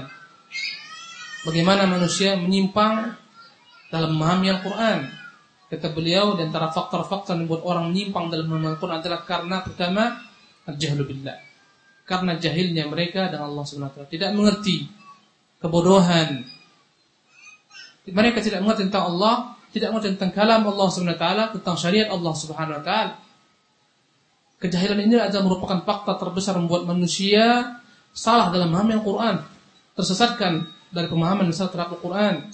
Bagaimana 1.46 1.86
manusia 1.86 2.34
menyimpang 2.42 3.14
dalam 3.94 4.18
memahami 4.18 4.50
Al-Quran. 4.50 5.00
Kata 5.67 5.91
beliau, 5.91 6.39
di 6.39 6.47
antara 6.47 6.71
faktor-faktor 6.71 7.35
yang 7.35 7.51
membuat 7.51 7.63
orang 7.67 7.91
menyimpang 7.91 8.31
dalam 8.31 8.47
memahami 8.47 8.79
Al-Quran 8.79 8.99
adalah 9.03 9.21
karena 9.27 9.57
pertama, 9.67 10.05
al-jahlu. 10.67 11.03
Karena 12.07 12.39
jahilnya 12.39 12.87
mereka 12.87 13.27
dengan 13.27 13.51
Allah 13.51 13.67
SWT. 13.67 14.07
Tidak 14.07 14.31
mengerti 14.31 14.87
kebodohan, 15.59 16.47
mereka 18.07 18.39
tidak 18.39 18.63
mengerti 18.63 18.87
tentang 18.87 19.11
Allah, 19.11 19.59
tidak 19.75 19.91
mengerti 19.91 20.15
tentang 20.15 20.31
kalam 20.31 20.63
Allah 20.63 20.87
Subhanahu 20.87 21.19
wa 21.19 21.23
taala, 21.23 21.45
tentang 21.51 21.75
syariat 21.75 22.09
Allah 22.15 22.35
Subhanahu 22.39 22.79
wa 22.79 22.85
taala. 22.87 23.15
Kejahilan 24.57 24.99
ini 25.03 25.19
adalah 25.19 25.45
merupakan 25.45 25.83
fakta 25.83 26.17
terbesar 26.17 26.57
membuat 26.57 26.87
manusia 26.87 27.77
salah 28.15 28.49
dalam 28.55 28.71
memahami 28.71 29.03
Al-Qur'an, 29.03 29.37
tersesatkan 29.99 30.65
dari 30.95 31.11
pemahaman 31.11 31.51
salah 31.51 31.75
terhadap 31.75 31.99
Al-Qur'an. 31.99 32.47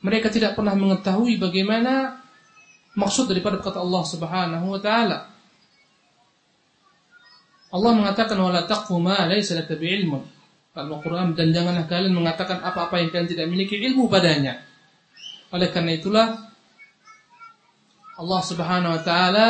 Mereka 0.00 0.32
tidak 0.32 0.56
pernah 0.56 0.72
mengetahui 0.72 1.36
bagaimana 1.36 2.20
maksud 2.96 3.28
daripada 3.28 3.60
kata 3.60 3.78
Allah 3.80 4.04
Subhanahu 4.04 4.66
wa 4.72 4.80
taala. 4.80 5.28
Allah 7.70 7.92
mengatakan 7.94 8.34
wala 8.34 8.66
taqfu 8.66 8.98
ma 8.98 9.28
laysa 9.30 9.60
laka 9.60 9.78
bi'ilmun. 9.78 10.24
Al-Quran 10.70 11.34
dan 11.34 11.50
janganlah 11.50 11.84
kalian 11.90 12.14
mengatakan 12.14 12.62
apa-apa 12.62 13.02
yang 13.02 13.10
kalian 13.12 13.28
tidak 13.28 13.46
memiliki 13.50 13.76
ilmu 13.78 14.08
padanya. 14.08 14.62
Oleh 15.50 15.68
karena 15.68 15.92
itulah 15.98 16.28
Allah 18.16 18.40
Subhanahu 18.42 18.96
wa 18.96 19.02
taala 19.02 19.48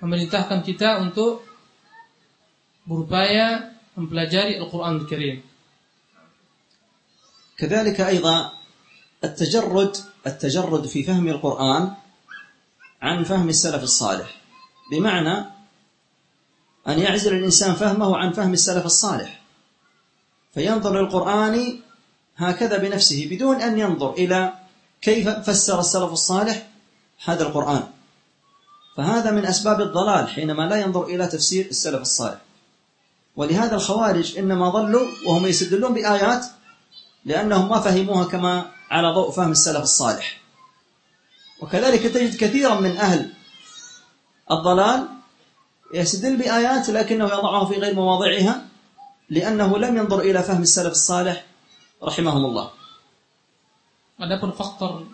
memerintahkan 0.00 0.60
kita 0.64 1.00
untuk 1.02 1.44
berupaya 2.84 3.72
mempelajari 3.96 4.60
Al-Quran 4.60 5.02
Al-Karim. 5.02 5.53
كذلك 7.58 8.00
أيضا 8.00 8.52
التجرد 9.24 9.96
التجرد 10.26 10.86
في 10.86 11.02
فهم 11.02 11.28
القرآن 11.28 11.92
عن 13.02 13.24
فهم 13.24 13.48
السلف 13.48 13.82
الصالح. 13.82 14.40
بمعنى 14.90 15.44
أن 16.88 16.98
يعزل 16.98 17.34
الإنسان 17.34 17.74
فهمه 17.74 18.16
عن 18.16 18.32
فهم 18.32 18.52
السلف 18.52 18.86
الصالح. 18.86 19.40
فينظر 20.54 21.00
للقرآن 21.00 21.80
هكذا 22.36 22.78
بنفسه 22.78 23.28
بدون 23.30 23.62
أن 23.62 23.78
ينظر 23.78 24.12
إلى 24.12 24.52
كيف 25.02 25.28
فسر 25.28 25.80
السلف 25.80 26.12
الصالح 26.12 26.68
هذا 27.24 27.42
القرآن. 27.42 27.82
فهذا 28.96 29.30
من 29.30 29.46
أسباب 29.46 29.80
الضلال 29.80 30.28
حينما 30.28 30.62
لا 30.62 30.76
ينظر 30.76 31.04
إلى 31.04 31.26
تفسير 31.26 31.66
السلف 31.66 32.00
الصالح. 32.00 32.38
ولهذا 33.36 33.74
الخوارج 33.74 34.38
إنما 34.38 34.68
ضلوا 34.68 35.06
وهم 35.26 35.46
يستدلون 35.46 35.94
بآيات 35.94 36.46
لأنهم 37.24 37.68
ما 37.68 37.80
فهموها 37.80 38.24
كما 38.24 38.70
على 38.90 39.08
ضوء 39.12 39.30
فهم 39.30 39.50
السلف 39.50 39.82
الصالح 39.82 40.40
وكذلك 41.60 42.02
تجد 42.02 42.36
كثيرا 42.36 42.80
من 42.80 42.96
أهل 42.96 43.32
الضلال 44.50 45.08
يستدل 45.94 46.36
بآيات 46.36 46.90
لكنه 46.90 47.24
يضعها 47.24 47.64
في 47.64 47.74
غير 47.74 47.94
مواضعها 47.94 48.66
لأنه 49.30 49.78
لم 49.78 49.96
ينظر 49.96 50.20
إلى 50.20 50.42
فهم 50.42 50.62
السلف 50.62 50.92
الصالح 50.92 51.44
رحمهم 52.02 52.44
الله 52.44 52.68
Adapun 54.14 54.54
faktor 54.54 55.10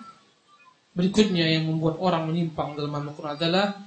berikutnya 0.92 1.48
yang 1.56 1.72
membuat 1.72 1.96
orang 1.96 2.28
menyimpang 2.28 2.76
dalam 2.76 2.92
Al-Quran 3.00 3.32
adalah 3.32 3.80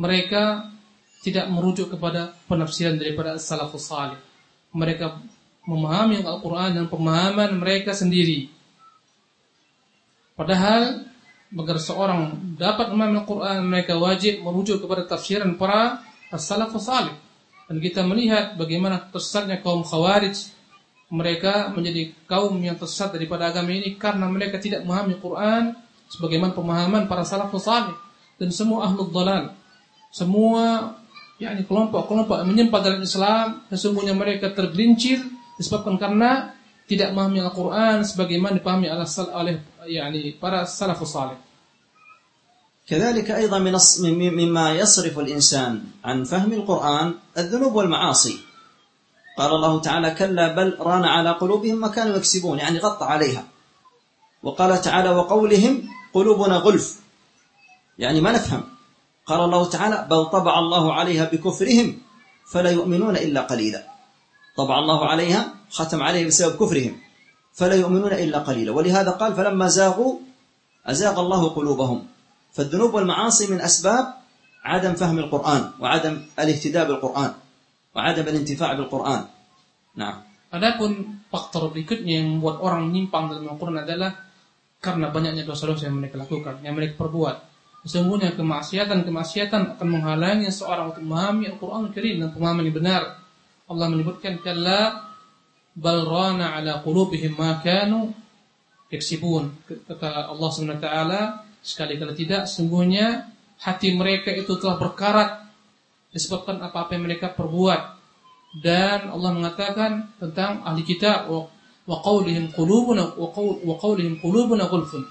mereka 0.00 0.72
tidak 1.20 1.52
merujuk 1.52 1.92
kepada 1.92 2.32
penafsiran 2.48 2.96
daripada 2.96 3.36
salafus 3.36 3.84
salih. 3.84 4.16
Mereka 4.72 5.20
memahami 5.66 6.22
Al-Quran 6.22 6.70
dan 6.78 6.84
pemahaman 6.86 7.58
mereka 7.58 7.92
sendiri. 7.92 8.48
Padahal 10.38 11.04
agar 11.50 11.78
seorang 11.78 12.20
dapat 12.54 12.90
memahami 12.94 13.22
Al-Quran 13.22 13.58
mereka 13.66 13.98
wajib 13.98 14.46
merujuk 14.46 14.82
kepada 14.82 15.04
tafsiran 15.06 15.58
para 15.58 16.02
as-salafus 16.30 16.86
salih. 16.86 17.14
Dan 17.66 17.82
kita 17.82 18.06
melihat 18.06 18.54
bagaimana 18.54 19.02
tersesatnya 19.10 19.58
kaum 19.58 19.82
khawarij. 19.82 20.54
Mereka 21.06 21.70
menjadi 21.70 22.10
kaum 22.26 22.58
yang 22.58 22.74
tersesat 22.74 23.14
daripada 23.14 23.46
agama 23.46 23.70
ini 23.70 23.94
karena 23.94 24.26
mereka 24.26 24.58
tidak 24.58 24.82
memahami 24.82 25.14
Quran 25.22 25.78
sebagaimana 26.10 26.50
pemahaman 26.50 27.06
para 27.06 27.22
salafus 27.22 27.62
salih 27.62 27.94
dan 28.42 28.50
semua 28.50 28.90
ahlul 28.90 29.14
dalal. 29.14 29.54
Semua 30.10 30.98
yakni 31.38 31.62
kelompok-kelompok 31.62 32.42
yang 32.42 32.50
menyembah 32.50 32.80
dalam 32.82 33.00
Islam 33.06 33.62
sesungguhnya 33.70 34.18
mereka 34.18 34.50
tergelincir 34.50 35.22
disebabkan 35.56 35.96
karena 35.96 36.56
tidak 36.86 37.10
memahami 37.10 37.42
Al-Quran 37.42 38.06
sebagaimana 38.06 38.56
dipahami 38.56 38.86
oleh 39.34 39.56
yakni 39.88 40.38
para 40.38 40.64
salafus 40.64 41.12
salih. 41.12 41.38
كذلك 42.86 43.30
أيضا 43.30 43.58
من 43.58 43.74
مما 44.14 44.78
يصرف 44.78 45.18
الإنسان 45.18 45.82
عن 46.04 46.24
فهم 46.24 46.52
القرآن 46.52 47.14
الذنوب 47.38 47.74
والمعاصي 47.74 48.38
قال 49.38 49.50
الله 49.50 49.80
تعالى 49.80 50.10
كلا 50.14 50.54
بل 50.54 50.76
ران 50.80 51.04
على 51.04 51.30
قلوبهم 51.30 51.82
ما 51.82 51.88
كانوا 51.88 52.16
يكسبون 52.16 52.58
يعني 52.58 52.78
غطى 52.78 53.04
عليها 53.04 53.44
وقال 54.42 54.80
تعالى 54.80 55.10
وقولهم 55.10 55.88
قلوبنا 56.14 56.56
غلف 56.56 57.00
يعني 57.98 58.20
ما 58.20 58.32
نفهم 58.32 58.62
قال 59.26 59.40
الله 59.40 59.70
تعالى 59.70 60.06
بل 60.10 60.24
طبع 60.26 60.58
الله 60.58 60.94
عليها 60.94 61.24
بكفرهم 61.24 61.98
فلا 62.46 62.70
يؤمنون 62.70 63.16
إلا 63.16 63.40
قليلا 63.40 63.95
طبع 64.56 64.74
الله 64.78 65.00
عليها 65.06 65.42
ختم 65.70 66.02
عليها 66.02 66.26
بسبب 66.26 66.56
كفرهم 66.56 66.94
فلا 67.52 67.74
يؤمنون 67.74 68.12
إلا 68.12 68.38
قليلا 68.38 68.72
ولهذا 68.72 69.10
قال 69.10 69.34
فلما 69.34 69.68
زاغوا 69.68 70.12
أزاغ 70.86 71.20
الله 71.20 71.42
قلوبهم 71.48 71.98
فالذنوب 72.52 72.94
والمعاصي 72.94 73.52
من 73.52 73.60
أسباب 73.60 74.04
عدم 74.64 74.92
فهم 74.94 75.18
القرآن 75.18 75.62
وعدم 75.80 76.14
الاهتداء 76.38 76.84
بالقرآن 76.88 77.32
وعدم 77.94 78.22
الانتفاع 78.22 78.72
بالقرآن 78.72 79.22
نعم 79.96 80.18
Adapun 80.46 81.20
faktor 81.26 81.74
berikutnya 81.74 82.22
yang 82.22 82.38
membuat 82.38 82.62
orang 82.62 82.88
menyimpang 82.88 83.28
dalam 83.28 83.50
Al-Quran 83.50 83.82
adalah 83.82 84.14
karena 84.78 85.10
banyaknya 85.10 85.42
dosa-dosa 85.42 85.90
yang 85.90 85.98
mereka 85.98 86.22
lakukan, 86.22 86.62
yang 86.62 86.78
mereka 86.78 86.94
perbuat. 87.02 87.36
Sesungguhnya 87.82 88.32
kemaksiatan-kemaksiatan 88.38 89.76
akan 89.76 89.88
menghalangi 89.90 90.48
seorang 90.48 90.94
untuk 90.94 91.02
memahami 91.02 91.50
Al-Quran 91.50 91.90
dan 91.90 92.30
pemahaman 92.30 92.62
yang 92.62 92.76
benar. 92.78 93.02
Allah 93.66 93.86
menyebutkan 93.90 94.38
kalla 94.42 95.10
bal 95.74 96.06
rana 96.06 96.54
ala 96.54 96.80
qulubihim 96.80 97.34
ma 97.34 97.58
kanu 97.60 98.14
yaksibun. 98.90 99.52
Kata 99.66 100.30
Allah 100.30 100.48
Subhanahu 100.54 100.78
wa 100.78 100.84
taala, 100.84 101.20
Sekali 101.66 101.98
kalau 101.98 102.14
tidak, 102.14 102.46
sungguhnya 102.46 103.26
hati 103.58 103.90
mereka 103.98 104.30
itu 104.30 104.54
telah 104.54 104.78
berkarat 104.78 105.50
disebabkan 106.14 106.62
apa-apa 106.62 106.94
yang 106.94 107.10
mereka 107.10 107.34
perbuat. 107.34 107.98
Dan 108.62 109.10
Allah 109.10 109.34
mengatakan 109.34 110.14
tentang 110.22 110.62
ahli 110.62 110.86
kita 110.86 111.26
wa 111.26 111.50
qaulihim 112.06 112.54
qulubuna 112.54 113.18
wa 113.18 113.74
qaulihim 113.82 114.22
qulubuna 114.22 114.70
gulfun. 114.70 115.02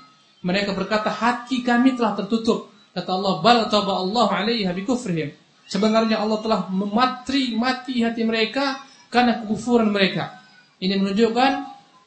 Mereka 0.48 0.72
berkata 0.72 1.12
hati 1.12 1.60
kami 1.60 2.00
telah 2.00 2.16
tertutup. 2.16 2.72
Kata 2.96 3.12
Allah, 3.12 3.44
bal 3.44 3.68
taba 3.68 4.00
Allah 4.00 4.32
'alaiha 4.32 4.72
bikufrihim. 4.72 5.36
Sebenarnya 5.71 6.19
Allah 6.19 6.39
telah 6.43 6.61
mematri 6.67 7.55
mati 7.55 8.03
hati 8.03 8.27
mereka 8.27 8.83
karena 9.07 9.43
kekufuran 9.45 9.91
mereka. 9.95 10.43
Ini 10.83 10.99
menunjukkan 10.99 11.53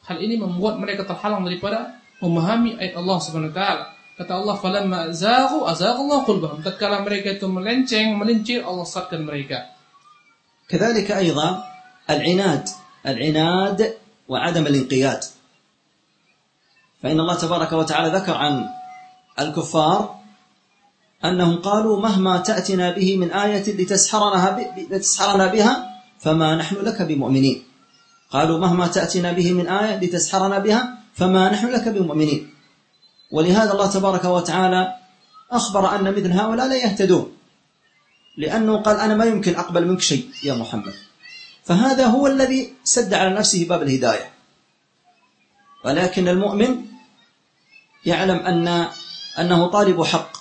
hal 0.04 0.18
ini 0.20 0.36
membuat 0.36 0.76
mereka 0.76 1.08
terhalang 1.08 1.48
daripada 1.48 1.96
memahami 2.20 2.76
ayat 2.76 3.00
Allah 3.00 3.16
Subhanahu 3.24 3.52
wa 3.52 3.56
taala. 3.56 3.84
Kata 4.14 4.32
Allah, 4.36 4.54
"Falamma 4.60 4.98
azaghu 5.10 5.66
azaghallahu 5.66 6.22
qulubahum." 6.28 6.58
Tatkala 6.62 7.02
mereka 7.02 7.34
itu 7.34 7.50
melenceng, 7.50 8.14
melincir, 8.14 8.62
Allah 8.62 8.86
sesatkan 8.86 9.26
mereka. 9.26 9.74
كذلك 10.64 11.10
أيضا 11.12 11.64
العناد 12.10 12.68
العناد 13.06 13.96
وعدم 14.28 14.66
الانقياد 14.66 15.22
فإن 17.02 17.20
الله 17.20 17.36
تبارك 17.36 17.72
وتعالى 17.72 18.08
ذكر 18.16 18.32
عن 18.32 18.68
الكفار 19.38 20.17
أنهم 21.25 21.55
قالوا 21.55 22.01
مهما 22.01 22.37
تأتنا 22.37 22.91
به 22.91 23.17
من 23.17 23.31
آية 23.31 23.67
لتسحرنا 23.75 24.71
لتسحرنا 24.77 25.47
بها 25.47 25.73
فما 26.19 26.55
نحن 26.55 26.75
لك 26.75 27.01
بمؤمنين. 27.01 27.63
قالوا 28.31 28.59
مهما 28.59 28.87
تأتنا 28.87 29.31
به 29.31 29.53
من 29.53 29.67
آية 29.67 29.99
لتسحرنا 29.99 30.59
بها 30.59 30.97
فما 31.13 31.51
نحن 31.51 31.67
لك 31.67 31.87
بمؤمنين. 31.87 32.53
ولهذا 33.31 33.71
الله 33.71 33.87
تبارك 33.91 34.25
وتعالى 34.25 34.95
أخبر 35.51 35.95
أن 35.95 36.03
مثل 36.03 36.31
هؤلاء 36.31 36.67
لا 36.67 36.75
يهتدون. 36.75 37.31
لأنه 38.37 38.77
قال 38.77 38.99
أنا 38.99 39.15
ما 39.15 39.25
يمكن 39.25 39.55
أقبل 39.55 39.87
منك 39.87 40.01
شيء 40.01 40.29
يا 40.43 40.53
محمد. 40.53 40.93
فهذا 41.63 42.05
هو 42.05 42.27
الذي 42.27 42.73
سد 42.83 43.13
على 43.13 43.35
نفسه 43.35 43.65
باب 43.67 43.81
الهداية. 43.81 44.29
ولكن 45.85 46.27
المؤمن 46.27 46.85
يعلم 48.05 48.37
أن 48.37 48.87
أنه 49.39 49.67
طالب 49.67 50.03
حق. 50.03 50.38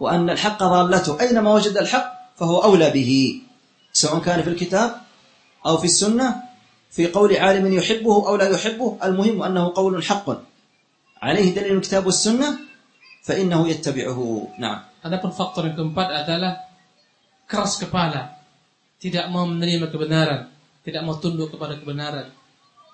وأن 0.00 0.30
الحق 0.30 0.58
ضالته 0.62 1.20
أينما 1.20 1.54
وجد 1.54 1.76
الحق 1.76 2.36
فهو 2.36 2.62
أولى 2.62 2.90
به 2.90 3.42
سواء 3.92 4.18
كان 4.18 4.42
في 4.42 4.50
الكتاب 4.50 4.90
أو 5.66 5.78
في 5.78 5.84
السنة 5.84 6.42
في 6.90 7.06
قول 7.10 7.36
عالم 7.36 7.72
يحبه 7.72 8.28
أو 8.28 8.36
لا 8.36 8.48
يحبه 8.48 8.98
المهم 9.04 9.42
أنه 9.42 9.72
قول 9.74 10.04
حق 10.04 10.26
عليه 11.22 11.54
دليل 11.54 11.76
الكتاب 11.76 12.06
والسنة 12.06 12.58
فإنه 13.22 13.68
يتبعه 13.68 14.48
نعم 14.58 14.80
Adapun 14.98 15.30
faktor 15.30 15.62
yang 15.62 15.78
keempat 15.78 16.26
adalah 16.26 16.58
keras 17.46 17.78
kepala, 17.78 18.34
tidak 18.98 19.30
mau 19.30 19.46
menerima 19.46 19.94
kebenaran, 19.94 20.50
tidak 20.82 21.06
mau 21.06 21.22
tunduk 21.22 21.54
kepada 21.54 21.78
kebenaran. 21.78 22.34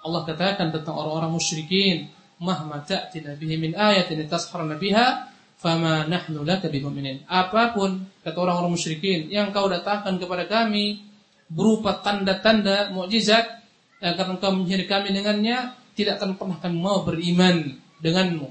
Allah 0.04 0.22
katakan 0.28 0.68
tentang 0.68 1.00
orang-orang 1.00 1.32
musyrikin, 1.32 2.12
"Mahma 2.44 2.84
ta'tina 2.84 3.40
bihi 3.40 3.56
min 3.56 3.72
ayatin 3.72 4.20
tasharna 4.28 4.76
biha, 4.76 5.32
fama 5.64 6.04
nahnu 6.04 6.44
laka 6.44 6.68
bimu'minin." 6.68 7.24
Apa 7.24 7.72
pun 7.72 8.04
kata 8.20 8.36
orang-orang 8.36 8.76
musyrikin 8.76 9.32
yang 9.32 9.48
kau 9.56 9.64
datangkan 9.64 10.20
kepada 10.20 10.44
kami 10.44 11.00
berupa 11.48 12.04
tanda-tanda 12.04 12.92
mukjizat 12.92 13.64
agar 14.04 14.26
engkau 14.28 14.52
menyihir 14.52 14.84
kami 14.84 15.16
dengannya, 15.16 15.72
tidak 15.96 16.20
akan 16.20 16.36
pernah 16.36 16.60
kami 16.60 16.76
mau 16.76 17.00
beriman 17.08 17.80
denganmu. 18.04 18.48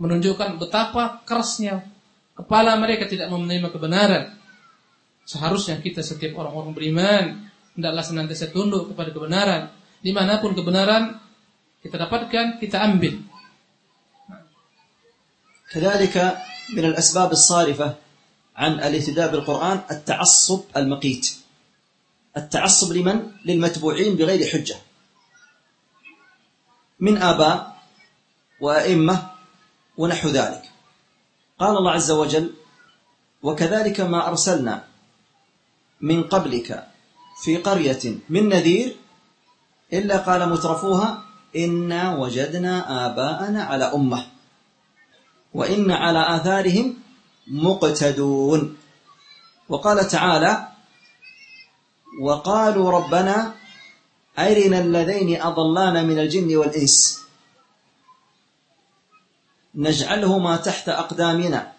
Menunjukkan 0.00 0.56
betapa 0.56 1.20
kerasnya 1.28 1.84
kepala 2.32 2.80
mereka 2.80 3.04
tidak 3.04 3.28
mau 3.28 3.36
menerima 3.36 3.68
kebenaran. 3.68 4.32
Seharusnya 5.28 5.76
kita 5.84 6.00
setiap 6.00 6.40
orang-orang 6.40 6.72
beriman 6.72 7.24
hendaklah 7.76 8.00
senantiasa 8.00 8.48
tunduk 8.48 8.96
kepada 8.96 9.12
kebenaran. 9.12 9.62
Di 10.00 10.16
mana 10.16 10.40
pun 10.40 10.56
kebenaran 10.56 11.20
kita 11.84 12.00
dapatkan, 12.00 12.56
kita 12.56 12.80
ambil. 12.80 13.20
كذلك 15.70 16.38
من 16.74 16.84
الأسباب 16.84 17.32
الصارفة 17.32 17.94
عن 18.56 18.72
الاهتداء 18.72 19.30
بالقرآن 19.30 19.80
التعصب 19.90 20.60
المقيت. 20.76 21.34
التعصب 22.36 22.92
لمن؟ 22.92 23.30
للمتبوعين 23.44 24.16
بغير 24.16 24.50
حجة. 24.50 24.76
من 27.00 27.22
آباء 27.22 27.76
وأئمة 28.60 29.30
ونحو 29.96 30.28
ذلك. 30.28 30.62
قال 31.58 31.76
الله 31.76 31.90
عز 31.90 32.10
وجل 32.10 32.54
وكذلك 33.42 34.00
ما 34.00 34.28
أرسلنا 34.28 34.84
من 36.00 36.22
قبلك 36.22 36.86
في 37.42 37.56
قرية 37.56 38.18
من 38.28 38.48
نذير 38.48 38.96
إلا 39.92 40.16
قال 40.16 40.48
مترفوها 40.48 41.22
إنا 41.56 42.16
وجدنا 42.16 43.06
آباءنا 43.06 43.64
على 43.64 43.84
أمة. 43.84 44.39
وإن 45.54 45.90
على 45.90 46.36
آثارهم 46.36 46.96
مقتدون. 47.46 48.76
وقال 49.68 50.08
تعالى 50.08 50.68
وقالوا 52.22 52.90
ربنا 52.90 53.54
أرنا 54.38 54.78
الذين 54.78 55.42
أضلانا 55.42 56.02
من 56.02 56.18
الجن 56.18 56.56
والإنس. 56.56 57.20
نجعلهما 59.74 60.56
تحت 60.56 60.88
أقدامنا. 60.88 61.72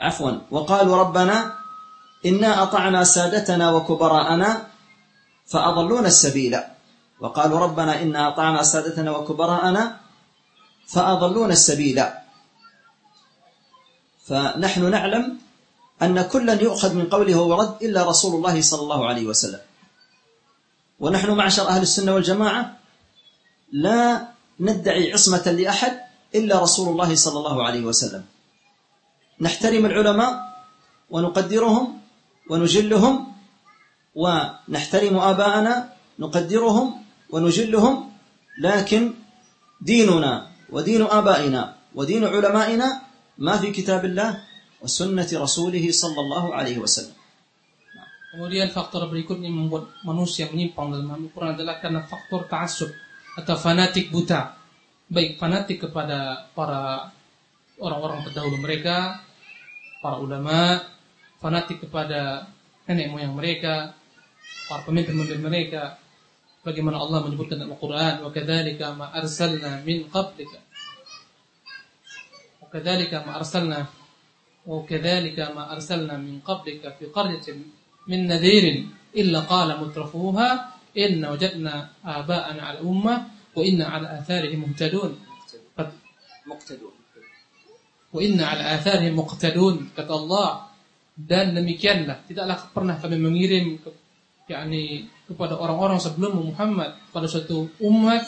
عفوا. 0.00 0.32
وقالوا 0.50 0.96
ربنا 0.96 1.54
إنا 2.26 2.62
أطعنا 2.62 3.04
سادتنا 3.04 3.70
وكبراءنا 3.70 4.66
فأضلونا 5.46 6.08
السبيل. 6.08 6.56
وقالوا 7.20 7.58
ربنا 7.58 8.02
إنا 8.02 8.28
أطعنا 8.28 8.62
سادتنا 8.62 9.10
وكبراءنا 9.10 10.00
فأضلونا 10.88 11.52
السبيل. 11.52 12.19
فنحن 14.30 14.90
نعلم 14.90 15.38
أن 16.02 16.22
كلا 16.22 16.54
يؤخذ 16.54 16.94
من 16.94 17.06
قوله 17.10 17.34
ورد 17.34 17.82
إلا 17.82 18.06
رسول 18.06 18.38
الله 18.38 18.62
صلى 18.62 18.82
الله 18.82 19.00
عليه 19.06 19.24
وسلم. 19.26 19.60
ونحن 21.00 21.30
معشر 21.30 21.68
أهل 21.68 21.82
السنة 21.82 22.14
والجماعة 22.14 22.78
لا 23.72 24.28
ندعي 24.60 25.12
عصمة 25.12 25.46
لأحد 25.50 25.94
إلا 26.34 26.62
رسول 26.62 26.88
الله 26.94 27.10
صلى 27.14 27.36
الله 27.42 27.56
عليه 27.66 27.82
وسلم. 27.90 28.22
نحترم 29.40 29.86
العلماء 29.86 30.32
ونقدرهم 31.10 31.84
ونجلهم 32.50 33.14
ونحترم 34.14 35.16
آباءنا 35.18 35.74
نقدرهم 36.18 36.86
ونجلهم 37.30 37.94
لكن 38.62 39.02
ديننا 39.80 40.32
ودين 40.70 41.02
آبائنا 41.02 41.74
ودين 41.94 42.24
علمائنا 42.24 43.09
ما 43.37 43.57
في 43.59 43.71
كتاب 43.71 44.05
الله 44.05 44.29
وسنة 44.81 45.27
رسوله 45.27 45.85
صلى 45.91 46.19
الله 46.19 46.45
عليه 46.55 46.77
وسلم 46.79 47.15
Kemudian 48.35 48.67
faktor 48.67 49.07
berikutnya 49.07 49.47
membuat 49.47 49.95
manusia 50.03 50.51
menyimpang 50.51 50.91
dalam 50.91 51.07
Al-Quran 51.07 51.55
adalah 51.55 51.79
karena 51.79 52.03
faktor 52.03 52.43
ta'asub 52.51 52.91
atau 53.39 53.55
fanatik 53.55 54.11
buta. 54.11 54.59
Baik 55.07 55.39
fanatik 55.39 55.87
kepada 55.87 56.43
para 56.51 57.15
orang-orang 57.79 58.27
terdahulu 58.27 58.59
mereka, 58.59 59.23
para 60.03 60.19
ulama, 60.19 60.83
fanatik 61.39 61.87
kepada 61.87 62.51
nenek 62.91 63.07
moyang 63.07 63.39
mereka, 63.39 63.95
para 64.67 64.83
pemimpin-pemimpin 64.83 65.39
mereka. 65.39 65.95
Bagaimana 66.59 66.99
Allah 66.99 67.23
menyebutkan 67.23 67.55
dalam 67.55 67.79
Al-Quran, 67.79 68.19
وَكَذَلِكَ 68.19 68.83
مَا 68.99 69.15
أَرْسَلْنَا 69.15 69.87
مِنْ 69.87 70.11
قَبْلِكَ 70.11 70.68
وَكَذَلِكَ 72.70 73.26
مَا 73.26 73.42
أَرْسَلْنَا 73.42 73.80
وَكَذَلِكَ 74.62 75.38
مَا 75.58 75.74
أَرْسَلْنَا 75.74 76.14
مِنْ 76.22 76.38
قَبْلِكَ 76.46 76.86
فِي 77.02 77.10
قَرْيَةٍ 77.10 77.46
مِنْ 78.06 78.30
نَذِيرٍ 78.30 78.86
إِلَّا 79.10 79.40
قَالَ 79.50 79.74
مُتْرَفُوهَا 79.82 80.48
إِنَّ 80.94 81.18
وَجَدْنَا 81.18 81.74
آبَاءَنَا 82.06 82.62
على 82.62 82.78
الأمة 82.78 83.14
وإن 83.58 83.82
على 83.82 84.06
آثارهم 84.22 84.70
مهتدون. 84.70 85.18
مقتدون. 86.46 86.94
وإن 88.14 88.38
على 88.38 88.62
آثارهم 88.78 89.18
مقتدون. 89.18 89.90
Kata 89.98 90.12
Allah. 90.14 90.70
Dan 91.18 91.58
demikianlah. 91.58 92.22
Tidaklah 92.30 92.70
pernah 92.70 92.96
kami 93.02 93.18
mengirim 93.18 93.82
yakni 94.46 95.10
kepada 95.26 95.58
orang-orang 95.58 95.98
sebelum 95.98 96.54
Muhammad. 96.54 96.94
Pada 97.10 97.26
suatu 97.26 97.66
umat 97.82 98.22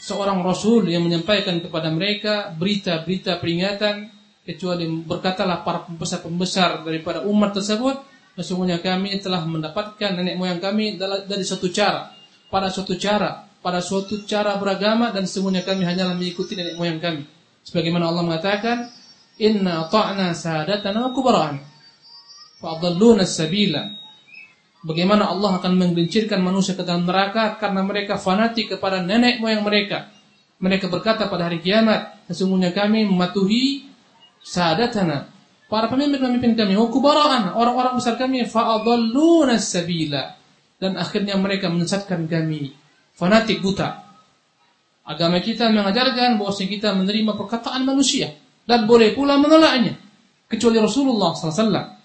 seorang 0.00 0.40
rasul 0.40 0.88
yang 0.88 1.04
menyampaikan 1.04 1.60
kepada 1.60 1.92
mereka 1.92 2.50
berita-berita 2.56 3.36
peringatan 3.36 4.08
kecuali 4.42 4.88
berkatalah 5.04 5.60
para 5.60 5.84
pembesar-pembesar 5.84 6.82
daripada 6.82 7.22
umat 7.28 7.52
tersebut 7.52 8.00
sesungguhnya 8.34 8.80
kami 8.80 9.20
telah 9.20 9.44
mendapatkan 9.44 10.16
nenek 10.16 10.40
moyang 10.40 10.58
kami 10.58 10.96
dari 11.28 11.44
suatu 11.44 11.68
cara 11.68 12.16
pada 12.48 12.72
suatu 12.72 12.96
cara 12.96 13.44
pada 13.60 13.84
suatu 13.84 14.24
cara 14.24 14.56
beragama 14.56 15.12
dan 15.12 15.28
semuanya 15.28 15.60
kami 15.60 15.84
hanyalah 15.84 16.16
mengikuti 16.16 16.56
nenek 16.56 16.80
moyang 16.80 16.96
kami 16.96 17.28
sebagaimana 17.68 18.08
Allah 18.08 18.24
mengatakan 18.24 18.88
inna 19.36 19.84
ta'na 19.92 20.32
sadatana 20.32 21.06
wa 21.06 21.12
kubara'ana 21.12 21.70
fa'adalluna 22.60 23.24
sabila. 23.24 23.99
Bagaimana 24.80 25.28
Allah 25.28 25.60
akan 25.60 25.76
menggelincirkan 25.76 26.40
manusia 26.40 26.72
ke 26.72 26.80
dalam 26.80 27.04
neraka 27.04 27.60
karena 27.60 27.84
mereka 27.84 28.16
fanatik 28.16 28.76
kepada 28.76 29.04
nenek 29.04 29.36
moyang 29.36 29.60
mereka. 29.60 30.08
Mereka 30.60 30.88
berkata 30.88 31.28
pada 31.28 31.48
hari 31.48 31.60
kiamat, 31.60 32.24
sesungguhnya 32.28 32.72
kami 32.72 33.04
mematuhi 33.04 33.88
sadatana, 34.40 35.28
para 35.68 35.88
pemimpin-pemimpin 35.88 36.56
kami, 36.56 36.76
kubaraan, 36.76 37.52
orang-orang 37.52 37.96
besar 37.96 38.16
kami, 38.16 38.44
fa'adalluna 38.48 39.60
sabila. 39.60 40.36
Dan 40.80 40.96
akhirnya 40.96 41.36
mereka 41.36 41.68
menyesatkan 41.68 42.24
kami, 42.24 42.72
fanatik 43.12 43.60
buta. 43.60 44.00
Agama 45.04 45.40
kita 45.44 45.68
mengajarkan 45.68 46.40
bahwa 46.40 46.52
kita 46.56 46.96
menerima 46.96 47.32
perkataan 47.36 47.84
manusia 47.84 48.32
dan 48.64 48.88
boleh 48.88 49.12
pula 49.12 49.36
menolaknya 49.36 49.96
kecuali 50.48 50.80
Rasulullah 50.80 51.36
SAW. 51.36 51.98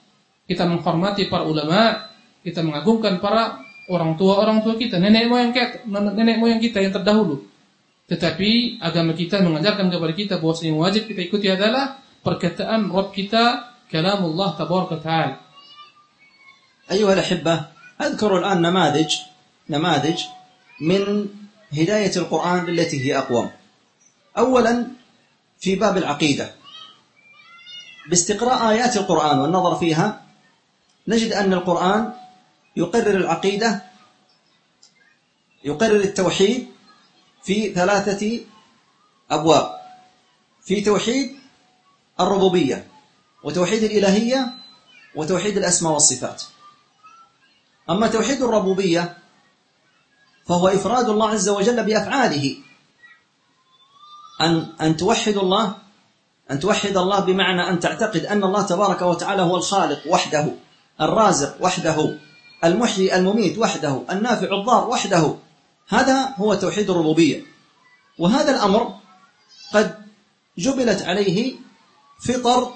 Kita 0.45 0.63
menghormati 0.69 1.25
para 1.25 1.43
ulama, 1.43 1.97
kita 2.45 2.61
mengagungkan 2.61 3.17
para 3.17 3.65
orang 3.89 4.13
tua 4.13 4.37
orang 4.37 4.61
tua 4.61 4.77
kita, 4.77 5.01
nenek 5.01 5.25
moyang 5.25 5.49
kita, 5.49 5.89
nenek 5.89 6.37
moyang 6.37 6.61
kita 6.61 6.77
yang 6.85 6.93
terdahulu. 6.93 7.41
Tetapi 8.05 8.77
agama 8.85 9.17
kita 9.17 9.41
mengajarkan 9.41 9.89
kepada 9.89 10.13
kita 10.13 10.33
bahwa 10.37 10.53
yang 10.61 10.77
wajib 10.77 11.09
kita 11.09 11.25
ikuti 11.25 11.49
adalah 11.49 11.97
perkataan 12.21 12.93
Rabb 12.93 13.17
kita, 13.17 13.73
kalamullah 13.89 14.53
tabaraka 14.53 15.01
ta'ala. 15.01 15.45
أيها 16.85 17.13
الأحبة 17.13 17.65
أذكر 18.01 18.37
الآن 18.37 18.61
نماذج 18.61 19.11
نماذج 19.69 20.19
من 20.81 21.25
هداية 21.73 22.15
القرآن 22.15 22.69
التي 22.69 22.97
هي 23.05 23.17
أقوم 23.17 23.49
أولا 24.37 24.87
في 25.59 25.75
باب 25.75 25.97
العقيدة 25.97 26.51
باستقراء 28.09 28.69
آيات 28.69 28.97
القرآن 28.97 29.39
والنظر 29.39 29.75
فيها 29.75 30.21
نجد 31.07 31.33
أن 31.33 31.53
القرآن 31.53 32.13
يقرر 32.75 33.17
العقيدة 33.17 33.83
يقرر 35.63 35.95
التوحيد 35.95 36.67
في 37.43 37.73
ثلاثة 37.73 38.39
أبواب. 39.31 39.75
في 40.63 40.81
توحيد 40.81 41.35
الربوبية 42.19 42.87
وتوحيد 43.43 43.83
الإلهية 43.83 44.53
وتوحيد 45.15 45.57
الأسماء 45.57 45.93
والصفات. 45.93 46.43
أما 47.89 48.07
توحيد 48.07 48.41
الربوبية 48.41 49.17
فهو 50.47 50.67
إفراد 50.67 51.09
الله 51.09 51.29
عز 51.29 51.49
وجل 51.49 51.83
بأفعاله. 51.83 52.57
أن 54.41 54.73
أن 54.81 54.97
توحد 54.97 55.37
الله 55.37 55.77
أن 56.51 56.59
توحد 56.59 56.97
الله 56.97 57.19
بمعنى 57.19 57.69
أن 57.69 57.79
تعتقد 57.79 58.25
أن 58.25 58.43
الله 58.43 58.61
تبارك 58.61 59.01
وتعالى 59.01 59.41
هو 59.41 59.55
الخالق 59.55 60.07
وحده 60.07 60.51
الرازق 61.01 61.57
وحده. 61.61 62.19
المحيي 62.63 63.15
المميت 63.15 63.57
وحده 63.57 64.01
النافع 64.11 64.47
الضار 64.59 64.89
وحده. 64.89 65.35
هذا 65.89 66.33
هو 66.37 66.53
توحيد 66.53 66.89
الربوبية. 66.89 67.43
وهذا 68.19 68.51
الأمر 68.51 68.95
قد 69.73 69.95
جبلت 70.57 71.01
عليه 71.01 71.55
فطر 72.19 72.73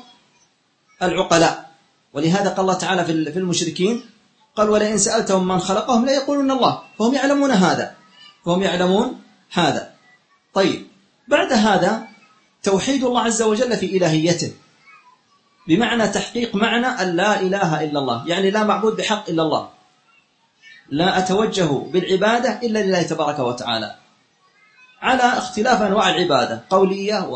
العقلاء. 1.02 1.72
ولهذا 2.14 2.50
قال 2.50 2.60
الله 2.60 2.74
تعالى 2.74 3.06
في 3.06 3.40
المشركين 3.40 4.06
قال 4.56 4.70
ولئن 4.70 4.98
سألتهم 4.98 5.48
من 5.48 5.60
خلقهم 5.60 6.06
لا 6.06 6.14
يقولون 6.14 6.52
الله 6.52 6.82
فهم 7.00 7.14
يعلمون 7.14 7.52
هذا 7.52 7.96
فهم 8.46 8.62
يعلمون 8.62 9.22
هذا. 9.52 9.94
طيب 10.54 10.88
بعد 11.28 11.54
هذا 11.54 12.08
توحيد 12.64 13.04
الله 13.04 13.22
عز 13.22 13.42
وجل 13.42 13.78
في 13.78 13.98
إلهيته. 13.98 14.54
بمعنى 15.70 16.08
تحقيق 16.08 16.56
معنى 16.56 16.88
أن 16.88 17.16
لا 17.16 17.42
إله 17.42 17.84
إلا 17.84 18.00
الله. 18.00 18.28
يعني 18.28 18.52
لا 18.52 18.64
معبود 18.64 18.96
بحق 18.96 19.30
إلا 19.30 19.44
الله. 19.44 19.70
لا 20.90 21.18
أتوجه 21.18 21.70
بالعبادة 21.94 22.60
إلا 22.64 22.80
لله 22.80 23.02
تبارك 23.04 23.40
وتعالى. 23.40 23.96
على 25.02 25.24
اختلاف 25.24 25.82
أنواع 25.82 26.10
العبادة 26.10 26.64
قولية 26.70 27.30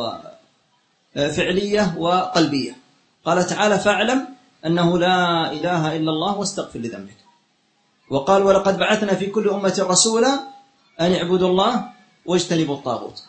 وفعلية 1.16 1.94
وقلبية. 1.98 2.78
قال 3.26 3.48
تعالى 3.48 3.80
فاعلم 3.80 4.28
أنه 4.66 5.00
لا 5.00 5.52
إله 5.52 5.96
إلا 5.96 6.12
الله 6.12 6.38
واستغفر 6.38 6.80
لذنبك. 6.80 7.18
وقال 8.10 8.44
ولقد 8.44 8.78
بعثنا 8.78 9.16
في 9.16 9.26
كل 9.26 9.50
أمة 9.50 9.86
رسولا 9.90 10.40
أن 11.02 11.14
اعبدوا 11.14 11.50
الله 11.50 11.90
واجتنبوا 12.26 12.76
الطاغوت. 12.76 13.24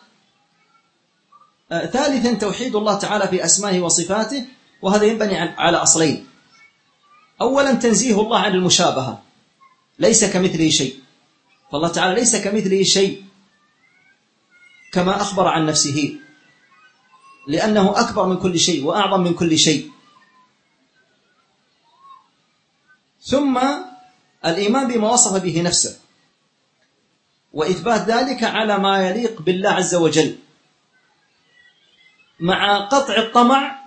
آه، 1.71 1.85
ثالثا 1.85 2.33
توحيد 2.33 2.75
الله 2.75 2.99
تعالى 2.99 3.27
في 3.27 3.45
أسمائه 3.45 3.81
وصفاته. 3.81 4.45
وهذا 4.85 5.05
ينبني 5.05 5.37
على 5.37 5.77
أصلين. 5.77 6.27
أولا 7.41 7.73
تنزيه 7.73 8.21
الله 8.21 8.39
عن 8.39 8.51
المشابهة. 8.51 9.23
ليس 9.99 10.25
كمثله 10.25 10.69
شيء. 10.69 10.99
فالله 11.71 11.87
تعالى 11.87 12.15
ليس 12.15 12.35
كمثله 12.35 12.83
شيء 12.83 13.23
كما 14.93 15.21
أخبر 15.21 15.47
عن 15.47 15.65
نفسه. 15.65 16.17
لأنه 17.47 17.99
أكبر 17.99 18.25
من 18.25 18.37
كل 18.37 18.59
شيء 18.59 18.83
وأعظم 18.83 19.23
من 19.23 19.33
كل 19.33 19.57
شيء. 19.57 19.91
ثم 23.21 23.57
الإيمان 24.45 24.87
بما 24.87 25.09
وصف 25.09 25.41
به 25.41 25.61
نفسه. 25.61 25.99
وإثبات 27.53 28.01
ذلك 28.05 28.43
على 28.43 28.77
ما 28.77 29.09
يليق 29.09 29.41
بالله 29.41 29.69
عز 29.69 29.95
وجل. 29.95 30.37
مع 32.39 32.85
قطع 32.85 33.17
الطمع 33.17 33.84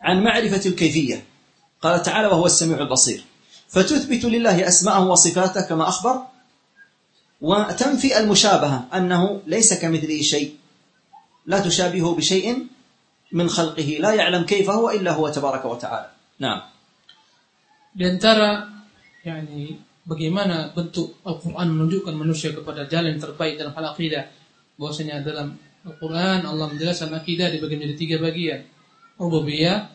عن 0.00 0.22
معرفة 0.22 0.70
الكيفية 0.70 1.24
قال 1.82 2.02
تعالى 2.02 2.26
وهو 2.28 2.46
السميع 2.46 2.78
البصير 2.78 3.24
فتثبت 3.68 4.24
لله 4.24 4.68
أسماءه 4.68 5.06
وصفاته 5.06 5.60
كما 5.60 5.88
أخبر 5.88 6.22
وتنفي 7.40 8.18
المشابهة 8.18 8.88
أنه 8.94 9.42
ليس 9.46 9.74
كمثله 9.74 10.22
شيء 10.22 10.54
لا 11.46 11.60
تشابهه 11.60 12.14
بشيء 12.14 12.66
من 13.32 13.48
خلقه 13.48 13.96
لا 14.00 14.12
يعلم 14.12 14.42
كيف 14.44 14.70
هو 14.70 14.90
إلا 14.90 15.12
هو 15.12 15.28
تبارك 15.28 15.64
وتعالى 15.64 16.10
نعم 16.38 16.60
Di 17.98 18.06
antara 18.06 18.62
yakni 19.26 19.74
bagaimana 20.06 20.70
bentuk 20.70 21.18
Al-Qur'an 21.26 21.66
menunjukkan 21.66 22.14
manusia 22.14 22.54
kepada 22.54 22.86
jalan 22.86 23.18
terbaik 23.18 23.58
dalam 23.58 23.74
hal 23.74 23.90
akidah. 23.90 24.30
Bahwasanya 24.78 25.26
dalam 25.26 25.58
Al-Quran 25.82 26.46
Allah 26.46 26.70
menjelaskan 26.70 27.10
akidah 27.10 27.50
dibagi 27.50 27.74
menjadi 27.74 27.96
tiga 27.98 28.16
bagian. 28.22 28.62
Rububiyah, 29.18 29.90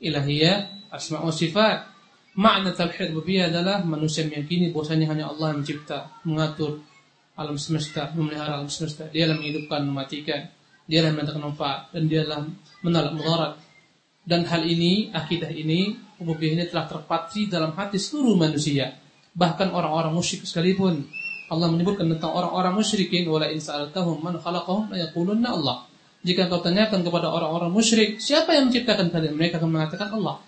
ilahiyah, 0.00 0.88
asma 0.90 1.22
sifat. 1.30 1.92
Makna 2.32 2.72
tauhid 2.72 3.12
rububiyah 3.12 3.52
adalah 3.52 3.84
manusia 3.84 4.24
meyakini 4.24 4.72
bahwasanya 4.72 5.12
hanya 5.12 5.28
Allah 5.28 5.52
yang 5.52 5.60
mencipta, 5.60 6.08
mengatur 6.24 6.80
alam 7.36 7.60
semesta, 7.60 8.08
memelihara 8.16 8.56
alam 8.56 8.72
semesta. 8.72 9.04
Dia 9.12 9.28
yang 9.28 9.36
menghidupkan, 9.36 9.84
mematikan. 9.84 10.48
Dia 10.88 11.04
yang 11.04 11.14
mendatangkan 11.14 11.52
manfaat 11.52 11.80
dan 11.92 12.08
dia 12.08 12.24
yang 12.24 12.56
menolak 12.80 13.12
mudarat. 13.12 13.52
Dan 14.24 14.48
hal 14.48 14.64
ini, 14.64 15.12
akidah 15.12 15.52
ini 15.52 15.98
rububiyah 16.16 16.52
ini 16.56 16.64
telah 16.72 16.88
terpatri 16.88 17.52
dalam 17.52 17.76
hati 17.76 18.00
seluruh 18.00 18.38
manusia. 18.38 18.96
Bahkan 19.36 19.68
orang-orang 19.72 20.12
musyrik 20.16 20.48
sekalipun 20.48 21.04
Allah 21.52 21.68
menyebutkan 21.68 22.08
tentang 22.08 22.32
orang-orang 22.32 22.80
musyrikin 22.80 23.28
wala 23.28 23.52
in 23.52 23.60
sa'altahum 23.60 24.24
man 24.24 24.40
khalaqahum 24.40 24.88
la 24.88 25.04
yaqulunna 25.04 25.52
Allah. 25.52 25.84
Jika 26.22 26.46
kau 26.46 26.62
tanyakan 26.62 27.02
kepada 27.02 27.34
orang-orang 27.34 27.74
musyrik, 27.74 28.22
siapa 28.22 28.54
yang 28.54 28.70
menciptakan 28.70 29.10
kalian? 29.10 29.34
Mereka 29.34 29.58
akan 29.58 29.70
mengatakan 29.74 30.08
Allah. 30.14 30.38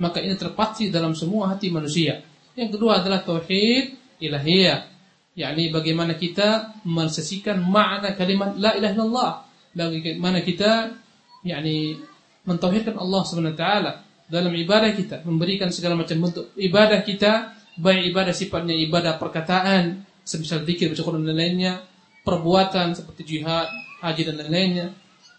Maka 0.00 0.24
ini 0.24 0.36
terpatri 0.36 0.88
dalam 0.88 1.12
semua 1.12 1.52
hati 1.52 1.68
manusia. 1.68 2.24
Yang 2.56 2.80
kedua 2.80 3.04
adalah 3.04 3.20
tauhid 3.20 4.16
ilahiyah, 4.24 4.88
yakni 5.36 5.68
bagaimana 5.68 6.16
kita 6.16 6.80
mensesikan 6.88 7.60
makna 7.60 8.16
kalimat 8.16 8.56
la 8.56 8.72
ilaha 8.72 8.92
illallah. 8.96 9.32
Bagaimana 9.76 10.40
kita 10.40 10.96
yakni 11.44 12.00
mentauhidkan 12.48 12.96
Allah 12.96 13.20
Subhanahu 13.28 13.52
taala 13.52 14.00
dalam 14.26 14.56
ibadah 14.56 14.90
kita, 14.96 15.20
memberikan 15.28 15.68
segala 15.68 16.00
macam 16.00 16.24
bentuk 16.24 16.56
ibadah 16.56 17.04
kita, 17.04 17.52
baik 17.76 18.16
ibadah 18.16 18.32
sifatnya 18.32 18.72
ibadah 18.72 19.20
perkataan, 19.20 20.08
semisal 20.24 20.64
zikir, 20.64 20.90
Quran 20.96 21.22
dan 21.22 21.36
lainnya, 21.36 21.84
perbuatan 22.24 22.96
seperti 22.96 23.22
jihad, 23.36 23.68
haji 24.00 24.22
dan 24.28 24.34
lain-lainnya, 24.40 24.86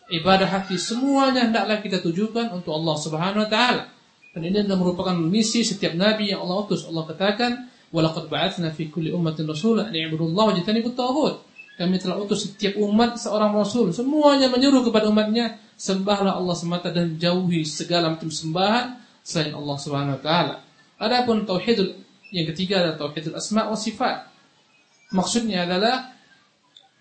ibadah 0.10 0.48
hati 0.48 0.80
semuanya 0.80 1.46
hendaklah 1.46 1.82
kita 1.84 2.00
tujukan 2.02 2.54
untuk 2.56 2.74
Allah 2.74 2.96
Subhanahu 2.98 3.44
wa 3.46 3.50
taala. 3.50 3.84
Dan 4.38 4.54
ini 4.54 4.62
adalah 4.62 4.78
merupakan 4.78 5.18
misi 5.18 5.66
setiap 5.66 5.98
nabi 5.98 6.30
yang 6.30 6.46
Allah 6.46 6.62
utus. 6.62 6.86
Allah 6.86 7.10
katakan, 7.10 7.52
"Walaqad 7.90 8.30
ba'atsna 8.30 8.70
fi 8.70 8.86
kulli 8.94 9.10
ummatin 9.10 9.50
rasula 9.50 9.90
an 9.90 9.94
i'budullaha 9.98 10.54
wajtanibut 10.54 10.94
taghut." 10.94 11.42
Kami 11.78 12.02
telah 12.02 12.18
utus 12.18 12.50
setiap 12.50 12.74
umat 12.82 13.22
seorang 13.22 13.54
rasul. 13.54 13.94
Semuanya 13.94 14.50
menyuruh 14.50 14.82
kepada 14.82 15.10
umatnya 15.14 15.62
sembahlah 15.78 16.34
Allah 16.34 16.58
semata 16.58 16.90
dan 16.90 17.22
jauhi 17.22 17.62
segala 17.62 18.10
macam 18.18 18.34
sembahan 18.34 18.98
selain 19.22 19.54
Allah 19.54 19.78
Subhanahu 19.78 20.18
wa 20.18 20.22
taala. 20.26 20.56
Adapun 20.98 21.46
tauhidul 21.46 21.94
yang 22.34 22.50
ketiga 22.50 22.82
adalah 22.82 22.98
tauhidul 22.98 23.38
asma 23.38 23.70
wa 23.70 23.78
sifat. 23.78 24.26
Maksudnya 25.14 25.70
adalah 25.70 26.17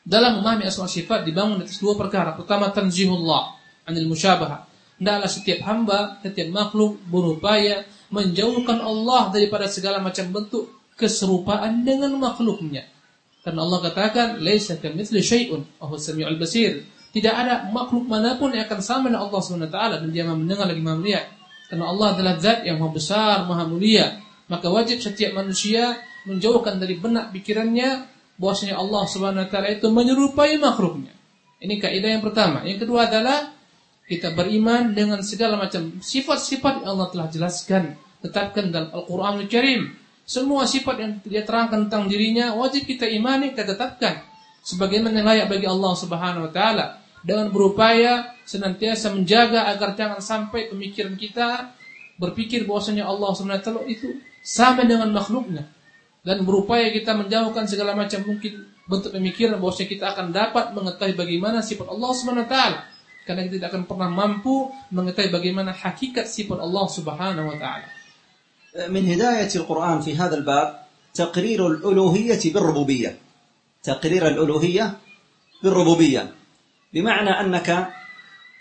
dalam 0.06 0.38
memahami 0.38 0.70
asma 0.70 0.86
sifat 0.86 1.26
dibangun 1.26 1.66
atas 1.66 1.82
dua 1.82 1.98
perkara. 1.98 2.38
Pertama 2.38 2.70
tanzihullah 2.70 3.58
anil 3.90 4.06
musyabahah. 4.06 4.62
Hendaklah 5.02 5.28
setiap 5.28 5.60
hamba, 5.66 6.22
setiap 6.22 6.48
makhluk 6.54 7.02
berupaya 7.10 7.82
menjauhkan 8.14 8.78
Allah 8.80 9.34
daripada 9.34 9.66
segala 9.66 9.98
macam 9.98 10.30
bentuk 10.30 10.70
keserupaan 10.94 11.82
dengan 11.82 12.14
makhluknya. 12.16 12.86
Karena 13.42 13.66
Allah 13.66 13.78
katakan, 13.82 14.26
"Laisa 14.40 14.78
kamitsli 14.78 15.20
syai'un 15.20 15.60
wa 15.82 15.98
samiul 15.98 16.38
basir." 16.38 16.86
Tidak 17.12 17.32
ada 17.32 17.68
makhluk 17.72 18.06
mana 18.06 18.36
pun 18.36 18.52
yang 18.52 18.64
akan 18.68 18.80
sama 18.80 19.08
dengan 19.10 19.26
Allah 19.26 19.40
taala 19.72 19.94
dan 20.00 20.08
dia 20.12 20.22
Maha 20.24 20.36
mendengar 20.36 20.66
lagi 20.68 20.82
Maha 20.84 20.96
melihat. 21.00 21.26
Karena 21.66 21.84
Allah 21.90 22.06
adalah 22.14 22.34
zat 22.38 22.62
yang 22.62 22.78
Maha 22.78 22.92
besar, 22.94 23.36
Maha 23.48 23.64
mulia. 23.66 24.20
Maka 24.46 24.70
wajib 24.70 25.02
setiap 25.02 25.34
manusia 25.34 25.98
menjauhkan 26.28 26.78
dari 26.78 26.98
benak 26.98 27.32
pikirannya 27.34 28.15
bahwasanya 28.36 28.76
Allah 28.76 29.02
Subhanahu 29.08 29.44
wa 29.44 29.50
taala 29.50 29.68
itu 29.72 29.88
menyerupai 29.88 30.56
makhluknya. 30.60 31.12
Ini 31.60 31.80
kaidah 31.80 32.10
yang 32.20 32.24
pertama. 32.24 32.62
Yang 32.68 32.86
kedua 32.86 33.08
adalah 33.08 33.52
kita 34.06 34.36
beriman 34.36 34.92
dengan 34.92 35.24
segala 35.24 35.58
macam 35.58 35.98
sifat-sifat 35.98 36.84
yang 36.84 36.94
Allah 36.94 37.08
telah 37.10 37.28
jelaskan, 37.32 37.96
tetapkan 38.22 38.70
dalam 38.70 38.92
Al-Qur'anul 38.92 39.48
Karim. 39.50 39.96
Semua 40.26 40.66
sifat 40.66 40.96
yang 41.00 41.12
dia 41.22 41.42
terangkan 41.46 41.86
tentang 41.86 42.10
dirinya 42.10 42.54
wajib 42.54 42.86
kita 42.86 43.06
imani, 43.06 43.54
kita 43.54 43.74
tetapkan 43.74 44.26
sebagaimana 44.66 45.22
layak 45.22 45.46
bagi 45.46 45.66
Allah 45.70 45.92
Subhanahu 45.94 46.50
wa 46.50 46.52
taala 46.52 46.98
dengan 47.22 47.50
berupaya 47.54 48.34
senantiasa 48.42 49.14
menjaga 49.14 49.70
agar 49.70 49.94
jangan 49.94 50.18
sampai 50.18 50.70
pemikiran 50.70 51.14
kita 51.14 51.74
berpikir 52.18 52.66
bahwasanya 52.66 53.06
Allah 53.06 53.34
SWT 53.34 53.70
itu 53.90 54.22
sama 54.40 54.86
dengan 54.86 55.10
makhluknya 55.10 55.68
dan 56.25 56.45
berupaya 56.45 56.93
kita 56.93 57.17
menjauhkan 57.17 57.65
segala 57.65 57.97
macam 57.97 58.21
mungkin 58.21 58.69
bentuk 58.85 59.13
pemikiran 59.13 59.57
bahwasanya 59.57 59.89
kita 59.89 60.05
akan 60.13 60.27
dapat 60.29 60.65
mengetahui 60.77 61.17
bagaimana 61.17 61.65
sifat 61.65 61.89
Allah 61.89 62.11
SWT 62.13 62.55
karena 63.25 63.41
kita 63.45 63.53
tidak 63.57 63.69
akan 63.73 63.83
pernah 63.89 64.09
mampu 64.09 64.69
mengetahui 64.93 65.33
bagaimana 65.33 65.73
hakikat 65.73 66.29
sifat 66.29 66.61
Allah 66.61 66.85
Subhanahu 66.89 67.49
wa 67.49 67.57
taala. 67.57 67.89
من 68.71 69.03
هداية 69.03 69.51
القرآن 69.55 69.99
في 70.01 70.15
هذا 70.15 70.35
الباب 70.37 70.67
تقرير 71.13 71.67
الألوهية 71.67 72.39
بالربوبية 72.53 73.11
تقرير 73.83 74.27
الألوهية 74.27 74.97
بالربوبية 75.63 76.33
بمعنى 76.93 77.29
أنك 77.29 77.87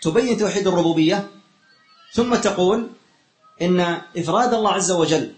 تبين 0.01 0.37
توحيد 0.37 0.67
الربوبية 0.67 1.27
ثم 2.11 2.35
تقول 2.35 2.87
إن 3.61 3.79
إفراد 4.17 4.53
الله 4.53 4.71
عز 4.73 4.91
وجل 4.91 5.31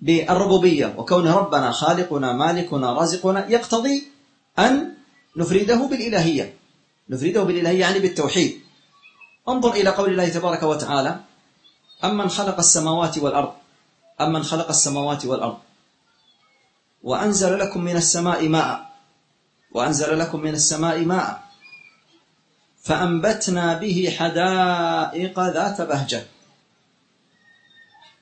بالربوبية 0.00 0.94
وكونه 0.98 1.36
ربنا 1.36 1.70
خالقنا 1.70 2.32
مالكنا 2.32 2.92
رازقنا 2.92 3.48
يقتضي 3.48 4.04
أن 4.58 4.94
نفرده 5.36 5.76
بالإلهية. 5.76 6.54
نفرده 7.10 7.42
بالإلهية 7.42 7.80
يعني 7.80 7.98
بالتوحيد. 7.98 8.60
انظر 9.48 9.72
إلى 9.72 9.90
قول 9.90 10.10
الله 10.10 10.28
تبارك 10.28 10.62
وتعالى 10.62 11.20
أمن 12.04 12.28
خلق 12.28 12.58
السماوات 12.58 13.18
والأرض 13.18 13.52
أمن 14.20 14.42
خلق 14.42 14.68
السماوات 14.68 15.24
والأرض 15.24 15.58
وأنزل 17.02 17.58
لكم 17.58 17.80
من 17.80 17.96
السماء 17.96 18.48
ماء 18.48 18.90
وأنزل 19.72 20.18
لكم 20.18 20.40
من 20.40 20.54
السماء 20.54 21.04
ماء 21.04 21.42
فأنبتنا 22.82 23.74
به 23.78 24.14
حدائق 24.18 25.40
ذات 25.40 25.80
بهجة. 25.80 26.26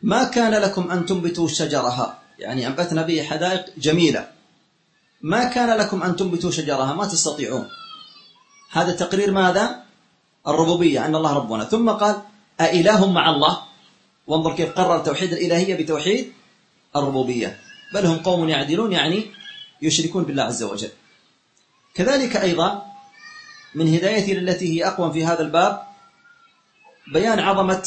ما 0.04 0.24
كان 0.24 0.52
لكم 0.52 0.90
أن 0.90 1.06
تنبتوا 1.06 1.48
شجرها. 1.48 2.18
يعني 2.38 2.66
أنبتنا 2.66 3.02
به 3.02 3.22
حدائق 3.22 3.64
جميلة. 3.78 4.28
ما 5.22 5.44
كان 5.44 5.78
لكم 5.78 6.02
أن 6.02 6.16
تنبتوا 6.16 6.50
شجرها 6.50 6.92
ما 6.92 7.04
تستطيعون. 7.04 7.68
هذا 8.70 8.92
تقرير 8.92 9.32
ماذا؟ 9.32 9.82
الربوبية 10.48 11.06
أن 11.06 11.14
الله 11.14 11.32
ربنا. 11.32 11.64
ثم 11.64 11.90
قال 11.90 12.22
أإله 12.60 13.12
مع 13.12 13.30
الله. 13.30 13.58
وانظر 14.26 14.56
كيف 14.56 14.72
قرر 14.72 14.98
توحيد 14.98 15.32
الإلهية 15.32 15.74
بتوحيد 15.74 16.32
الربوبية. 16.96 17.60
بل 17.94 18.06
هم 18.06 18.18
قوم 18.18 18.48
يعدلون 18.48 18.92
يعني 18.92 19.26
يشركون 19.82 20.24
بالله 20.24 20.42
عز 20.42 20.62
وجل. 20.62 20.90
كذلك 21.94 22.36
أيضا 22.36 22.82
من 23.74 23.94
هدايتي 23.94 24.32
التي 24.32 24.76
هي 24.76 24.86
أقوم 24.86 25.12
في 25.12 25.24
هذا 25.24 25.42
الباب 25.42 25.82
بيان 27.12 27.38
عظمة 27.38 27.82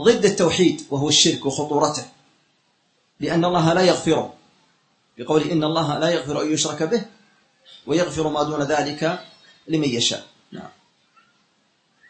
ضد 0.00 0.24
التوحيد 0.24 0.76
وهو 0.90 1.08
الشرك 1.08 1.46
وخطورته 1.46 2.04
لأن 3.20 3.44
الله 3.44 3.66
لا 3.72 3.82
يغفره 3.82 4.34
بقول 5.18 5.42
إن 5.42 5.64
الله 5.64 5.98
لا 5.98 6.08
يغفر 6.08 6.42
أن 6.42 6.48
يشرك 6.52 6.80
به 6.82 7.02
ويغفر 7.86 8.24
ما 8.28 8.42
دون 8.42 8.62
ذلك 8.62 9.02
لمن 9.68 9.88
يشاء 9.88 10.24
نعم 10.52 10.72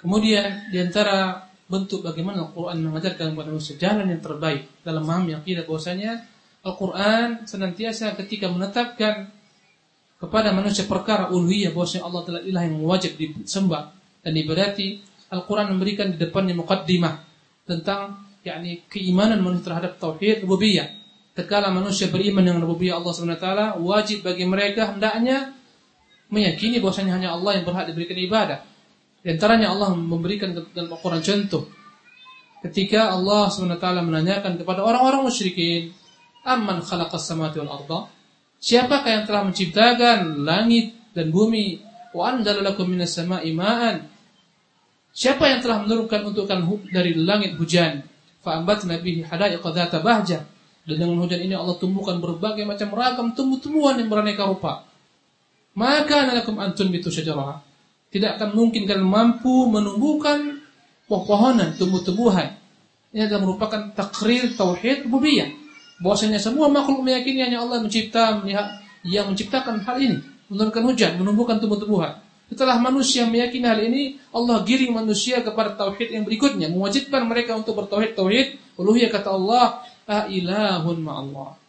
Kemudian 0.02 0.66
diantara 0.74 1.46
bentuk 1.70 2.02
bagaimana 2.02 2.42
Al-Quran 2.50 2.82
mengajarkan 2.90 3.38
kepada 3.38 3.48
manusia 3.54 3.78
jalan 3.78 4.10
yang 4.10 4.18
terbaik 4.18 4.66
dalam 4.82 5.06
memahami 5.06 5.38
akidah 5.38 5.62
bahwasanya 5.62 6.26
Al-Quran 6.66 7.46
senantiasa 7.46 8.18
ketika 8.18 8.50
menetapkan 8.50 9.30
kepada 10.18 10.50
manusia 10.50 10.90
perkara 10.90 11.30
uluhiyah 11.30 11.70
bahwasanya 11.70 12.02
Allah 12.02 12.22
telah 12.26 12.42
ilah 12.42 12.62
yang 12.66 12.82
wajib 12.82 13.14
disembah 13.14 13.94
dan 14.26 14.34
diberati 14.34 15.06
Al-Quran 15.30 15.70
memberikan 15.70 16.10
di 16.10 16.18
depannya 16.18 16.58
mukaddimah 16.58 17.25
tentang 17.67 18.25
yakni 18.47 18.87
keimanan 18.87 19.43
manusia 19.43 19.69
terhadap 19.69 19.99
tauhid 19.99 20.47
rububiyah. 20.47 20.87
Tatkala 21.35 21.69
manusia 21.69 22.09
beriman 22.09 22.41
dengan 22.41 22.65
rububiyah 22.65 22.97
Allah 22.97 23.13
SWT, 23.13 23.49
wajib 23.83 24.25
bagi 24.25 24.47
mereka 24.47 24.95
hendaknya 24.95 25.53
meyakini 26.33 26.81
bahwasanya 26.81 27.13
hanya 27.21 27.29
Allah 27.37 27.61
yang 27.61 27.65
berhak 27.67 27.85
diberikan 27.91 28.17
ibadah. 28.17 28.65
Di 29.21 29.35
antaranya 29.35 29.69
Allah 29.75 29.93
memberikan 29.93 30.55
dalam 30.55 30.89
Al-Quran 30.89 31.21
contoh. 31.21 31.69
Ketika 32.63 33.13
Allah 33.13 33.53
SWT 33.53 33.85
menanyakan 34.01 34.57
kepada 34.57 34.81
orang-orang 34.81 35.29
musyrikin, 35.29 35.93
Amman 36.47 36.79
khalaqas 36.81 37.27
samawati 37.27 37.59
wal 37.61 37.71
arda? 37.75 37.99
Siapakah 38.57 39.11
yang 39.11 39.23
telah 39.29 39.43
menciptakan 39.45 40.41
langit 40.41 40.95
dan 41.13 41.29
bumi? 41.29 41.83
Wa 42.15 42.33
anzala 42.33 42.65
lakum 42.65 42.89
minas 42.89 43.13
sama'i 43.13 43.53
ma'an. 43.53 44.16
Siapa 45.17 45.49
yang 45.49 45.65
telah 45.65 45.81
menurunkan 45.81 46.29
untuk 46.29 46.45
kalian 46.45 46.93
dari 46.93 47.17
langit 47.17 47.57
hujan? 47.57 48.05
Fa 48.37 48.61
ambatna 48.61 49.01
bihi 49.01 49.25
hadaiqa 49.25 49.65
dzata 49.65 50.05
bahjah. 50.05 50.45
Dan 50.85 51.01
dengan 51.01 51.17
hujan 51.25 51.41
ini 51.41 51.57
Allah 51.57 51.73
tumbuhkan 51.81 52.21
berbagai 52.21 52.61
macam 52.69 52.93
ragam 52.93 53.33
tumbuh-tumbuhan 53.33 53.97
yang 53.97 54.13
beraneka 54.13 54.45
rupa. 54.45 54.85
Maka 55.73 56.29
lakum 56.29 56.61
antun 56.61 56.93
bitu 56.93 57.09
syajaraha. 57.09 57.65
Tidak 58.13 58.37
akan 58.37 58.53
mungkin 58.53 58.85
kalian 58.85 59.09
mampu 59.09 59.65
menumbuhkan 59.67 60.61
pohon-pohonan, 61.09 61.73
tumbuh-tumbuhan. 61.81 62.53
Ini 63.09 63.25
adalah 63.25 63.41
merupakan 63.41 63.81
takrir 63.97 64.53
tauhid 64.53 65.09
rububiyah. 65.09 65.49
Bahwasanya 65.97 66.37
semua 66.37 66.69
makhluk 66.69 67.01
meyakini 67.01 67.41
hanya 67.41 67.65
Allah 67.65 67.81
mencipta, 67.81 68.45
yang 69.01 69.25
menciptakan 69.33 69.81
hal 69.81 69.97
ini, 69.97 70.21
menurunkan 70.53 70.83
hujan, 70.85 71.11
menumbuhkan 71.17 71.57
tumbuh-tumbuhan. 71.57 72.21
Setelah 72.47 72.79
manusia 72.79 73.27
meyakini 73.27 73.67
hal 73.67 73.79
ini, 73.83 74.15
Allah 74.31 74.63
giring 74.63 74.95
manusia 74.95 75.43
kepada 75.43 75.75
tauhid 75.75 76.15
yang 76.15 76.23
berikutnya, 76.23 76.71
mewajibkan 76.71 77.27
mereka 77.27 77.59
untuk 77.59 77.75
bertauhid 77.75 78.15
tauhid 78.15 78.55
uluhiyah 78.79 79.11
kata 79.11 79.29
Allah, 79.35 79.83
"Ailahun 80.07 80.97
ma'allah." 81.03 81.59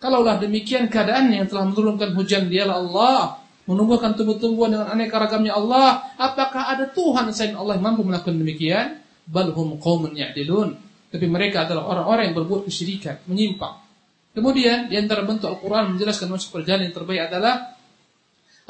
Kalaulah 0.00 0.40
demikian 0.40 0.88
keadaannya 0.88 1.44
yang 1.44 1.48
telah 1.52 1.68
menurunkan 1.68 2.16
hujan 2.16 2.48
dialah 2.48 2.80
Allah, 2.80 3.38
menumbuhkan 3.68 4.16
tumbuh-tumbuhan 4.18 4.74
dengan 4.74 4.88
aneka 4.90 5.20
ragamnya 5.20 5.54
Allah, 5.54 6.10
apakah 6.18 6.74
ada 6.74 6.90
Tuhan 6.90 7.30
selain 7.30 7.54
Allah 7.54 7.78
yang 7.78 7.84
mampu 7.92 8.02
melakukan 8.02 8.34
demikian? 8.34 8.98
Balhum 9.28 9.78
qaumun 9.78 10.16
ya'dilun. 10.18 10.74
Tapi 11.12 11.26
mereka 11.28 11.68
adalah 11.68 11.86
orang-orang 11.92 12.32
yang 12.32 12.36
berbuat 12.40 12.66
kesyirikan, 12.66 13.20
menyimpang. 13.28 13.78
Kemudian 14.32 14.88
di 14.88 14.96
antara 14.96 15.28
bentuk 15.28 15.44
Al-Quran 15.44 15.94
menjelaskan 15.94 16.32
masuk 16.32 16.56
perjalanan 16.56 16.88
yang 16.88 16.96
terbaik 16.96 17.22
adalah 17.28 17.76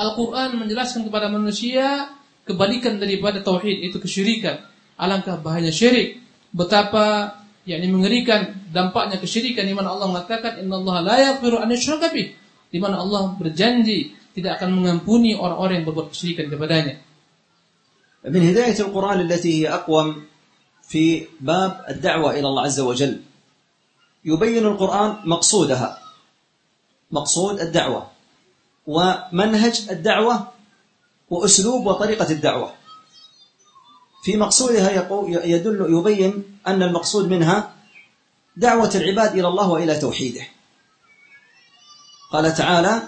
Al-Quran 0.02 0.62
menjelaskan 0.62 1.10
kepada 1.10 1.28
manusia 1.28 2.12
kebalikan 2.46 3.02
daripada 3.02 3.42
tauhid 3.42 3.90
itu 3.90 3.98
kesyirikan. 3.98 4.62
Alangkah 4.98 5.42
bahaya 5.42 5.74
syirik. 5.74 6.22
Betapa 6.54 7.38
yakni 7.66 7.90
mengerikan 7.92 8.56
dampaknya 8.70 9.18
kesyirikan 9.20 9.66
di 9.68 9.74
mana 9.74 9.94
Allah 9.94 10.08
mengatakan 10.10 10.62
innallaha 10.62 11.02
la 11.02 11.16
yaghfiru 11.18 11.60
an 11.60 11.70
yushraka 11.74 12.14
bih. 12.14 12.34
Di 12.70 12.78
mana 12.78 13.02
Allah 13.02 13.34
berjanji 13.36 14.14
tidak 14.38 14.62
akan 14.62 14.82
mengampuni 14.82 15.34
orang-orang 15.34 15.82
yang 15.82 15.86
berbuat 15.90 16.14
kesyirikan 16.14 16.48
kepadanya. 16.50 17.08
من 18.28 18.50
هداية 18.50 18.80
القرآن 18.80 19.20
التي 19.22 19.62
هي 19.62 19.74
أقوم 19.74 20.24
في 20.88 21.28
باب 21.40 21.86
الدعوة 21.90 22.32
إلى 22.32 22.48
الله 22.48 22.64
عز 22.64 22.80
وجل 22.80 23.22
يبين 24.26 24.66
القرآن 24.66 25.16
مقصودها 25.26 26.00
مقصود 27.12 27.60
الدعوة 27.60 28.11
ومنهج 28.87 29.87
الدعوة 29.91 30.53
وأسلوب 31.31 31.87
وطريقة 31.87 32.31
الدعوة. 32.31 32.75
في 34.25 34.37
مقصودها 34.37 34.91
يدل 35.45 35.87
يبين 35.99 36.59
أن 36.67 36.83
المقصود 36.83 37.29
منها 37.29 37.75
دعوة 38.57 38.91
العباد 38.95 39.39
إلى 39.39 39.49
الله 39.49 39.71
وإلى 39.71 39.99
توحيده. 39.99 40.43
قال 42.33 42.55
تعالى 42.55 43.03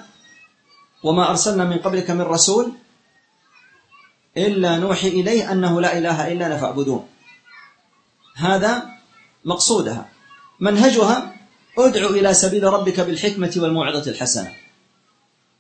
وما 1.05 1.31
أرسلنا 1.31 1.65
من 1.65 1.79
قبلك 1.79 2.11
من 2.11 2.21
رسول 2.21 2.73
إلا 4.37 4.77
نوحي 4.77 5.09
إليه 5.09 5.53
أنه 5.53 5.81
لا 5.81 5.99
إله 5.99 6.33
إلا 6.33 6.47
أنا 6.47 6.57
فاعبدون. 6.59 7.09
هذا 8.37 8.91
مقصودها. 9.45 10.09
منهجها 10.61 11.37
ادعو 11.79 12.11
إلى 12.11 12.35
سبيل 12.35 12.65
ربك 12.65 13.01
بالحكمة 13.01 13.53
والموعظة 13.57 14.11
الحسنة. 14.11 14.64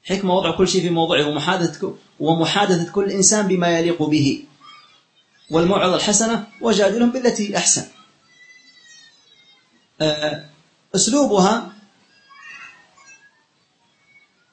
حكمة 0.05 0.35
وضع 0.35 0.57
كل 0.57 0.69
شيء 0.69 0.83
في 0.83 0.91
موضعه 0.91 1.29
ومحادثة, 1.29 1.97
ومحادثة 2.21 2.93
كل 2.93 3.11
إنسان 3.11 3.49
بما 3.49 3.79
يليق 3.79 4.03
به. 4.03 4.45
والموعظة 5.51 5.97
الحسنة 5.97 6.47
وجادلهم 6.61 7.11
بالتي 7.13 7.57
أحسن. 7.57 7.87
أسلوبها 10.95 11.73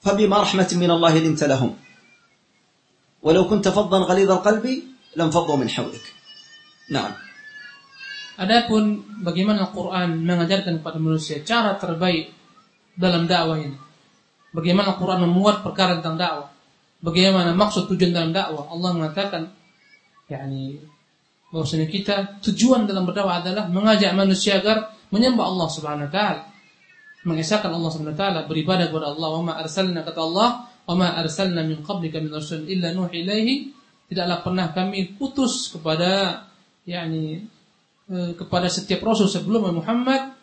فبما 0.02 0.38
رحمة 0.42 0.70
من 0.74 0.92
الله 0.92 1.14
لنت 1.20 1.44
لهم. 1.44 1.72
ولو 3.22 3.48
كنت 3.48 3.68
فظا 3.68 4.00
غليظ 4.00 4.32
القلب 4.32 4.66
لانفضوا 5.16 5.58
من 5.58 5.70
حولك. 5.70 6.06
نعم. 6.90 7.12
Adapun 8.42 9.06
bagaimana 9.22 9.70
Al-Quran 9.70 10.18
mengajarkan 10.26 10.82
kepada 10.82 10.98
manusia 10.98 11.44
cara 11.46 11.78
terbaik 11.78 12.34
dalam 12.98 13.30
dakwah 13.30 13.62
ini. 13.62 13.91
Bagaimana 14.52 14.96
Al-Quran 14.96 15.20
memuat 15.32 15.64
perkara 15.64 16.00
tentang 16.00 16.20
dakwah. 16.20 16.50
Bagaimana 17.00 17.56
maksud 17.56 17.88
tujuan 17.88 18.12
dalam 18.12 18.36
dakwah. 18.36 18.68
Allah 18.68 18.90
mengatakan, 18.92 19.42
yakni 20.28 20.78
bahwasanya 21.52 21.88
kita 21.92 22.40
tujuan 22.44 22.88
dalam 22.88 23.04
berdakwah 23.04 23.44
adalah 23.44 23.68
mengajak 23.68 24.16
manusia 24.16 24.60
agar 24.64 24.96
menyembah 25.12 25.44
Allah 25.48 25.68
Subhanahu 25.72 26.08
wa 26.08 26.14
taala. 26.14 26.42
Mengesahkan 27.24 27.72
Allah 27.72 27.90
Subhanahu 27.92 28.16
wa 28.16 28.22
taala, 28.22 28.40
beribadah 28.48 28.86
kepada 28.92 29.08
Allah. 29.16 29.30
Wa 29.32 29.44
ma 29.44 29.54
arsalna 29.56 30.00
kata 30.04 30.20
Allah, 30.20 30.50
wa 30.68 30.94
ma 31.00 31.08
arsalna 31.16 31.64
min 31.64 31.80
qablika 31.84 32.20
min 32.20 32.32
rasul 32.32 32.68
illa 32.68 32.92
nuhi 32.92 33.24
ilaihi. 33.24 33.56
tidaklah 34.12 34.44
pernah 34.44 34.68
kami 34.76 35.16
putus 35.16 35.72
kepada 35.72 36.44
yakni 36.84 37.48
eh, 38.12 38.32
kepada 38.36 38.68
setiap 38.68 39.00
rasul 39.08 39.32
sebelum 39.32 39.72
Muhammad 39.72 40.36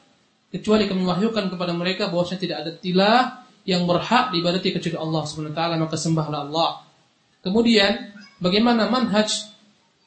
kecuali 0.49 0.89
kami 0.89 1.05
wahyukan 1.05 1.53
kepada 1.53 1.77
mereka 1.77 2.09
bahwasanya 2.09 2.41
tidak 2.41 2.59
ada 2.65 2.73
tilah 2.81 3.45
yang 3.69 3.85
berhak 3.85 4.33
diibadati 4.33 4.73
kecuali 4.73 4.97
Allah 4.97 5.23
Subhanahu 5.29 5.53
wa 5.53 5.59
taala 5.61 5.75
maka 5.77 6.01
sembahlah 6.01 6.49
Allah. 6.49 6.89
Kemudian 7.45 8.17
bagaimana 8.41 8.89
manhaj 8.89 9.29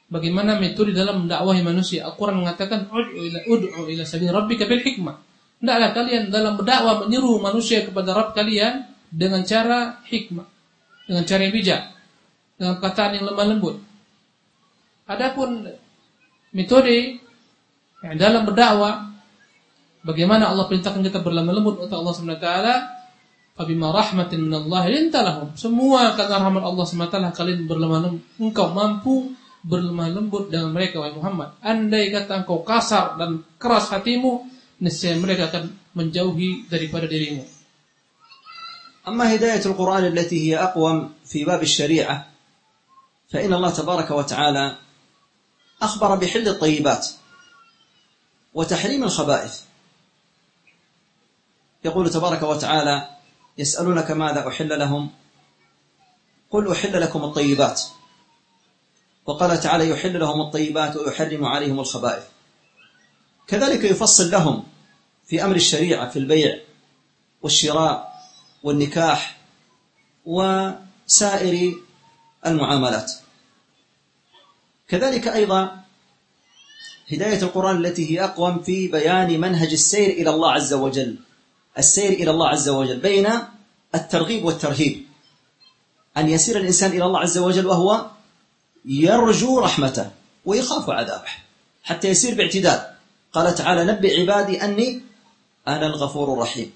bagaimana 0.10 0.58
metode 0.58 0.98
dalam 0.98 1.30
mendakwahi 1.30 1.62
manusia? 1.62 2.10
Al-Qur'an 2.10 2.42
mengatakan 2.42 2.90
ud'u 2.90 3.22
ila 3.22 3.40
ud'u 3.46 3.86
ila 3.86 4.02
sabil 4.02 4.34
rabbika 4.34 4.66
bil 4.66 4.82
hikmah. 4.82 5.22
Hendaklah 5.62 5.90
kalian 5.94 6.34
dalam 6.34 6.58
berdakwah 6.58 7.06
menyeru 7.06 7.38
manusia 7.38 7.86
kepada 7.86 8.18
Rabb 8.18 8.34
kalian 8.34 8.82
dengan 9.14 9.46
cara 9.46 10.02
hikmah, 10.10 10.50
dengan 11.06 11.22
cara 11.30 11.42
yang 11.46 11.54
bijak, 11.54 11.82
dengan 12.58 12.82
perkataan 12.82 13.22
yang 13.22 13.30
lemah 13.30 13.46
lembut. 13.46 13.78
Adapun 15.06 15.70
metode 16.50 17.22
yang 18.02 18.18
dalam 18.18 18.42
berdakwah 18.50 19.14
bagaimana 20.02 20.50
Allah 20.50 20.66
perintahkan 20.66 21.06
kita 21.06 21.22
berlemah 21.22 21.54
lembut 21.54 21.78
untuk 21.78 21.94
Allah 21.94 22.14
Subhanahu 22.18 22.42
wa 22.42 22.46
taala 22.50 22.76
Fabima 23.62 23.94
rahmatin 23.94 24.50
minallah 24.50 24.90
lintalahum. 24.90 25.54
Semua 25.54 26.18
karena 26.18 26.42
rahmat 26.42 26.66
Allah 26.66 26.82
SWT 26.82 27.38
kalian 27.38 27.70
berlemah 27.70 28.10
lembut. 28.10 28.26
Engkau 28.42 28.74
mampu 28.74 29.38
berlemah 29.62 30.10
lembut 30.10 30.50
dengan 30.50 30.74
mereka 30.74 30.98
wahai 30.98 31.14
Muhammad. 31.14 31.54
Andai 31.62 32.10
kata 32.10 32.42
engkau 32.42 32.66
kasar 32.66 33.22
dan 33.22 33.46
keras 33.62 33.94
hatimu, 33.94 34.50
niscaya 34.82 35.14
mereka 35.22 35.54
akan 35.54 35.78
menjauhi 35.94 36.66
daripada 36.74 37.06
dirimu. 37.06 37.46
أما 39.02 39.34
هداية 39.36 39.66
القرآن 39.66 40.14
التي 40.14 40.46
هي 40.46 40.58
أقوم 40.62 41.26
في 41.26 41.46
باب 41.46 41.62
الشريعة 41.62 42.28
فإن 43.34 43.54
الله 43.54 43.70
تبارك 43.70 44.12
وتعالى 44.12 44.78
أخبر 45.82 46.16
بحل 46.16 46.48
الطيبات 46.48 47.08
وتحريم 48.54 49.04
الخبائث 49.04 49.56
يقول 51.86 52.10
تبارك 52.10 52.42
وتعالى 52.44 53.21
يسألونك 53.58 54.12
ماذا 54.12 54.48
أحل 54.48 54.80
لهم؟ 54.80 55.10
قل 56.50 56.72
أحل 56.72 57.02
لكم 57.02 57.24
الطيبات. 57.24 57.82
وقال 59.26 59.60
تعالى 59.60 59.90
يحل 59.90 60.20
لهم 60.20 60.42
الطيبات 60.42 60.96
ويحرم 60.98 61.46
عليهم 61.46 61.80
الخبائث. 61.80 62.24
كذلك 63.48 63.84
يفصل 63.84 64.32
لهم 64.32 64.64
في 65.26 65.44
أمر 65.44 65.56
الشريعة 65.56 66.10
في 66.10 66.20
البيع 66.20 66.60
والشراء 67.42 68.14
والنكاح 68.64 69.38
وسائر 70.26 71.74
المعاملات. 72.46 73.12
كذلك 74.88 75.28
أيضا 75.28 75.82
هداية 77.12 77.42
القرآن 77.42 77.86
التي 77.86 78.12
هي 78.12 78.24
أقوم 78.24 78.62
في 78.64 78.88
بيان 78.88 79.40
منهج 79.40 79.72
السير 79.72 80.10
إلى 80.10 80.30
الله 80.30 80.52
عز 80.52 80.74
وجل. 80.74 81.18
السير 81.78 82.10
إلى 82.14 82.32
الله 82.32 82.48
عز 82.48 82.70
وجل 82.70 83.00
بين 83.00 83.30
الترغيب 83.96 84.46
والترهيب. 84.46 85.06
أن 86.18 86.30
يسير 86.30 86.58
الإنسان 86.58 86.92
إلى 86.92 87.06
الله 87.06 87.20
عز 87.20 87.38
وجل 87.38 87.68
وهو 87.68 88.06
يرجو 88.86 89.60
رحمته 89.60 90.12
ويخاف 90.46 90.90
عذابه 90.90 91.30
حتى 91.84 92.08
يسير 92.08 92.36
باعتدال. 92.36 92.88
قال 93.34 93.56
تعالى 93.56 93.84
نبئ 93.84 94.22
عبادي 94.22 94.64
أني 94.64 95.02
أنا 95.68 95.88
الغفور 95.88 96.34
الرحيم 96.34 96.74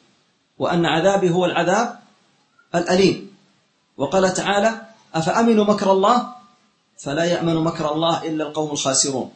وأن 0.60 0.86
عذابي 0.86 1.30
هو 1.30 1.46
العذاب 1.46 2.00
الأليم. 2.76 3.36
وقال 3.98 4.34
تعالى 4.34 4.82
أفأمنوا 5.14 5.66
مكر 5.66 5.92
الله؟ 5.92 6.36
فلا 6.98 7.24
يأمن 7.24 7.56
مكر 7.56 7.94
الله 7.94 8.28
إلا 8.28 8.44
القوم 8.48 8.72
الخاسرون. 8.72 9.32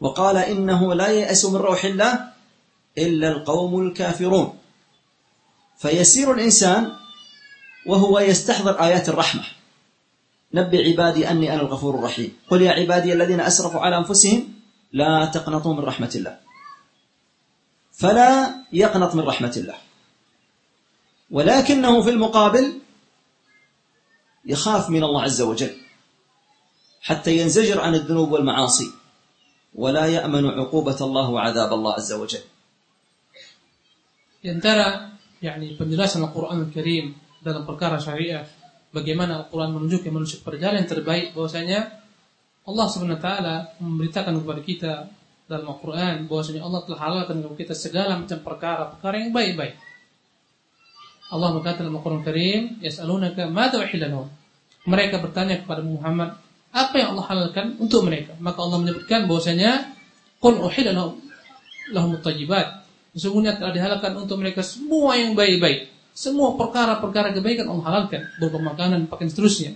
وقال 0.00 0.36
إنه 0.36 0.94
لا 0.94 1.08
يأس 1.08 1.44
من 1.44 1.56
روح 1.56 1.84
الله 1.84 2.30
إلا 2.98 3.28
القوم 3.28 3.86
الكافرون. 3.86 4.58
فيسير 5.78 6.32
الإنسان 6.32 6.92
وهو 7.86 8.18
يستحضر 8.18 8.82
آيات 8.82 9.08
الرحمة. 9.08 9.44
نبئ 10.54 10.90
عبادي 10.90 11.30
أني 11.30 11.54
أنا 11.54 11.62
الغفور 11.62 11.98
الرحيم. 11.98 12.36
قل 12.50 12.62
يا 12.62 12.72
عبادي 12.72 13.12
الذين 13.12 13.40
أسرفوا 13.40 13.80
على 13.80 13.96
أنفسهم 13.96 14.54
لا 14.92 15.24
تقنطوا 15.24 15.74
من 15.74 15.80
رحمة 15.80 16.12
الله. 16.14 16.38
فلا 17.92 18.54
يقنط 18.72 19.14
من 19.14 19.24
رحمة 19.24 19.52
الله. 19.56 19.74
ولكنه 21.30 22.02
في 22.02 22.10
المقابل 22.10 22.80
يخاف 24.44 24.90
من 24.90 25.04
الله 25.04 25.22
عز 25.22 25.42
وجل 25.42 25.76
حتى 27.02 27.38
ينزجر 27.38 27.80
عن 27.80 27.94
الذنوب 27.94 28.32
والمعاصي. 28.32 28.92
ولا 29.74 30.06
يأمن 30.06 30.46
عقوبة 30.46 30.96
الله 31.00 31.30
وعذاب 31.30 31.72
الله 31.72 31.94
عز 31.94 32.12
وجل. 32.12 32.42
Di 34.40 34.48
antara 34.48 35.12
yakni 35.44 35.76
penjelasan 35.76 36.24
Al-Qur'an 36.24 36.64
Al-Karim 36.64 37.12
dalam 37.44 37.68
perkara 37.68 38.00
syariah 38.00 38.40
bagaimana 38.88 39.44
Al-Quran 39.44 39.76
menunjukkan 39.76 40.08
manusia 40.08 40.40
perjalanan 40.40 40.88
terbaik 40.88 41.36
bahwasanya 41.36 42.00
Allah 42.64 42.86
Subhanahu 42.88 43.20
wa 43.20 43.24
taala 43.24 43.54
memberitakan 43.84 44.40
kepada 44.40 44.60
kita 44.64 44.92
dalam 45.44 45.66
Al-Qur'an 45.76 46.24
bahwasanya 46.24 46.64
Allah 46.64 46.80
telah 46.88 47.00
halalkan 47.04 47.36
kepada 47.44 47.58
kita 47.60 47.74
segala 47.76 48.16
macam 48.16 48.38
perkara-perkara 48.40 49.14
yang 49.20 49.32
baik-baik. 49.36 49.76
Allah 51.30 51.48
berkata 51.60 51.84
dalam 51.84 52.00
Al-Qur'an 52.00 52.24
Karim, 52.24 52.80
"Yas'alunaka 52.80 53.44
madza 53.44 53.76
uhilla 53.76 54.08
Mereka 54.88 55.20
bertanya 55.20 55.60
kepada 55.60 55.84
Muhammad, 55.84 56.40
apa 56.72 56.94
yang 56.96 57.12
Allah 57.12 57.26
halalkan 57.28 57.76
untuk 57.76 58.08
mereka? 58.08 58.32
Maka 58.40 58.56
Allah 58.64 58.78
menyebutkan 58.80 59.28
bahwasanya 59.28 59.92
qul 60.40 60.56
uhilla 60.56 60.96
lahum 61.92 62.16
at-tayyibat. 62.16 62.79
Sesungguhnya 63.10 63.58
telah 63.58 63.74
dihalalkan 63.74 64.14
untuk 64.14 64.38
mereka 64.38 64.62
semua 64.62 65.18
yang 65.18 65.34
baik-baik. 65.34 65.90
Semua 66.14 66.54
perkara-perkara 66.54 67.34
kebaikan 67.34 67.66
Allah 67.70 67.84
halalkan. 67.90 68.22
Berupa 68.38 68.62
makanan, 68.74 69.10
pakaian 69.10 69.30
seterusnya. 69.30 69.72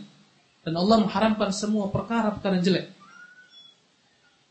Dan 0.63 0.79
Allah 0.79 1.03
mengharamkan 1.03 1.51
semua 1.51 1.91
perkara-perkara 1.91 2.63
jelek. 2.63 2.95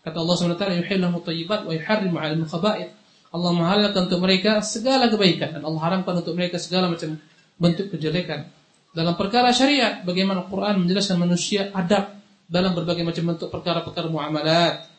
Kata 0.03 0.19
Allah 0.19 0.35
SWT, 0.35 0.65
Yuhillahu 0.84 1.18
tayyibat 1.23 1.64
wa 1.64 1.72
yuharrimu 1.72 2.18
alim 2.19 2.43
khaba'id. 2.43 2.91
Allah 3.34 3.51
menghalalkan 3.55 4.11
untuk 4.11 4.19
mereka 4.19 4.60
segala 4.60 5.07
kebaikan. 5.07 5.57
Dan 5.57 5.64
Allah 5.64 5.81
haramkan 5.81 6.19
untuk 6.19 6.35
mereka 6.35 6.60
segala 6.60 6.91
macam 6.91 7.15
bentuk 7.55 7.88
kejelekan. 7.95 8.51
Dalam 8.93 9.15
perkara 9.18 9.49
syariat, 9.55 10.05
bagaimana 10.05 10.45
Al-Quran 10.45 10.85
menjelaskan 10.85 11.18
manusia 11.18 11.72
adab 11.73 12.14
dalam 12.45 12.77
berbagai 12.77 13.01
macam 13.01 13.34
bentuk 13.34 13.49
perkara-perkara 13.49 14.11
muamalat 14.11 14.93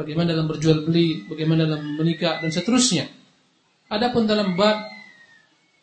bagaimana 0.00 0.32
dalam 0.32 0.48
berjual 0.48 0.88
beli, 0.88 1.28
bagaimana 1.28 1.68
dalam 1.68 2.00
menikah 2.00 2.40
dan 2.40 2.48
seterusnya. 2.48 3.04
Adapun 3.92 4.24
dalam 4.24 4.56
bab 4.56 4.88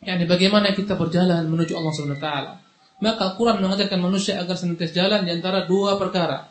yakni 0.02 0.26
bagaimana 0.26 0.74
kita 0.74 0.98
berjalan 0.98 1.46
menuju 1.46 1.78
Allah 1.78 1.92
Subhanahu 1.94 2.18
wa 2.18 2.24
taala. 2.24 2.52
Maka 2.98 3.30
Al-Qur'an 3.30 3.62
mengajarkan 3.62 4.02
manusia 4.02 4.42
agar 4.42 4.58
senantiasa 4.58 4.90
jalan 4.90 5.22
di 5.22 5.30
antara 5.30 5.62
dua 5.70 5.94
perkara. 5.94 6.50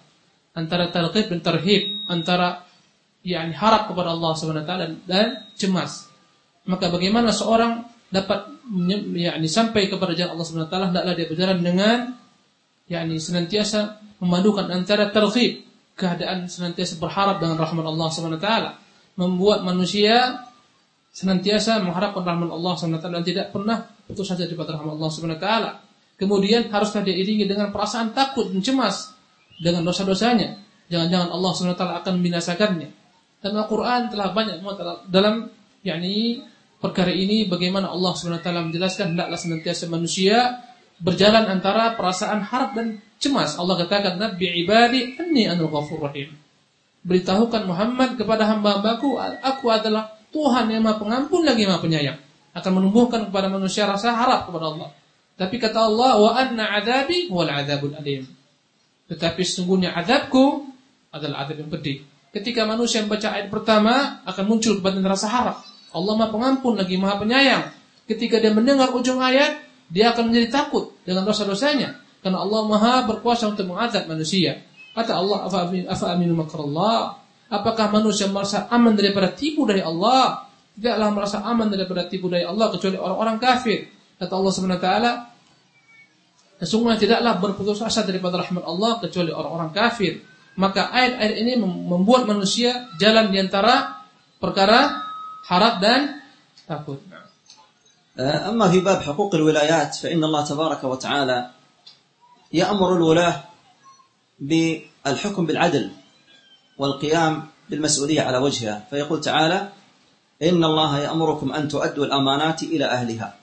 Antara 0.56 0.88
targhib 0.89 1.27
dan 1.27 1.44
tarhib, 1.44 2.07
antara 2.07 2.64
yakni 3.22 3.52
harap 3.52 3.91
kepada 3.91 4.15
Allah 4.15 4.31
Subhanahu 4.39 4.64
wa 4.64 4.69
taala 4.69 4.85
dan 5.03 5.27
cemas. 5.60 6.07
Maka 6.64 6.88
bagaimana 6.88 7.35
seorang 7.35 7.84
dapat 8.07 8.48
yakni 9.19 9.48
sampai 9.52 9.91
kepada 9.91 10.15
jalan 10.15 10.39
Allah 10.39 10.48
Subhanahu 10.48 10.68
wa 10.68 10.72
taala 10.72 10.88
hendaklah 10.95 11.14
dia 11.19 11.27
berjalan 11.27 11.60
dengan 11.60 11.98
yakni 12.88 13.19
senantiasa 13.19 13.99
memadukan 14.23 14.72
antara 14.72 15.11
targhib 15.11 15.66
keadaan 15.98 16.45
senantiasa 16.45 17.02
berharap 17.02 17.41
dengan 17.41 17.57
rahmat 17.57 17.86
Allah 17.90 18.07
SWT 18.14 18.49
membuat 19.18 19.65
manusia 19.65 20.45
senantiasa 21.10 21.82
mengharapkan 21.82 22.22
rahmat 22.22 22.53
Allah 22.53 22.74
SWT 22.78 23.07
dan 23.10 23.24
tidak 23.26 23.49
pernah 23.49 23.90
putus 24.06 24.30
saja 24.30 24.45
daripada 24.45 24.78
rahmat 24.78 24.94
Allah 24.94 25.10
SWT 25.10 25.48
kemudian 26.22 26.69
haruslah 26.69 27.02
dia 27.02 27.18
iringi 27.18 27.49
dengan 27.49 27.74
perasaan 27.74 28.14
takut 28.14 28.53
dan 28.53 28.61
cemas 28.61 29.18
dengan 29.57 29.82
dosa-dosanya. 29.86 30.61
Jangan-jangan 30.88 31.30
Allah 31.34 31.52
SWT 31.52 31.84
akan 32.06 32.14
membinasakannya. 32.22 32.90
Dan 33.38 33.52
Al-Quran 33.53 34.10
telah 34.10 34.34
banyak 34.34 34.61
dalam 35.10 35.49
yakni 35.86 36.41
perkara 36.82 37.14
ini 37.14 37.45
bagaimana 37.45 37.90
Allah 37.90 38.14
SWT 38.14 38.45
menjelaskan 38.45 39.14
hendaklah 39.14 39.38
senantiasa 39.38 39.90
manusia 39.90 40.61
berjalan 40.98 41.45
antara 41.45 41.94
perasaan 41.94 42.41
harap 42.41 42.74
dan 42.74 42.98
cemas. 43.18 43.57
Allah 43.57 43.76
katakan, 43.85 44.18
Nabi 44.18 44.65
ibadi 44.65 45.18
anni 45.18 45.45
anul 45.45 45.69
ghafur 45.69 46.02
rahim. 46.02 46.34
Beritahukan 47.07 47.64
Muhammad 47.69 48.19
kepada 48.19 48.44
hamba-hambaku, 48.49 49.15
aku 49.39 49.72
adalah 49.72 50.18
Tuhan 50.34 50.68
yang 50.68 50.84
maha 50.84 50.99
pengampun 50.99 51.48
lagi 51.48 51.64
maha 51.64 51.80
penyayang. 51.80 52.19
Akan 52.52 52.73
menumbuhkan 52.73 53.30
kepada 53.30 53.48
manusia 53.48 53.85
rasa 53.85 54.11
harap 54.11 54.49
kepada 54.49 54.65
Allah. 54.73 54.89
Tapi 55.38 55.56
kata 55.61 55.77
Allah, 55.77 56.18
wa 56.18 56.31
anna 56.34 56.65
adabi 56.73 57.30
wal 57.30 57.48
adabul 57.48 57.94
alim. 57.94 58.26
Tetapi 59.07 59.41
sesungguhnya 59.45 59.94
adabku 59.94 60.68
adalah 61.14 61.45
adab 61.45 61.64
yang 61.64 61.69
pedih. 61.72 62.03
Ketika 62.34 62.68
manusia 62.68 63.06
membaca 63.06 63.30
ayat 63.34 63.48
pertama, 63.48 64.19
akan 64.27 64.44
muncul 64.49 64.81
kepada 64.81 64.99
rasa 65.06 65.30
harap. 65.30 65.57
Allah 65.94 66.14
maha 66.18 66.30
pengampun 66.34 66.76
lagi 66.76 66.99
maha 66.99 67.22
penyayang. 67.22 67.72
Ketika 68.10 68.41
dia 68.41 68.52
mendengar 68.52 68.91
ujung 68.91 69.22
ayat, 69.23 69.64
dia 69.88 70.11
akan 70.11 70.34
menjadi 70.34 70.48
takut 70.52 70.91
dengan 71.07 71.23
dosa-dosanya. 71.23 72.06
Karena 72.27 72.39
Allah 72.43 72.60
Maha 72.66 72.94
berkuasa 73.09 73.51
untuk 73.51 73.66
mengazab 73.66 74.06
manusia. 74.06 74.62
Kata 74.94 75.19
Allah, 75.19 75.48
"Afa 75.90 76.06
aminu 76.14 76.39
makrallah?" 76.39 77.19
Apakah 77.52 77.93
manusia 77.93 78.31
merasa 78.32 78.64
aman 78.73 78.97
daripada 78.97 79.28
tipu 79.28 79.69
dari 79.69 79.85
Allah? 79.85 80.48
Tidaklah 80.73 81.09
merasa 81.12 81.44
aman 81.44 81.69
daripada 81.69 82.09
tipu 82.09 82.32
dari 82.32 82.48
Allah 82.48 82.73
kecuali 82.73 82.97
orang-orang 82.97 83.36
kafir. 83.36 83.93
Kata 84.16 84.32
Allah 84.32 84.52
Subhanahu 84.56 84.81
wa 84.81 84.85
taala, 84.85 85.12
Sesungguhnya 86.62 86.94
tidaklah 86.94 87.43
berputus 87.43 87.82
asa 87.82 88.06
daripada 88.06 88.39
rahmat 88.39 88.62
Allah 88.62 89.02
kecuali 89.02 89.35
orang-orang 89.35 89.74
kafir. 89.74 90.23
Maka 90.55 90.94
ayat-ayat 90.94 91.35
ini 91.43 91.59
membuat 91.59 92.23
manusia 92.31 92.86
jalan 93.02 93.35
di 93.35 93.43
antara 93.43 93.98
perkara 94.39 95.02
harap 95.51 95.82
dan 95.82 96.23
takut. 96.62 97.02
أما 98.12 98.69
في 98.69 98.85
باب 98.85 99.01
حقوق 99.09 99.32
الولايات 99.35 100.05
فإن 100.05 100.20
الله 100.20 100.43
تبارك 100.44 100.85
وتعالى 100.85 101.39
يأمر 102.53 102.95
الولاة 102.95 103.44
بالحكم 104.40 105.45
بالعدل 105.45 105.91
والقيام 106.78 107.48
بالمسؤولية 107.69 108.22
على 108.22 108.38
وجهها. 108.38 108.88
فيقول 108.90 109.22
تعالى 109.22 109.69
إن 110.44 110.64
الله 110.64 110.99
يأمركم 110.99 111.53
أن 111.53 111.68
تؤدوا 111.68 112.06
الأمانات 112.06 112.64
إلى 112.64 112.86
أهلها. 112.86 113.36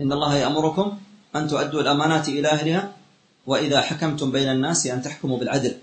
إن 0.00 0.12
الله 0.12 0.34
يأمركم 0.34 0.98
أن 1.36 1.48
تؤدوا 1.48 1.80
الأمانات 1.80 2.28
إلى 2.28 2.48
أهلها 2.48 2.92
وإذا 3.46 3.80
حكمتم 3.80 4.32
بين 4.32 4.50
الناس 4.50 4.86
أن 4.86 5.02
تحكموا 5.02 5.38
بالعدل. 5.38 5.78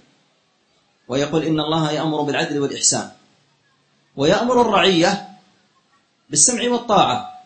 ويقول 1.07 1.43
إن 1.43 1.59
الله 1.59 1.91
يأمر 1.91 2.21
بالعدل 2.21 2.59
والإحسان. 2.59 3.11
ويأمر 4.15 4.61
الرعية 4.61 5.27
بالسمع 6.29 6.69
والطاعة 6.71 7.43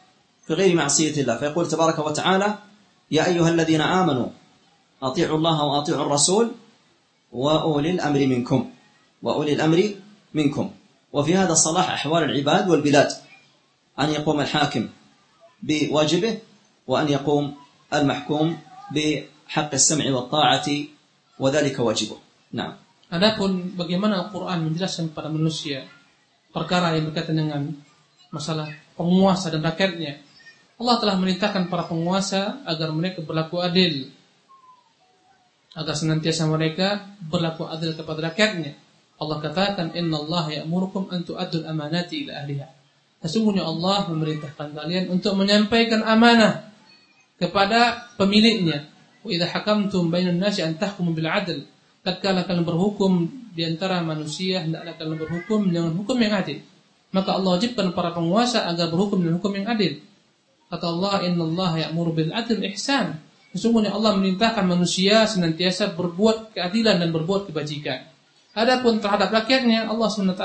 في 0.47 0.53
غير 0.53 0.75
معصية 0.75 1.21
الله. 1.21 1.37
فيقول 1.37 1.67
تبارك 1.67 1.99
وتعالى 1.99 2.57
يا 3.11 3.25
أيها 3.25 3.49
الذين 3.49 3.81
آمنوا 3.81 4.29
أطيعوا 5.03 5.37
الله 5.37 5.63
وأطيعوا 5.63 6.05
الرسول 6.05 6.51
وأولي 7.31 7.91
الأمر 7.91 8.19
منكم 8.19 8.69
وأولي 9.23 9.53
الأمر 9.53 9.79
منكم 10.33 10.71
وفي 11.13 11.35
هذا 11.35 11.53
صلاح 11.53 11.89
أحوال 11.89 12.23
العباد 12.23 12.69
والبلاد 12.69 13.11
أن 13.99 14.09
يقوم 14.09 14.39
الحاكم 14.41 14.89
بواجبه 15.63 16.33
وأن 16.87 17.07
يقوم 17.09 17.55
المحكوم 17.93 18.57
بحق 18.91 19.71
السمع 19.73 20.05
والطاعة 20.11 20.67
وذلك 21.39 21.79
واجبه 21.79 22.17
نعم 22.51 22.73
Adapun 23.05 23.77
bagaimana 23.77 24.27
Al-Quran 24.27 24.65
menjelaskan 24.65 25.13
kepada 25.13 25.29
manusia 25.29 25.85
perkara 26.49 26.97
yang 26.97 27.13
berkaitan 27.13 27.37
dengan 27.37 27.69
masalah 28.33 28.65
penguasa 28.97 29.53
dan 29.53 29.61
rakyatnya. 29.61 30.24
Allah 30.75 30.95
telah 30.99 31.15
merintahkan 31.15 31.71
para 31.71 31.87
penguasa 31.87 32.59
agar 32.67 32.91
mereka 32.91 33.23
berlaku 33.23 33.63
adil. 33.63 34.11
Agar 35.75 35.95
senantiasa 35.95 36.47
mereka 36.51 37.03
berlaku 37.31 37.67
adil 37.67 37.95
kepada 37.95 38.31
rakyatnya. 38.31 38.75
Allah 39.15 39.37
katakan, 39.39 39.95
Inna 39.95 40.19
Allah 40.19 40.63
ya'murukum 40.63 41.07
an 41.07 41.23
tu'addul 41.23 41.63
amanati 41.63 42.27
ila 42.27 42.43
ahliha. 42.43 42.67
Sesungguhnya 43.23 43.63
Allah 43.63 44.11
memerintahkan 44.11 44.75
kalian 44.75 45.07
untuk 45.07 45.39
menyampaikan 45.39 46.03
amanah 46.03 46.67
kepada 47.39 48.11
pemiliknya. 48.19 48.91
Wa 49.23 49.31
idza 49.31 49.47
hakamtum 49.47 50.11
bainan 50.11 50.43
nasi 50.43 50.59
an 50.59 50.75
tahkumu 50.75 51.15
bil 51.15 51.31
adl. 51.31 51.63
Tatkala 52.03 52.43
kalian 52.43 52.67
berhukum 52.67 53.25
di 53.55 53.63
antara 53.63 54.03
manusia 54.03 54.61
hendaklah 54.61 54.99
kalian 54.99 55.17
berhukum 55.17 55.59
dengan 55.71 55.95
hukum 55.95 56.19
yang 56.19 56.35
adil. 56.35 56.59
Maka 57.15 57.39
Allah 57.39 57.55
wajibkan 57.55 57.95
para 57.95 58.11
penguasa 58.11 58.67
agar 58.67 58.91
berhukum 58.91 59.23
dengan 59.23 59.39
hukum 59.39 59.55
yang 59.55 59.71
adil. 59.71 60.03
Kata 60.69 60.85
Allah, 60.89 61.25
"Inna 61.29 61.43
Allah 61.45 61.71
ya'muru 61.87 62.11
bil 62.13 62.31
adl 62.33 62.61
ihsan." 62.73 63.21
Sesungguhnya 63.55 63.95
Allah 63.95 64.19
memerintahkan 64.19 64.67
manusia 64.67 65.23
senantiasa 65.23 65.95
berbuat 65.95 66.57
keadilan 66.57 66.99
dan 66.99 67.09
berbuat 67.15 67.47
kebajikan. 67.47 68.03
Adapun 68.55 69.03
terhadap 69.03 69.31
rakyatnya, 69.31 69.87
Allah 69.91 70.07
SWT 70.07 70.43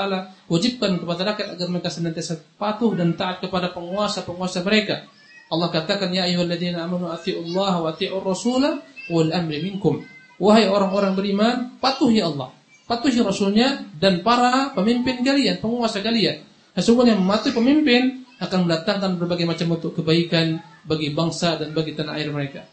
wajibkan 0.51 0.99
kepada 0.99 1.31
rakyat 1.31 1.47
agar 1.55 1.67
mereka 1.71 1.91
senantiasa 1.91 2.39
patuh 2.59 2.91
dan 2.95 3.15
taat 3.15 3.39
kepada 3.39 3.71
penguasa-penguasa 3.71 4.63
mereka. 4.67 5.07
Allah 5.51 5.67
katakan 5.67 6.11
ya 6.11 6.27
ayyuhalladzina 6.27 6.87
amanu 6.87 7.11
Allah 7.11 7.73
wa 7.83 7.87
atiiur 7.91 8.23
rasula 8.23 8.79
wal 9.11 9.31
amri 9.31 9.59
minkum. 9.63 10.03
Wahai 10.39 10.71
orang-orang 10.71 11.13
beriman, 11.13 11.55
patuhi 11.77 12.23
Allah, 12.23 12.49
patuhi 12.89 13.21
Rasulnya 13.21 13.85
dan 13.95 14.25
para 14.25 14.73
pemimpin 14.73 15.21
kalian, 15.21 15.61
penguasa 15.61 16.01
kalian. 16.01 16.41
Sesungguhnya 16.73 17.13
mematuhi 17.13 17.53
pemimpin 17.53 18.20
akan 18.41 18.65
mendatangkan 18.65 19.21
berbagai 19.21 19.45
macam 19.45 19.77
bentuk 19.77 19.93
kebaikan 20.01 20.57
bagi 20.83 21.13
bangsa 21.13 21.61
dan 21.61 21.77
bagi 21.77 21.93
tanah 21.93 22.17
air 22.17 22.33
mereka. 22.33 22.65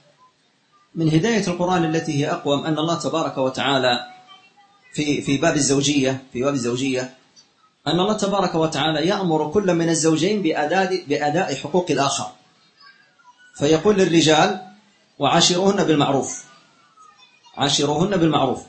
من 0.98 1.12
هداية 1.12 1.44
القرآن 1.46 1.84
التي 1.84 2.24
هي 2.24 2.26
أقوم 2.32 2.64
أن 2.64 2.78
الله 2.78 2.96
تبارك 2.98 3.38
وتعالى 3.38 3.94
في 4.96 5.20
في 5.20 5.36
باب 5.36 5.54
الزوجية 5.54 6.32
في 6.32 6.42
باب 6.42 6.54
الزوجية 6.54 7.14
أن 7.86 8.00
الله 8.00 8.16
تبارك 8.16 8.54
وتعالى 8.54 9.06
يأمر 9.06 9.50
كل 9.50 9.74
من 9.74 9.88
الزوجين 9.88 10.42
بأداء 10.42 11.04
بأداء 11.08 11.54
حقوق 11.54 11.86
الآخر. 11.90 12.28
فيقول 13.58 13.96
للرجال 13.96 14.60
وعاشروهن 15.18 15.84
بالمعروف. 15.84 16.44
عاشروهن 17.56 18.16
بالمعروف. 18.16 18.62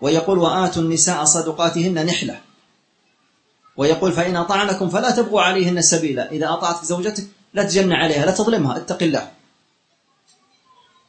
ويقول 0.00 0.38
وآتوا 0.38 0.82
النساء 0.82 1.24
صدقاتهن 1.24 2.06
نحلة. 2.06 2.40
ويقول 3.78 4.12
فإن 4.12 4.36
أطعنكم 4.36 4.88
فلا 4.88 5.10
تبغوا 5.10 5.40
عليهن 5.40 5.82
سبيلا. 5.82 6.32
إذا 6.32 6.52
أطعت 6.52 6.84
زوجتك 6.84 7.26
لا 7.54 7.62
تجن 7.62 7.92
عليها 7.92 8.26
لا 8.26 8.32
تظلمها 8.32 8.76
اتق 8.76 9.02
الله. 9.02 9.30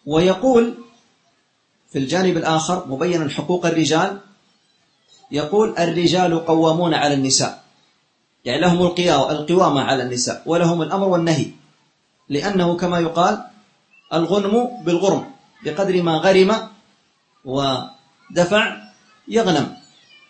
ويقول 0.05 0.73
في 1.91 1.99
الجانب 1.99 2.37
الآخر 2.37 2.87
مبينا 2.87 3.29
حقوق 3.29 3.65
الرجال 3.65 4.19
يقول 5.31 5.77
الرجال 5.79 6.45
قوامون 6.45 6.93
على 6.93 7.13
النساء. 7.13 7.63
يعني 8.45 8.61
لهم 8.61 8.85
القوامة 9.31 9.81
على 9.81 10.03
النساء 10.03 10.43
ولهم 10.45 10.81
الأمر 10.81 11.07
والنهي. 11.07 11.51
لأنه 12.29 12.77
كما 12.77 12.99
يقال 12.99 13.45
الغنم 14.13 14.83
بالغرم 14.85 15.31
بقدر 15.65 16.01
ما 16.01 16.17
غرم 16.17 16.69
ودفع 17.45 18.77
يغنم. 19.27 19.78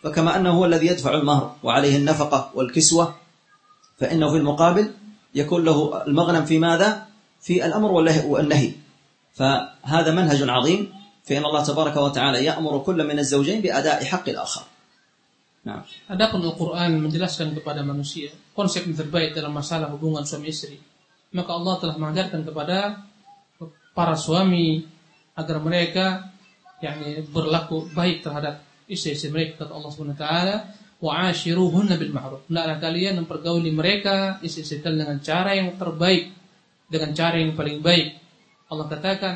فكما 0.03 0.35
أنه 0.35 0.49
هو 0.49 0.65
الذي 0.65 0.87
يدفع 0.87 1.13
المهر 1.13 1.55
وعليه 1.63 1.97
النفقة 1.97 2.51
والكسوة 2.55 3.15
فإنه 3.97 4.31
في 4.31 4.37
المقابل 4.37 4.91
يكون 5.35 5.65
له 5.65 6.07
المغنم 6.07 6.45
في 6.45 6.59
ماذا؟ 6.59 7.05
في 7.41 7.65
الأمر 7.65 7.91
والنهي 8.25 8.71
فهذا 9.33 10.11
منهج 10.11 10.49
عظيم 10.49 10.93
فإن 11.23 11.45
الله 11.45 11.63
تبارك 11.63 11.97
وتعالى 11.97 12.45
يأمر 12.45 12.79
كل 12.79 13.07
من 13.07 13.19
الزوجين 13.19 13.61
بأداء 13.61 14.03
حق 14.03 14.29
الآخر 14.29 14.63
Nah. 15.59 15.83
Adapun 16.07 16.39
Al-Quran 16.39 17.03
menjelaskan 17.03 17.51
kepada 17.51 17.83
manusia 17.83 18.31
konsep 18.55 18.87
yang 18.87 18.95
terbaik 18.95 19.35
dalam 19.35 19.51
masalah 19.51 19.91
hubungan 19.91 20.23
suami 20.23 20.55
istri 20.55 20.79
maka 21.35 21.51
Allah 21.51 21.75
telah 21.83 21.95
mengajarkan 21.99 22.47
kepada 22.47 23.03
para 23.91 24.15
suami 24.15 24.87
agar 25.35 25.59
mereka 25.59 26.31
yakni 26.79 27.27
berlaku 27.27 27.91
baik 27.91 28.23
terhadap 28.23 28.63
istri-istri 28.89 29.29
mereka 29.29 29.63
kata 29.63 29.77
Allah 29.77 29.91
Subhanahu 29.93 30.17
wa 30.17 30.21
taala 30.25 30.55
wa 30.99 31.11
ashiruhunna 31.31 31.95
bil 31.95 32.11
ma'ruf. 32.11 32.41
Hendaklah 32.49 32.77
kalian 32.81 33.13
mempergauli 33.23 33.71
mereka 33.71 34.41
istri-istri 34.43 34.83
kalian 34.83 35.07
dengan 35.07 35.19
cara 35.23 35.55
yang 35.55 35.77
terbaik, 35.79 36.33
dengan 36.91 37.13
cara 37.15 37.39
yang 37.39 37.53
paling 37.55 37.79
baik. 37.79 38.19
Allah 38.67 38.85
katakan 38.89 39.35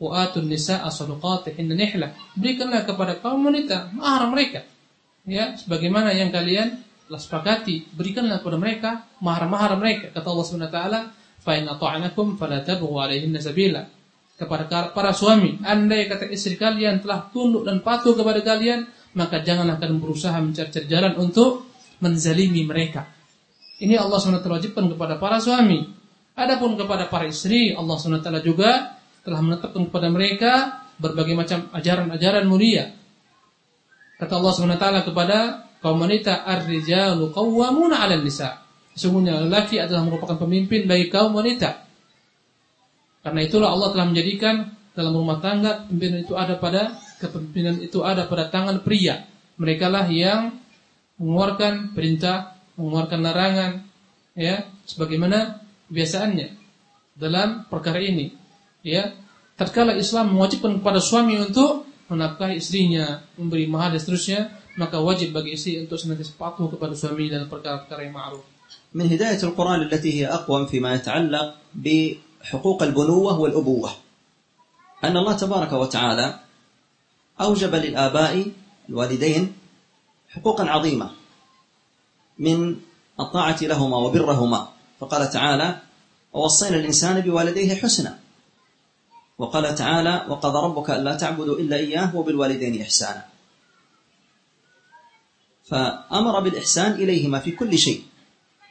wa 0.00 0.08
atun 0.18 0.50
nisaa 0.50 0.88
sadaqatihinna 0.90 1.74
nihla. 1.76 2.08
Berikanlah 2.34 2.82
kepada 2.88 3.20
kaum 3.22 3.46
wanita 3.46 3.94
mahar 3.94 4.26
mereka. 4.32 4.66
Ya, 5.28 5.54
sebagaimana 5.60 6.16
yang 6.16 6.32
kalian 6.32 6.80
telah 7.08 7.20
sepakati, 7.20 7.92
berikanlah 7.92 8.40
kepada 8.40 8.56
mereka 8.56 8.90
mahar-mahar 9.20 9.76
mereka. 9.76 10.08
Kata 10.12 10.28
Allah 10.32 10.46
Subhanahu 10.48 10.72
wa 10.72 10.76
taala, 10.76 11.00
fa 11.40 11.52
in 11.56 11.64
ata'anakum 11.68 12.40
fala 12.40 12.64
tabghu 12.64 12.96
alaihinna 12.96 13.40
sabila. 13.40 13.84
Kepada 14.38 14.94
para 14.94 15.10
suami, 15.10 15.58
andai 15.66 16.06
kata 16.06 16.30
istri 16.30 16.54
kalian 16.54 17.02
telah 17.02 17.26
tunduk 17.34 17.66
dan 17.66 17.82
patuh 17.82 18.14
kepada 18.14 18.38
kalian, 18.38 18.86
maka 19.18 19.42
janganlah 19.42 19.82
kalian 19.82 19.98
berusaha 19.98 20.38
mencari-cari 20.38 20.86
jalan 20.86 21.18
untuk 21.18 21.66
menzalimi 21.98 22.62
mereka. 22.62 23.10
Ini 23.82 23.98
Allah 23.98 24.18
SWT 24.18 24.46
wajibkan 24.46 24.86
kepada 24.86 25.18
para 25.18 25.42
suami. 25.42 25.90
Adapun 26.38 26.78
kepada 26.78 27.10
para 27.10 27.26
istri, 27.26 27.74
Allah 27.74 27.98
SWT 27.98 28.30
juga 28.46 28.94
telah 29.26 29.42
menetapkan 29.42 29.82
kepada 29.90 30.06
mereka 30.06 30.52
berbagai 31.02 31.34
macam 31.34 31.66
ajaran-ajaran 31.74 32.46
mulia. 32.46 32.94
Kata 34.22 34.38
Allah 34.38 34.52
SWT 34.54 34.86
kepada 35.02 35.38
kaum 35.82 35.98
wanita, 35.98 36.46
"Ar-rijalu 36.46 37.34
qawwamuna 37.34 38.02
'alan 38.02 38.22
nisa." 38.22 38.62
Sesungguhnya 38.94 39.46
lelaki 39.46 39.78
adalah 39.78 40.06
merupakan 40.06 40.38
pemimpin 40.38 40.86
bagi 40.90 41.06
kaum 41.06 41.34
wanita. 41.34 41.87
Karena 43.28 43.44
itulah 43.44 43.68
Allah 43.76 43.92
telah 43.92 44.08
menjadikan 44.08 44.72
dalam 44.96 45.12
rumah 45.12 45.36
tangga 45.36 45.84
pimpinan 45.84 46.24
itu 46.24 46.32
ada 46.32 46.56
pada 46.56 46.96
kepemimpinan 47.20 47.76
itu 47.84 48.00
ada 48.00 48.24
pada 48.24 48.48
tangan 48.48 48.80
pria. 48.80 49.28
Mereka 49.60 49.84
lah 49.92 50.08
yang 50.08 50.56
mengeluarkan 51.20 51.92
perintah, 51.92 52.56
mengeluarkan 52.80 53.20
larangan, 53.20 53.70
ya, 54.32 54.64
sebagaimana 54.88 55.60
biasanya 55.92 56.56
dalam 57.12 57.68
perkara 57.68 58.00
ini. 58.00 58.32
Ya, 58.80 59.12
tatkala 59.60 59.92
Islam 59.92 60.32
mewajibkan 60.32 60.80
kepada 60.80 61.04
suami 61.04 61.36
untuk 61.36 61.84
menafkahi 62.08 62.56
istrinya, 62.56 63.20
memberi 63.36 63.68
mahar 63.68 63.92
dan 63.92 64.00
seterusnya, 64.00 64.40
maka 64.80 64.96
wajib 65.04 65.36
bagi 65.36 65.52
istri 65.52 65.76
untuk 65.76 66.00
senantiasa 66.00 66.32
patuh 66.40 66.72
kepada 66.72 66.96
suami 66.96 67.28
dalam 67.28 67.52
perkara-perkara 67.52 68.08
yang 68.08 68.16
ma'ruf. 68.16 68.40
Min 68.96 69.04
hidayatul 69.04 69.52
Quran 69.52 69.84
allati 69.84 70.08
hiya 70.08 70.32
aqwam 70.32 70.64
fima 70.64 70.96
yata'allaq 70.96 71.76
bi 71.76 72.16
بحقوق 72.48 72.82
البنوة 72.82 73.40
والأبوة. 73.40 73.90
أن 75.04 75.16
الله 75.16 75.32
تبارك 75.36 75.72
وتعالى 75.72 76.40
أوجب 77.40 77.74
للآباء 77.74 78.52
الوالدين 78.88 79.52
حقوقا 80.28 80.64
عظيمة 80.64 81.10
من 82.38 82.76
الطاعة 83.20 83.58
لهما 83.62 83.96
وبرهما. 83.96 84.68
فقال 85.00 85.30
تعالى 85.30 85.78
ووصينا 86.32 86.76
الإنسان 86.76 87.20
بوالديه 87.20 87.74
حسنا 87.74 88.18
وقال 89.38 89.74
تعالى 89.74 90.26
وقضى 90.28 90.58
ربك 90.66 90.90
ألا 90.90 91.16
تعبدوا 91.16 91.58
إلا 91.58 91.76
إياه 91.76 92.16
وبالوالدين 92.16 92.82
إحسانا 92.82 93.24
فأمر 95.64 96.40
بالإحسان 96.40 96.92
إليهما 96.92 97.38
في 97.38 97.50
كل 97.52 97.78
شيء 97.78 98.02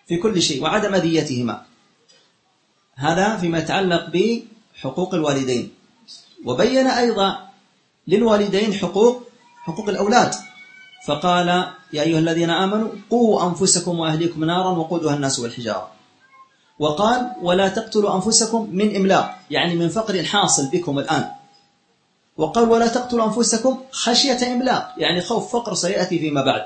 في 0.08 0.18
كل 0.18 0.42
شيء 0.42 0.64
وعدم 0.64 0.96
أذيتهما 0.96 1.66
هذا 2.98 3.38
فيما 3.38 3.60
يتعلق 3.60 4.10
بحقوق 4.14 5.14
الوالدين. 5.14 5.72
وبين 6.46 6.88
أيضا 6.88 7.38
للوالدين 8.08 8.74
حقوق 8.74 9.24
حقوق 9.64 9.90
الأولاد. 9.90 10.36
فقال 11.08 11.48
يا 11.94 12.02
أيها 12.02 12.20
الذين 12.20 12.50
آمنوا 12.50 12.90
قوا 13.10 13.50
أنفسكم 13.50 14.00
وأهليكم 14.00 14.44
نارا 14.44 14.70
وقودها 14.70 15.16
الناس 15.16 15.40
والحجارة. 15.40 15.92
وقال 16.80 17.32
ولا 17.42 17.68
تقتلوا 17.68 18.16
أنفسكم 18.16 18.70
من 18.72 18.96
إملاق 18.96 19.40
يعني 19.50 19.76
من 19.76 19.90
فقر 19.90 20.24
حاصل 20.24 20.70
بكم 20.70 21.00
الآن. 21.00 21.26
وقال 22.38 22.70
ولا 22.70 22.88
تقتلوا 22.88 23.26
أنفسكم 23.26 23.78
خشية 23.92 24.54
إملاق 24.54 24.94
يعني 24.98 25.22
خوف 25.22 25.52
فقر 25.54 25.74
سيأتي 25.74 26.20
فيما 26.20 26.42
بعد. 26.42 26.62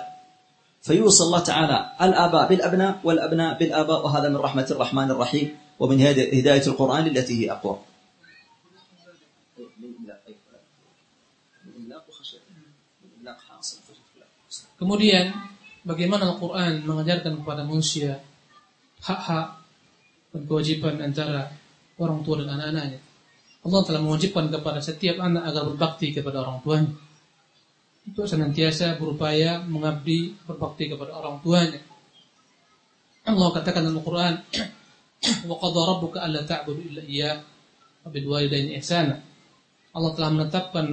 فيوصي 0.81 1.23
الله 1.23 1.39
تعالى 1.39 1.91
الآباء 2.01 2.49
بالأبناء 2.49 2.99
والأبناء 3.03 3.59
بالآباء 3.59 4.05
وهذا 4.05 4.29
من 4.29 4.37
رحمة 4.37 4.67
الرحمن 4.71 5.11
الرحيم. 5.11 5.57
ومن 5.80 5.96
هداية 6.40 6.66
القرآن 6.66 7.04
التي 7.06 7.34
هي 7.44 7.52
أقوى 7.52 7.78
Kemudian 14.76 15.32
bagaimana 15.88 16.36
Al-Quran 16.36 16.84
mengajarkan 16.84 17.40
kepada 17.40 17.64
manusia 17.64 18.20
hak-hak 19.00 19.56
dan 20.36 20.42
kewajiban 20.44 21.00
antara 21.00 21.48
orang 21.96 22.20
tua 22.20 22.44
dan 22.44 22.60
anak-anaknya. 22.60 23.00
Allah 23.66 23.80
telah 23.82 24.00
mewajibkan 24.04 24.52
kepada 24.52 24.78
setiap 24.84 25.16
anak 25.18 25.48
agar 25.48 25.64
berbakti 25.64 26.12
kepada 26.12 26.44
orang 26.44 26.60
tuanya. 26.60 26.92
Untuk 28.06 28.28
senantiasa 28.30 29.00
berupaya 29.00 29.64
mengabdi 29.64 30.36
berbakti 30.46 30.92
kepada 30.92 31.16
orang 31.18 31.42
tuanya. 31.42 31.80
Allah 33.26 33.48
katakan 33.50 33.82
dalam 33.82 33.98
Al-Quran, 33.98 34.34
Allah 39.91 40.11
telah 40.17 40.31
menetapkan 40.33 40.85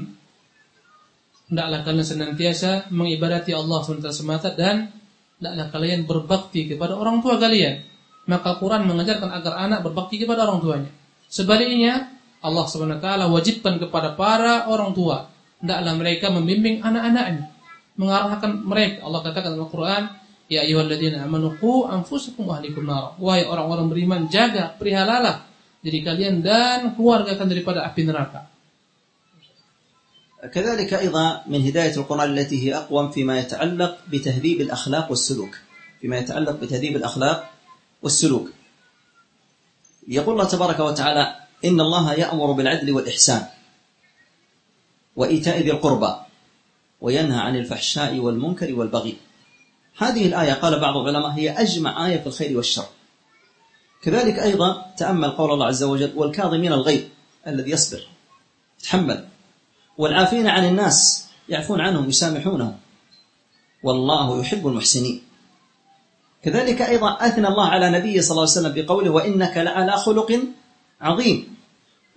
hendaklah 1.48 1.80
kalian 1.86 2.04
senantiasa 2.04 2.92
mengibadati 2.92 3.56
Allah 3.56 3.80
SWT 3.80 4.12
semata 4.12 4.52
dan 4.52 4.92
hendaklah 5.40 5.68
kalian 5.72 6.04
berbakti 6.04 6.68
kepada 6.68 6.92
orang 6.98 7.24
tua 7.24 7.40
kalian. 7.40 7.88
Maka 8.28 8.60
Quran 8.60 8.84
mengajarkan 8.84 9.32
agar 9.32 9.64
anak 9.64 9.80
berbakti 9.88 10.20
kepada 10.20 10.44
orang 10.44 10.60
tuanya. 10.60 10.90
Sebaliknya, 11.32 12.12
Allah 12.44 12.64
SWT 12.68 13.08
wajibkan 13.32 13.80
kepada 13.80 14.12
para 14.12 14.68
orang 14.68 14.92
tua 14.92 15.32
hendaklah 15.58 15.94
mereka 15.98 16.26
membimbing 16.30 16.84
anak-anaknya, 16.84 17.50
mengarahkan 17.98 18.50
mereka. 18.62 18.98
Allah 19.06 19.20
katakan 19.26 19.56
dalam 19.56 19.66
Al-Quran, 19.66 20.02
Ya 20.48 20.64
ayyuhalladzina 20.64 21.24
amanu 21.24 21.52
qu 21.60 21.84
anfusakum 21.84 22.48
ahlikum 22.48 22.88
nar. 22.88 23.20
Wahai 23.20 23.44
orang-orang 23.44 23.92
beriman, 23.92 24.20
jaga, 24.32 24.72
perihalalah 24.80 25.44
diri 25.84 26.00
kalian 26.00 26.40
dan 26.40 26.96
keluarga 26.96 27.36
kalian 27.36 27.52
daripada 27.52 27.84
api 27.84 28.02
neraka. 28.08 28.40
كذلك 30.38 30.94
أيضا 30.94 31.50
من 31.50 31.66
هداية 31.66 31.96
القرآن 31.96 32.38
التي 32.38 32.62
هي 32.62 32.76
أقوم 32.76 33.10
فيما 33.10 33.38
يتعلق 33.38 33.98
بتهذيب 34.06 34.60
الأخلاق 34.60 35.10
والسلوك 35.10 35.54
فيما 36.00 36.18
يتعلق 36.18 36.62
بتهذيب 36.62 36.96
الأخلاق 36.96 37.50
والسلوك 38.02 38.46
يقول 40.08 40.34
الله 40.34 40.48
تبارك 40.48 40.80
وتعالى 40.80 41.34
إن 41.64 41.80
الله 41.80 42.12
يأمر 42.12 42.52
بالعدل 42.52 42.92
والإحسان 42.92 43.46
وإيتاء 45.16 45.58
ذي 45.58 45.70
القربى 45.70 46.14
وينهى 47.00 47.40
عن 47.40 47.56
الفحشاء 47.56 48.18
والمنكر 48.18 48.74
والبغي 48.74 49.16
هذه 49.98 50.26
الآية 50.26 50.52
قال 50.52 50.80
بعض 50.80 50.96
العلماء 50.96 51.30
هي 51.30 51.50
أجمع 51.50 52.06
آية 52.06 52.18
في 52.20 52.26
الخير 52.26 52.56
والشر. 52.56 52.86
كذلك 54.02 54.38
أيضا 54.38 54.86
تأمل 54.96 55.30
قول 55.30 55.52
الله 55.52 55.66
عز 55.66 55.82
وجل 55.82 56.12
والكاظمين 56.16 56.72
الغيظ 56.72 57.02
الذي 57.46 57.70
يصبر 57.70 58.00
يتحمل. 58.80 59.24
والعافين 59.98 60.46
عن 60.46 60.64
الناس 60.64 61.26
يعفون 61.48 61.80
عنهم 61.80 62.08
يسامحونهم. 62.08 62.76
والله 63.82 64.40
يحب 64.40 64.66
المحسنين. 64.66 65.22
كذلك 66.42 66.82
أيضا 66.82 67.18
أثنى 67.20 67.48
الله 67.48 67.66
على 67.66 67.90
نبيه 67.90 68.20
صلى 68.20 68.30
الله 68.30 68.42
عليه 68.42 68.52
وسلم 68.52 68.72
بقوله 68.74 69.10
وإنك 69.10 69.56
لعلى 69.56 69.92
خلق 69.92 70.40
عظيم. 71.00 71.56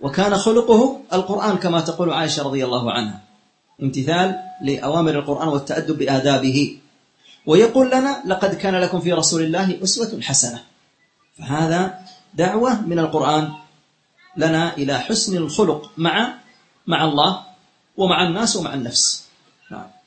وكان 0.00 0.36
خلقه 0.36 1.00
القرآن 1.12 1.56
كما 1.56 1.80
تقول 1.80 2.10
عائشة 2.10 2.42
رضي 2.42 2.64
الله 2.64 2.92
عنها. 2.92 3.20
امتثال 3.82 4.38
لأوامر 4.62 5.18
القرآن 5.18 5.48
والتأدب 5.48 5.98
بآدابه. 5.98 6.78
ويقول 7.47 7.87
لنا 7.87 8.23
لقد 8.27 8.55
كان 8.55 8.75
لكم 8.75 8.99
في 8.99 9.13
رسول 9.13 9.41
الله 9.43 9.83
أسوة 9.83 10.21
حسنة 10.21 10.63
فهذا 11.39 11.99
دعوة 12.33 12.81
من 12.81 12.99
القرآن 12.99 13.53
لنا 14.37 14.77
إلى 14.77 14.99
حسن 14.99 15.37
الخلق 15.37 15.91
مع 15.97 16.33
مع 16.87 16.99
الله 17.03 17.31
ومع 17.97 18.27
الناس 18.27 18.55
ومع 18.55 18.73
النفس 18.73 19.27
نعم 19.71 19.97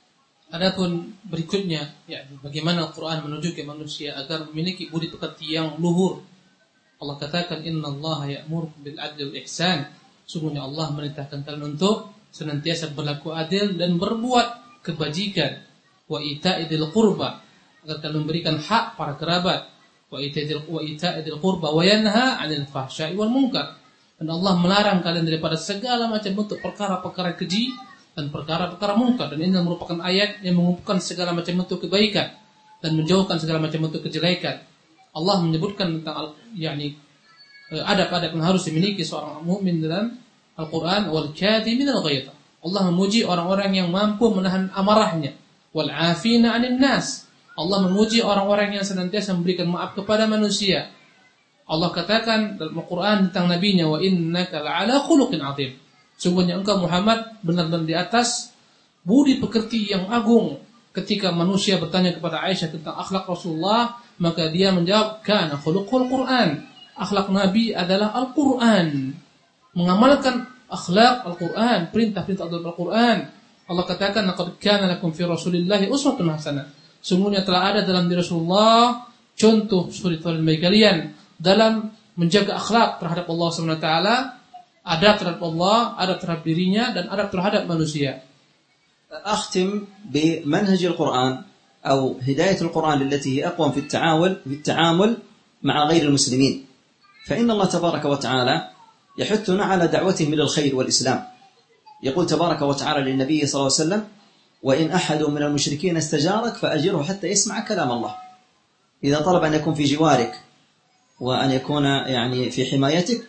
Adapun 0.51 1.15
berikutnya, 1.31 1.95
ya, 2.11 2.27
bagaimana 2.43 2.91
Al-Quran 2.91 3.23
menuju 3.23 3.55
ke 3.55 3.63
manusia 3.63 4.19
agar 4.19 4.51
memiliki 4.51 4.91
budi 4.91 5.07
pekerti 5.07 5.55
yang 5.55 5.79
luhur. 5.79 6.27
Allah 6.99 7.23
katakan, 7.23 7.63
Inna 7.63 7.87
Allah 7.87 8.43
ya'mur 8.43 8.75
bil 8.83 8.99
adil 8.99 9.31
ihsan. 9.47 9.87
Sungguhnya 10.27 10.67
Allah 10.67 10.91
merintahkan 10.91 11.47
kalian 11.47 11.79
untuk 11.79 12.11
senantiasa 12.35 12.91
berlaku 12.99 13.31
adil 13.31 13.79
dan 13.79 13.95
berbuat 13.95 14.83
kebajikan. 14.83 15.63
Wa 16.06 16.22
ita'idil 16.22 16.90
qurba. 16.94 17.42
Agar 17.86 18.02
kalian 18.02 18.26
memberikan 18.26 18.56
hak 18.58 18.98
para 18.98 19.18
kerabat. 19.18 19.70
Wa 20.10 20.18
ita'idil, 20.22 20.70
wa 20.70 20.82
ita'idil 20.82 21.40
qurba. 21.42 21.74
Wa 21.74 21.82
yanha 21.82 22.42
anil 22.42 22.66
fahsyai 22.70 23.14
wal 23.18 23.30
munkar. 23.30 23.78
Dan 24.16 24.32
Allah 24.32 24.54
melarang 24.56 25.04
kalian 25.04 25.28
daripada 25.28 25.60
segala 25.60 26.08
macam 26.08 26.32
bentuk 26.32 26.64
perkara-perkara 26.64 27.36
keji 27.36 27.76
dan 28.16 28.32
perkara-perkara 28.32 28.96
mungkar 28.96 29.28
dan 29.28 29.44
ini 29.44 29.60
merupakan 29.60 30.00
ayat 30.00 30.40
yang 30.40 30.56
mengumpulkan 30.56 31.04
segala 31.04 31.36
macam 31.36 31.60
bentuk 31.60 31.84
kebaikan 31.84 32.32
dan 32.80 32.96
menjauhkan 32.96 33.36
segala 33.44 33.60
macam 33.60 33.92
bentuk 33.92 34.08
kejelekan. 34.08 34.64
Allah 35.12 35.36
menyebutkan 35.44 36.00
tentang 36.00 36.32
yakni 36.56 36.96
adab-adab 37.72 38.32
yang 38.36 38.46
harus 38.56 38.64
dimiliki 38.64 39.04
seorang 39.04 39.44
mukmin 39.44 39.84
dalam 39.84 40.16
Al-Qur'an 40.56 41.12
wal 41.12 41.36
kadhimin 41.36 41.92
al. 41.92 42.00
Allah 42.66 42.82
memuji 42.88 43.28
orang-orang 43.28 43.76
yang 43.76 43.92
mampu 43.92 44.32
menahan 44.32 44.72
amarahnya 44.72 45.36
wal 45.76 45.92
afina 45.92 46.56
'anil 46.56 46.80
nas. 46.80 47.28
Allah 47.60 47.84
memuji 47.84 48.24
orang-orang 48.24 48.80
yang 48.80 48.86
senantiasa 48.88 49.36
memberikan 49.36 49.68
maaf 49.68 49.92
kepada 49.92 50.24
manusia. 50.28 50.88
Allah 51.68 51.92
katakan 51.92 52.56
dalam 52.56 52.80
Al-Qur'an 52.80 53.28
tentang 53.30 53.52
nabinya 53.52 53.92
wa 53.92 54.00
innaka 54.00 54.64
la'ala 54.64 55.04
khuluqin 55.04 55.44
'adzim. 55.44 55.76
Sungguhnya 56.16 56.56
engkau 56.56 56.80
Muhammad 56.80 57.36
benar-benar 57.44 57.84
di 57.84 57.96
atas 57.96 58.56
budi 59.04 59.44
pekerti 59.44 59.92
yang 59.92 60.08
agung. 60.08 60.64
Ketika 60.96 61.36
manusia 61.36 61.76
bertanya 61.76 62.16
kepada 62.16 62.40
Aisyah 62.48 62.72
tentang 62.72 62.96
akhlak 62.96 63.28
Rasulullah, 63.28 64.00
maka 64.16 64.48
dia 64.48 64.72
menjawab, 64.72 65.20
"Kana 65.28 65.60
khuluqul 65.60 66.08
Qur'an." 66.08 66.64
Akhlak 66.96 67.28
Nabi 67.28 67.76
adalah 67.76 68.16
Al-Qur'an. 68.16 69.12
Mengamalkan 69.76 70.48
akhlak 70.72 71.28
Al-Quran, 71.28 71.92
perintah-perintah 71.92 72.48
Al-Quran. 72.48 73.18
Allah 73.66 73.84
katakan, 73.86 74.30
"Laqad 74.30 74.62
kana 74.62 74.86
lakum 74.86 75.10
fi 75.10 75.26
Rasulillahi 75.26 75.90
uswatun 75.90 76.30
hasanah." 76.30 76.70
Sungguhnya 77.02 77.46
telah 77.46 77.74
ada 77.74 77.82
dalam 77.86 78.10
diri 78.10 78.22
Rasulullah 78.22 79.06
contoh 79.38 79.94
suri 79.94 80.18
teladan 80.18 80.42
bagi 80.42 80.62
kalian 80.62 80.98
dalam 81.38 81.94
menjaga 82.18 82.58
akhlak 82.58 82.98
terhadap 82.98 83.26
Allah 83.30 83.50
Subhanahu 83.52 83.78
wa 83.78 83.84
taala, 83.84 84.16
adab 84.82 85.14
terhadap 85.22 85.42
Allah, 85.44 85.78
adab 86.02 86.18
terhadap 86.22 86.44
dirinya 86.46 86.94
dan 86.94 87.10
adab 87.10 87.30
terhadap 87.30 87.66
manusia. 87.70 88.22
أختم 89.16 89.88
بمنهج 90.12 90.86
القرآن 90.86 91.34
أو 91.86 92.20
هداية 92.28 92.62
القرآن 92.62 93.02
التي 93.02 93.40
هي 93.40 93.48
أقوم 93.48 93.72
في 93.72 93.80
التعامل 93.80 94.32
في 94.44 94.54
التعامل 94.54 95.18
مع 95.64 95.88
غير 95.88 96.04
المسلمين 96.04 96.66
فإن 97.26 97.52
الله 97.52 97.66
تبارك 97.66 98.06
وتعالى 98.06 98.70
يحثنا 99.18 99.64
على 99.64 99.88
دعوتهم 99.88 100.34
إلى 100.34 100.44
الخير 100.44 100.76
والإسلام 100.76 101.35
يقول 102.04 102.26
تبارك 102.26 102.62
وتعالى 102.62 103.12
للنبي 103.12 103.46
صلى 103.46 103.60
الله 103.60 103.74
عليه 103.80 103.86
وسلم 103.90 104.08
وإن 104.64 104.92
أحد 104.92 105.24
من 105.24 105.44
المشركين 105.44 105.98
استجارك 105.98 106.54
فأجره 106.54 107.04
حتى 107.04 107.28
يسمع 107.28 107.60
كلام 107.60 107.92
الله. 107.92 108.16
إذا 109.04 109.20
طلب 109.22 109.44
أن 109.44 109.54
يكون 109.54 109.74
في 109.74 109.84
جوارك 109.84 110.40
وأن 111.20 111.52
يكون 111.52 111.86
يعني 111.86 112.52
في 112.52 112.72
حمايتك 112.72 113.28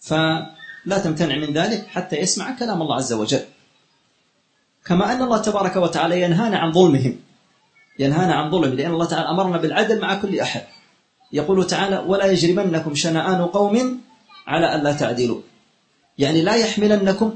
فلا 0.00 0.98
تمتنع 1.04 1.36
من 1.36 1.52
ذلك 1.52 1.86
حتى 1.86 2.16
يسمع 2.16 2.58
كلام 2.58 2.82
الله 2.82 2.96
عز 2.96 3.12
وجل. 3.12 3.44
كما 4.84 5.12
أن 5.12 5.22
الله 5.22 5.38
تبارك 5.38 5.76
وتعالى 5.76 6.22
ينهانا 6.22 6.58
عن 6.58 6.72
ظلمهم. 6.72 7.16
ينهانا 7.98 8.34
عن 8.34 8.50
ظلم 8.50 8.74
لأن 8.74 8.90
الله 8.90 9.06
تعالى 9.06 9.28
أمرنا 9.28 9.58
بالعدل 9.58 10.00
مع 10.00 10.14
كل 10.14 10.40
أحد. 10.40 10.62
يقول 11.32 11.66
تعالى 11.66 11.98
ولا 11.98 12.26
يجرمنكم 12.26 12.94
شنآن 12.94 13.46
قوم 13.46 14.00
على 14.46 14.74
ألا 14.74 14.92
تعدلوا. 14.92 15.40
يعني 16.18 16.42
لا 16.42 16.54
يحملنكم 16.54 17.34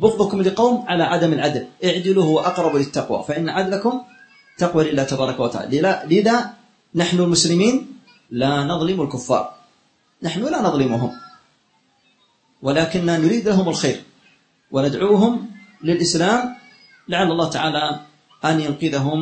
بغضكم 0.00 0.38
لقوم 0.42 0.88
على 0.88 1.04
عدم 1.04 1.30
العدل. 1.36 1.64
اعدلوا 1.84 2.24
هو 2.24 2.36
أقرب 2.40 2.72
للتقوى. 2.80 3.18
فإن 3.28 3.52
عدلكم 3.52 3.94
تقوى 4.56 4.80
لله 4.88 5.04
تبارك 5.04 5.36
وتعالى. 5.36 6.08
لذا 6.08 6.36
نحن 6.96 7.16
المسلمين 7.20 7.74
لا 8.32 8.64
نظلم 8.64 8.96
الكفار. 9.04 9.44
نحن 10.24 10.40
لا 10.40 10.64
نظلمهم. 10.64 11.12
ولكننا 12.64 13.14
نريد 13.20 13.44
لهم 13.44 13.66
الخير. 13.68 13.98
وندعوهم 14.72 15.32
للإسلام. 15.84 16.42
لعل 17.10 17.28
الله 17.28 17.48
تعالى 17.50 17.84
أن 18.40 18.56
ينقذهم 18.60 19.18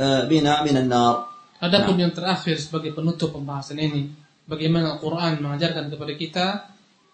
بنا 0.00 0.52
من 0.62 0.76
النار. 0.80 1.14
Adapun 1.62 1.94
yang 2.00 2.14
terakhir 2.14 2.56
sebagai 2.58 2.94
penutup 2.94 3.34
pembahasan 3.34 3.78
ini, 3.78 4.10
bagaimana 4.46 4.98
Al-Quran 4.98 5.42
mengajarkan 5.42 5.90
kepada 5.90 6.12
kita 6.14 6.46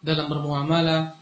dalam 0.01 0.29
bermuamalah, 0.29 1.17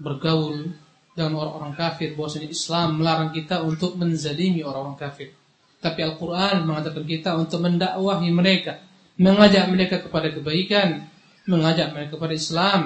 bergaul 0.00 0.76
dengan 1.20 1.36
orang-orang 1.36 1.76
kafir, 1.76 2.16
bahwasanya 2.16 2.48
Islam 2.48 2.96
melarang 2.96 3.30
kita 3.36 3.60
untuk 3.60 4.00
menzalimi 4.00 4.64
orang-orang 4.64 4.96
kafir. 4.96 5.36
Tapi 5.80 6.00
Al-Quran 6.00 6.64
mengajarkan 6.64 7.04
kita 7.04 7.36
untuk 7.36 7.60
mendakwahi 7.60 8.28
mereka, 8.32 8.80
mengajak 9.20 9.68
mereka 9.68 10.00
kepada 10.00 10.32
kebaikan, 10.32 11.04
mengajak 11.44 11.92
mereka 11.92 12.16
kepada 12.16 12.32
Islam. 12.32 12.80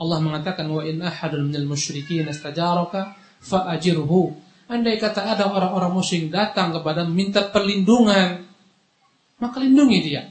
Allah 0.00 0.18
mengatakan 0.24 0.64
wa 0.72 0.80
in 0.80 1.04
ahadun 1.04 1.52
minal 1.52 1.68
musyrikin 1.68 2.24
istajaraka 2.28 3.12
fa'ajirhu. 3.44 4.32
Andai 4.72 4.96
kata 4.96 5.36
ada 5.36 5.50
orang-orang 5.52 5.92
musyrik 5.92 6.32
datang 6.32 6.72
kepada 6.72 7.04
minta 7.04 7.44
perlindungan, 7.52 8.48
maka 9.36 9.56
lindungi 9.60 9.98
dia 10.00 10.30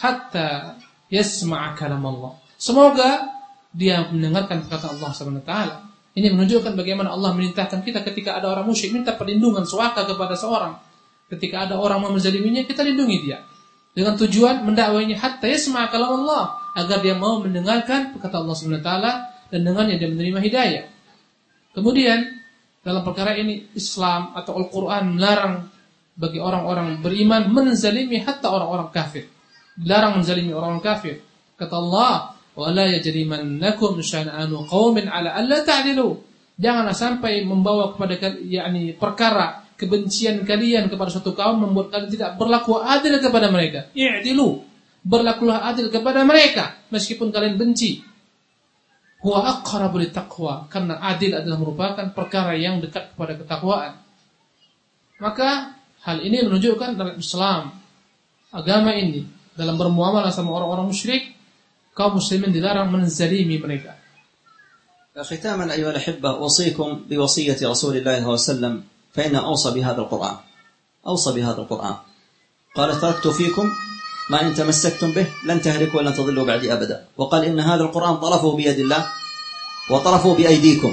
hatta 0.00 0.80
yasma'a 1.12 1.76
kalam 1.76 2.00
Allah. 2.06 2.40
Semoga 2.56 3.28
dia 3.74 4.08
mendengarkan 4.08 4.64
kata 4.66 4.96
Allah 4.96 5.10
Subhanahu 5.12 5.44
wa 5.44 5.48
taala. 5.48 5.76
Ini 6.10 6.34
menunjukkan 6.34 6.74
bagaimana 6.74 7.14
Allah 7.14 7.30
merintahkan 7.38 7.86
kita 7.86 8.02
ketika 8.02 8.34
ada 8.34 8.50
orang 8.50 8.66
musyrik 8.66 8.98
minta 8.98 9.14
perlindungan 9.14 9.62
suaka 9.62 10.02
kepada 10.02 10.34
seorang. 10.34 10.74
Ketika 11.30 11.70
ada 11.70 11.78
orang 11.78 12.02
mau 12.02 12.10
menzaliminya, 12.10 12.66
kita 12.66 12.82
lindungi 12.82 13.18
dia. 13.22 13.46
Dengan 13.94 14.18
tujuan 14.18 14.66
mendakwainya 14.66 15.18
hatta 15.18 15.46
yasma'a 15.46 15.90
kalam 15.90 16.26
Allah 16.26 16.58
agar 16.78 17.02
dia 17.02 17.14
mau 17.18 17.42
mendengarkan 17.42 18.14
kata 18.18 18.42
Allah 18.42 18.54
Subhanahu 18.54 18.86
taala 18.86 19.34
dan 19.50 19.66
dengannya 19.66 19.98
dia 19.98 20.10
menerima 20.10 20.38
hidayah. 20.42 20.84
Kemudian 21.74 22.18
dalam 22.82 23.02
perkara 23.02 23.34
ini 23.38 23.70
Islam 23.74 24.34
atau 24.34 24.58
Al-Qur'an 24.58 25.14
melarang 25.14 25.70
bagi 26.14 26.38
orang-orang 26.42 27.02
beriman 27.02 27.50
menzalimi 27.50 28.22
hatta 28.22 28.50
orang-orang 28.50 28.90
kafir. 28.94 29.26
Dilarang 29.78 30.22
menzalimi 30.22 30.50
orang-orang 30.54 30.82
kafir. 30.82 31.22
Kata 31.58 31.74
Allah, 31.78 32.34
"Wala 32.60 32.84
yajrimannakum 32.92 34.04
syan'anu 34.04 34.68
qaumin 34.68 35.08
'ala 35.08 35.32
alla 35.32 35.64
ta'dilu." 35.64 36.20
Janganlah 36.60 36.92
sampai 36.92 37.40
membawa 37.48 37.96
kepada 37.96 38.36
yakni 38.44 38.92
perkara 38.92 39.64
kebencian 39.80 40.44
kalian 40.44 40.92
kepada 40.92 41.08
suatu 41.08 41.32
kaum 41.32 41.64
membuat 41.64 41.88
kalian 41.88 42.12
tidak 42.12 42.30
berlaku 42.36 42.76
adil 42.76 43.16
kepada 43.16 43.48
mereka. 43.48 43.88
I'dilu. 43.96 44.68
Berlakulah 45.00 45.64
adil 45.72 45.88
kepada 45.88 46.20
mereka 46.28 46.76
meskipun 46.92 47.32
kalian 47.32 47.56
benci. 47.56 48.04
Huwa 49.24 49.64
aqrabu 49.64 50.04
taqwa 50.12 50.68
karena 50.68 51.00
adil 51.00 51.32
adalah 51.32 51.56
merupakan 51.56 52.06
perkara 52.12 52.52
yang 52.60 52.84
dekat 52.84 53.16
kepada 53.16 53.40
ketakwaan. 53.40 53.96
Maka 55.16 55.80
Hal 56.00 56.24
ini 56.24 56.40
menunjukkan 56.40 56.96
dalam 56.96 57.16
Islam 57.20 57.76
agama 58.56 58.96
ini 58.96 59.20
dalam 59.52 59.76
bermuamalah 59.76 60.32
sama 60.32 60.56
orang-orang 60.56 60.88
musyrik 60.88 61.36
kaum 61.96 62.18
muslimin 62.18 62.52
dilarang 62.52 62.90
menzalimi 62.90 63.58
mereka. 63.58 64.00
ختاما 65.20 65.72
أيها 65.72 65.90
الأحبة 65.90 66.30
أوصيكم 66.30 67.00
بوصية 67.10 67.60
رسول 67.60 67.96
الله 67.96 68.16
صلى 68.16 68.24
الله 68.24 68.24
عليه 68.24 68.26
وسلم 68.26 68.74
فإن 69.12 69.34
أوصى 69.36 69.70
بهذا 69.70 70.00
القرآن. 70.00 70.36
أوصى 71.06 71.30
بهذا 71.36 71.60
القرآن. 71.60 71.96
قال 72.76 73.00
تركت 73.00 73.28
فيكم 73.28 73.66
ما 74.30 74.40
إن 74.40 74.54
تمسكتم 74.54 75.12
به 75.12 75.26
لن 75.44 75.60
تهلكوا 75.60 75.98
ولن 76.00 76.14
تضلوا 76.14 76.44
بعدي 76.46 76.72
أبدا. 76.72 77.04
وقال 77.16 77.44
إن 77.44 77.60
هذا 77.60 77.82
القرآن 77.82 78.16
طرفه 78.16 78.56
بيد 78.56 78.78
الله 78.78 79.06
وطرفه 79.90 80.34
بأيديكم. 80.34 80.92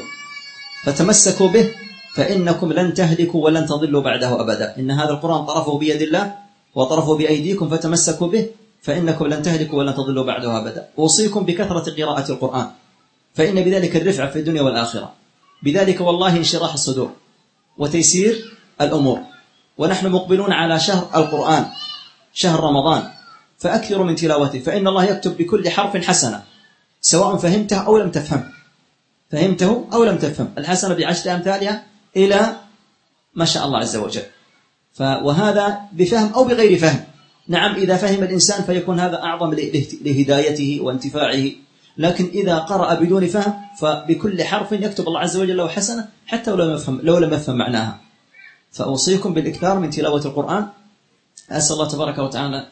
فتمسكوا 0.84 1.50
به 1.50 1.66
فإنكم 2.14 2.74
لن 2.74 2.94
تهلكوا 2.94 3.46
ولن 3.46 3.66
تضلوا 3.66 4.02
بعده 4.02 4.42
أبدا. 4.42 4.76
إن 4.80 4.92
هذا 4.92 5.10
القرآن 5.10 5.46
طرفه 5.46 5.78
بيد 5.78 6.02
الله 6.02 6.36
وطرفه 6.76 7.18
بأيديكم 7.18 7.70
فتمسكوا 7.70 8.28
به 8.28 8.44
فإنكم 8.82 9.28
لن 9.28 9.42
تهلكوا 9.42 9.80
ولن 9.80 9.94
تضلوا 9.94 10.24
بعده 10.24 10.58
أبدا. 10.58 10.88
أوصيكم 11.00 11.46
بكثرة 11.46 12.04
قراءة 12.04 12.32
القرآن. 12.32 12.68
فإن 13.36 13.56
بذلك 13.64 13.96
الرفع 13.96 14.30
في 14.30 14.40
الدنيا 14.40 14.62
والآخرة. 14.62 15.14
بذلك 15.64 16.02
والله 16.02 16.38
انشراح 16.38 16.74
الصدور 16.74 17.12
وتيسير 17.78 18.58
الأمور. 18.82 19.20
ونحن 19.78 20.08
مقبلون 20.08 20.52
على 20.52 20.80
شهر 20.80 21.10
القرآن 21.16 21.66
شهر 22.34 22.60
رمضان. 22.60 23.04
فأكثروا 23.58 24.06
من 24.06 24.16
تلاوته. 24.16 24.60
فإن 24.60 24.88
الله 24.88 25.04
يكتب 25.04 25.38
بكل 25.38 25.70
حرف 25.70 25.98
حسنة 25.98 26.44
سواء 27.02 27.38
فهمته 27.38 27.78
أو 27.78 27.98
لم 27.98 28.12
تفهم. 28.12 28.52
فهمته 29.32 29.88
أو 29.94 30.04
لم 30.04 30.18
تفهم. 30.18 30.54
الحسنة 30.58 30.96
بعشر 30.96 31.36
أمثالها 31.36 31.84
إلى 32.16 32.56
ما 33.36 33.46
شاء 33.46 33.66
الله 33.66 33.80
عز 33.80 33.96
وجل. 33.96 34.24
وهذا 35.00 35.80
بفهم 35.92 36.34
أو 36.34 36.44
بغير 36.44 36.80
فهم. 36.80 37.04
نعم 37.48 37.76
إذا 37.76 37.98
فهم 37.98 38.24
الإنسان 38.24 38.64
فيكون 38.64 39.00
هذا 39.00 39.24
أعظم 39.24 39.54
لهدايته 40.02 40.80
وانتفاعه. 40.82 41.46
لكن 41.98 42.26
إذا 42.26 42.58
قرأ 42.58 42.94
بدون 42.94 43.28
فهم 43.28 43.54
فبكل 43.80 44.44
حرف 44.44 44.72
يكتب 44.72 45.08
الله 45.08 45.20
عز 45.20 45.38
وجل 45.38 45.58
له 45.58 45.68
حسنة 45.68 46.08
حتى 46.28 46.52
لو 46.52 46.58
لم 46.58 46.74
يفهم 46.74 47.00
لو 47.04 47.18
لم 47.18 47.34
يفهم 47.34 47.58
معناها. 47.58 48.00
فأوصيكم 48.72 49.34
بالإكثار 49.34 49.80
من 49.80 49.90
تلاوة 49.90 50.26
القرآن. 50.26 50.68
أسأل 51.50 51.76
الله 51.76 51.88
تبارك 51.88 52.18
وتعالى 52.18 52.68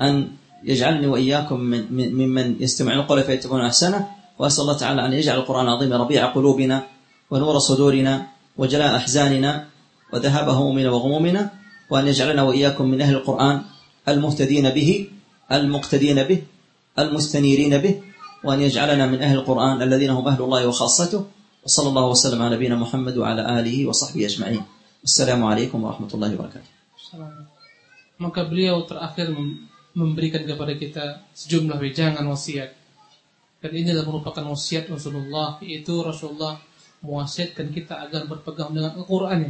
أن 0.00 0.28
يجعلني 0.64 1.06
وإياكم 1.06 1.60
من 1.60 2.14
ممن 2.14 2.56
يستمعون 2.60 3.00
القول 3.00 3.24
فيتبعون 3.24 3.64
أحسنه. 3.64 4.06
وأسأل 4.38 4.62
الله 4.62 4.76
تعالى 4.76 5.06
أن 5.06 5.12
يجعل 5.12 5.38
القرآن 5.38 5.64
العظيم 5.64 5.92
ربيع 5.92 6.26
قلوبنا 6.26 6.82
ونور 7.30 7.58
صدورنا 7.58 8.26
وجلاء 8.56 8.96
أحزاننا 8.96 9.66
وذهاب 10.12 10.48
همومنا 10.48 10.90
وغمومنا. 10.90 11.50
وأن 11.90 12.06
يجعلنا 12.06 12.42
وإياكم 12.42 12.84
من 12.84 13.00
أهل 13.00 13.14
القرآن. 13.14 13.62
المهتدين 14.10 14.70
به 14.70 14.90
المقتدين 15.52 16.18
به 16.22 16.42
المستنيرين 16.98 17.78
به 17.78 17.94
وأن 18.44 18.60
يجعلنا 18.60 19.06
من 19.06 19.22
أهل 19.22 19.36
القرآن 19.38 19.82
الذين 19.82 20.10
هم 20.10 20.28
أهل 20.28 20.42
الله 20.42 20.66
وخاصته 20.66 21.26
وصلى 21.64 21.88
الله 21.88 22.06
وسلم 22.06 22.42
على 22.42 22.56
نبينا 22.56 22.76
محمد 22.76 23.16
وعلى 23.16 23.42
آله 23.60 23.86
وصحبه 23.86 24.26
أجمعين 24.26 24.62
السلام 25.04 25.40
عليكم 25.44 25.78
ورحمة 25.84 26.10
الله 26.14 26.30
وبركاته 26.34 26.70
Maka 28.18 28.50
beliau 28.50 28.82
terakhir 28.82 29.30
memberikan 29.94 30.42
kepada 30.42 30.74
kita 30.74 31.04
sejumlah 31.38 31.78
wejangan 31.78 32.26
wasiat. 32.26 32.74
Dan 33.62 33.70
ini 33.78 33.94
adalah 33.94 34.10
merupakan 34.10 34.42
wasiat 34.42 34.90
Rasulullah, 34.90 35.62
yaitu 35.62 36.02
Rasulullah 36.02 36.58
mewasiatkan 37.02 37.70
kita 37.70 37.94
agar 38.10 38.26
berpegang 38.26 38.74
dengan 38.74 38.98
Al-Qur'an. 38.98 39.46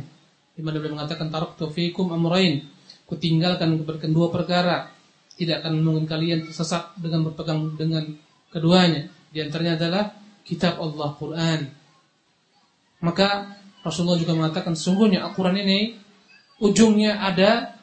Di 0.53 0.61
mana 0.61 0.85
beliau 0.85 1.01
mengatakan 1.01 1.33
taraktu 1.33 1.65
fikum 1.73 2.13
amrain. 2.13 2.61
Kutinggalkan 3.09 3.81
kedua 3.81 4.29
perkara. 4.29 4.93
Tidak 5.39 5.65
akan 5.65 5.81
mungkin 5.81 6.05
kalian 6.05 6.45
tersesat 6.45 6.93
dengan 7.01 7.25
berpegang 7.25 7.73
dengan 7.79 8.05
keduanya. 8.53 9.09
Di 9.33 9.41
antaranya 9.41 9.81
adalah 9.81 10.05
kitab 10.45 10.77
Allah 10.77 11.09
Quran. 11.17 11.61
Maka 13.01 13.57
Rasulullah 13.81 14.19
juga 14.19 14.35
mengatakan 14.35 14.75
sungguhnya 14.75 15.23
Al-Quran 15.25 15.57
ini 15.63 15.97
ujungnya 16.59 17.23
ada 17.23 17.79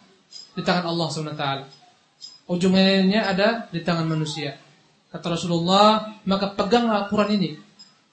di 0.54 0.62
tangan 0.62 0.92
Allah 0.92 1.08
SWT. 1.08 1.46
Ujungnya 2.52 3.22
ada 3.26 3.72
di 3.72 3.80
tangan 3.82 4.06
manusia. 4.06 4.60
Kata 5.10 5.40
Rasulullah, 5.40 6.20
maka 6.28 6.52
peganglah 6.52 7.08
Al-Quran 7.08 7.40
ini 7.40 7.52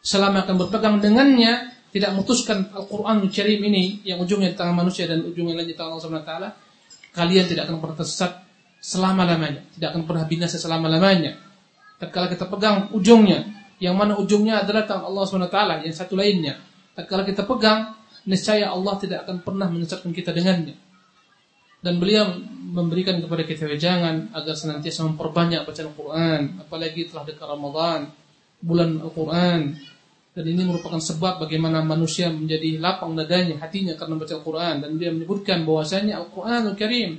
selama 0.03 0.43
akan 0.47 0.55
berpegang 0.59 0.97
dengannya 0.99 1.71
tidak 1.95 2.11
memutuskan 2.17 2.73
Al-Qur'an 2.75 3.23
Karim 3.31 3.61
ini 3.71 4.03
yang 4.03 4.19
ujungnya 4.19 4.53
di 4.53 4.59
tangan 4.59 4.75
manusia 4.75 5.07
dan 5.07 5.23
ujungnya 5.23 5.63
lain 5.63 5.69
di 5.71 5.77
tangan 5.79 5.99
Allah 5.99 6.25
taala 6.27 6.49
kalian 7.13 7.45
tidak 7.49 7.69
akan 7.69 7.79
pernah 7.81 7.97
tersesat 8.01 8.33
selama-lamanya 8.83 9.63
tidak 9.77 9.89
akan 9.95 10.03
pernah 10.09 10.25
binasa 10.27 10.57
selama-lamanya 10.59 11.39
tatkala 12.01 12.27
kita 12.33 12.49
pegang 12.51 12.91
ujungnya 12.93 13.63
yang 13.83 13.99
mana 13.99 14.15
ujungnya 14.15 14.63
adalah 14.63 14.87
tangan 14.87 15.11
Allah 15.11 15.27
SWT 15.27 15.59
yang 15.83 15.91
satu 15.91 16.15
lainnya. 16.15 16.55
Kalau 16.95 17.27
kita 17.27 17.43
pegang, 17.43 17.99
niscaya 18.31 18.71
Allah 18.71 18.95
tidak 19.03 19.27
akan 19.27 19.43
pernah 19.43 19.67
menyesatkan 19.67 20.15
kita 20.15 20.31
dengannya. 20.31 20.79
Dan 21.83 21.99
beliau 21.99 22.31
memberikan 22.63 23.19
kepada 23.19 23.43
kita 23.43 23.67
wejangan 23.67 24.31
agar 24.39 24.55
senantiasa 24.55 25.03
memperbanyak 25.03 25.67
bacaan 25.67 25.91
Al-Quran, 25.91 26.41
apalagi 26.63 27.11
telah 27.11 27.27
dekat 27.27 27.43
Ramadan, 27.43 28.01
bulan 28.63 29.03
Al-Quran. 29.03 29.75
Dan 30.33 30.49
ini 30.49 30.65
merupakan 30.65 30.97
sebab 30.97 31.45
bagaimana 31.45 31.85
manusia 31.85 32.33
menjadi 32.33 32.81
lapang 32.81 33.13
dadanya, 33.13 33.61
hatinya 33.61 33.93
karena 33.97 34.17
baca 34.17 34.33
Al-Quran. 34.33 34.75
Dan 34.81 34.91
dia 34.97 35.13
menyebutkan 35.13 35.69
bahwasanya 35.69 36.25
Al-Quran 36.25 36.73
Al-Karim 36.73 37.11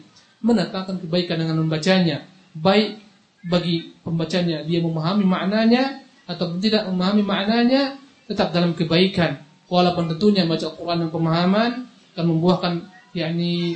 mendatangkan 0.42 0.98
kebaikan 1.06 1.38
dengan 1.38 1.62
membacanya. 1.62 2.26
Baik 2.58 3.04
bagi 3.44 3.92
pembacanya 4.02 4.64
dia 4.64 4.80
memahami 4.80 5.28
maknanya 5.28 6.04
atau 6.24 6.56
tidak 6.64 6.88
memahami 6.88 7.24
maknanya 7.24 8.00
tetap 8.24 8.56
dalam 8.56 8.72
kebaikan 8.72 9.44
walaupun 9.68 10.08
tentunya 10.16 10.48
baca 10.48 10.72
Al-Quran 10.72 10.98
dan 11.08 11.10
pemahaman 11.12 11.72
akan 12.16 12.26
membuahkan 12.30 12.74
yakni 13.12 13.76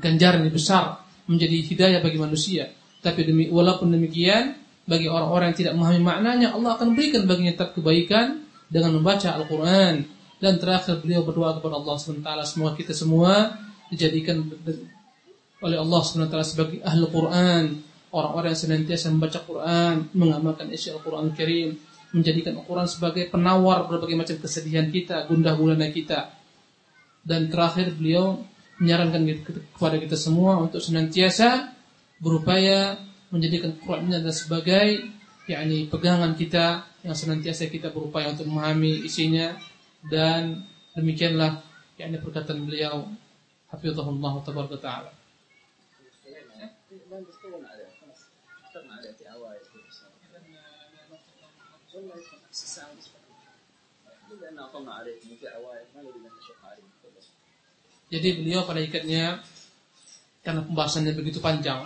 ganjaran 0.00 0.48
yang 0.48 0.56
besar 0.56 1.04
menjadi 1.28 1.56
hidayah 1.60 2.00
bagi 2.00 2.16
manusia 2.16 2.72
tapi 3.04 3.28
demi 3.28 3.52
walaupun 3.52 3.92
demikian 3.92 4.56
bagi 4.84 5.08
orang-orang 5.08 5.52
yang 5.52 5.58
tidak 5.58 5.72
memahami 5.76 6.02
maknanya 6.04 6.48
Allah 6.52 6.76
akan 6.76 6.92
berikan 6.92 7.24
baginya 7.24 7.52
tetap 7.56 7.72
kebaikan 7.72 8.44
dengan 8.68 9.00
membaca 9.00 9.32
Al-Quran. 9.32 10.04
Dan 10.42 10.60
terakhir 10.60 11.00
beliau 11.00 11.24
berdoa 11.24 11.56
kepada 11.56 11.80
Allah 11.80 11.96
SWT. 11.96 12.28
Semoga 12.44 12.76
kita 12.76 12.92
semua 12.92 13.56
dijadikan 13.88 14.44
oleh 15.64 15.78
Allah 15.80 16.00
SWT 16.04 16.36
sebagai 16.44 16.78
ahli 16.84 17.04
Quran. 17.08 17.80
Orang-orang 18.14 18.54
yang 18.54 18.60
senantiasa 18.60 19.10
membaca 19.10 19.40
Quran, 19.42 19.94
mengamalkan 20.14 20.70
isi 20.70 20.92
Al-Quran 20.92 21.32
Al-Karim, 21.32 21.74
menjadikan 22.14 22.54
Al-Quran 22.60 22.86
sebagai 22.86 23.26
penawar 23.32 23.90
berbagai 23.90 24.14
macam 24.14 24.36
kesedihan 24.38 24.86
kita, 24.92 25.26
gundah 25.26 25.56
gulana 25.56 25.88
kita. 25.90 26.30
Dan 27.24 27.48
terakhir 27.48 27.96
beliau 27.96 28.38
menyarankan 28.78 29.22
kepada 29.74 29.96
kita 29.96 30.14
semua 30.14 30.60
untuk 30.60 30.78
senantiasa 30.78 31.72
berupaya 32.20 33.00
menjadikan 33.34 33.74
Quran 33.82 34.06
ini 34.06 34.14
adalah 34.22 34.36
sebagai 34.36 34.86
yakni 35.50 35.90
pegangan 35.90 36.38
kita 36.38 36.86
yang 37.02 37.18
senantiasa 37.18 37.66
kita 37.66 37.90
berupaya 37.90 38.30
untuk 38.30 38.46
memahami 38.46 39.02
isinya 39.02 39.58
dan 40.06 40.62
demikianlah 40.94 41.58
yakni 41.98 42.22
perkataan 42.22 42.62
beliau 42.62 43.10
hafizahullah 43.74 44.34
taala. 44.78 45.10
Jadi 58.14 58.28
beliau 58.38 58.62
pada 58.62 58.78
ikatnya 58.78 59.42
karena 60.44 60.60
pembahasannya 60.62 61.12
begitu 61.18 61.42
panjang, 61.42 61.82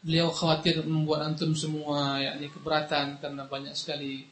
beliau 0.00 0.32
khawatir 0.32 0.80
membuat 0.84 1.28
antum 1.28 1.52
semua 1.52 2.16
yakni 2.20 2.48
keberatan 2.48 3.20
karena 3.20 3.44
banyak 3.44 3.76
sekali 3.76 4.24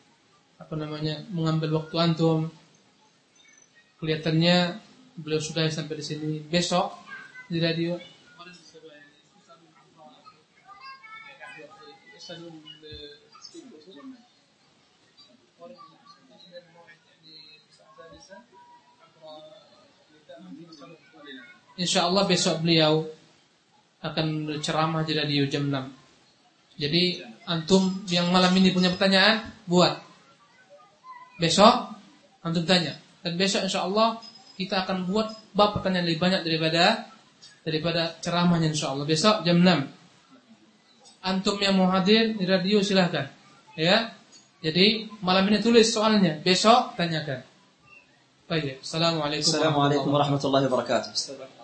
apa 0.57 0.75
namanya 0.75 1.23
mengambil 1.29 1.85
waktu 1.85 1.97
antum. 2.01 2.49
Kelihatannya 3.99 4.79
beliau 5.19 5.43
sudah 5.43 5.67
sampai 5.69 5.99
di 6.01 6.05
sini. 6.05 6.33
Besok 6.47 6.95
di 7.51 7.59
radio 7.59 7.99
Insya 21.79 22.11
Allah 22.11 22.27
besok 22.27 22.61
beliau 22.67 23.07
akan 23.99 24.59
ceramah 24.63 25.03
di 25.03 25.13
radio 25.15 25.43
jam 25.51 25.67
6. 25.67 26.79
Jadi 26.79 27.19
antum 27.51 28.07
yang 28.07 28.31
malam 28.31 28.55
ini 28.55 28.71
punya 28.71 28.95
pertanyaan, 28.95 29.51
buat. 29.67 29.99
Besok 31.43 31.99
antum 32.47 32.63
tanya. 32.63 32.95
Dan 33.23 33.35
besok 33.35 33.67
insya 33.67 33.83
Allah 33.83 34.23
kita 34.55 34.87
akan 34.87 35.11
buat 35.11 35.35
bab 35.55 35.75
pertanyaan 35.75 36.07
lebih 36.07 36.23
banyak 36.23 36.43
daripada 36.47 37.11
daripada 37.67 38.15
ceramahnya 38.23 38.71
insya 38.71 38.95
Allah. 38.95 39.07
Besok 39.07 39.43
jam 39.43 39.59
6. 39.59 41.27
Antum 41.27 41.59
yang 41.59 41.75
mau 41.75 41.91
hadir 41.91 42.39
di 42.39 42.47
radio 42.47 42.79
silahkan. 42.79 43.27
Ya. 43.75 44.15
Jadi 44.59 45.07
malam 45.23 45.47
ini 45.51 45.63
tulis 45.63 45.87
soalnya, 45.87 46.43
besok 46.43 46.99
tanyakan. 46.99 47.47
Baik. 48.51 48.83
Assalamualaikum, 48.83 49.55
Assalamualaikum 49.55 50.11
warahmatullahi 50.11 50.67
wabarakatuh. 50.67 51.58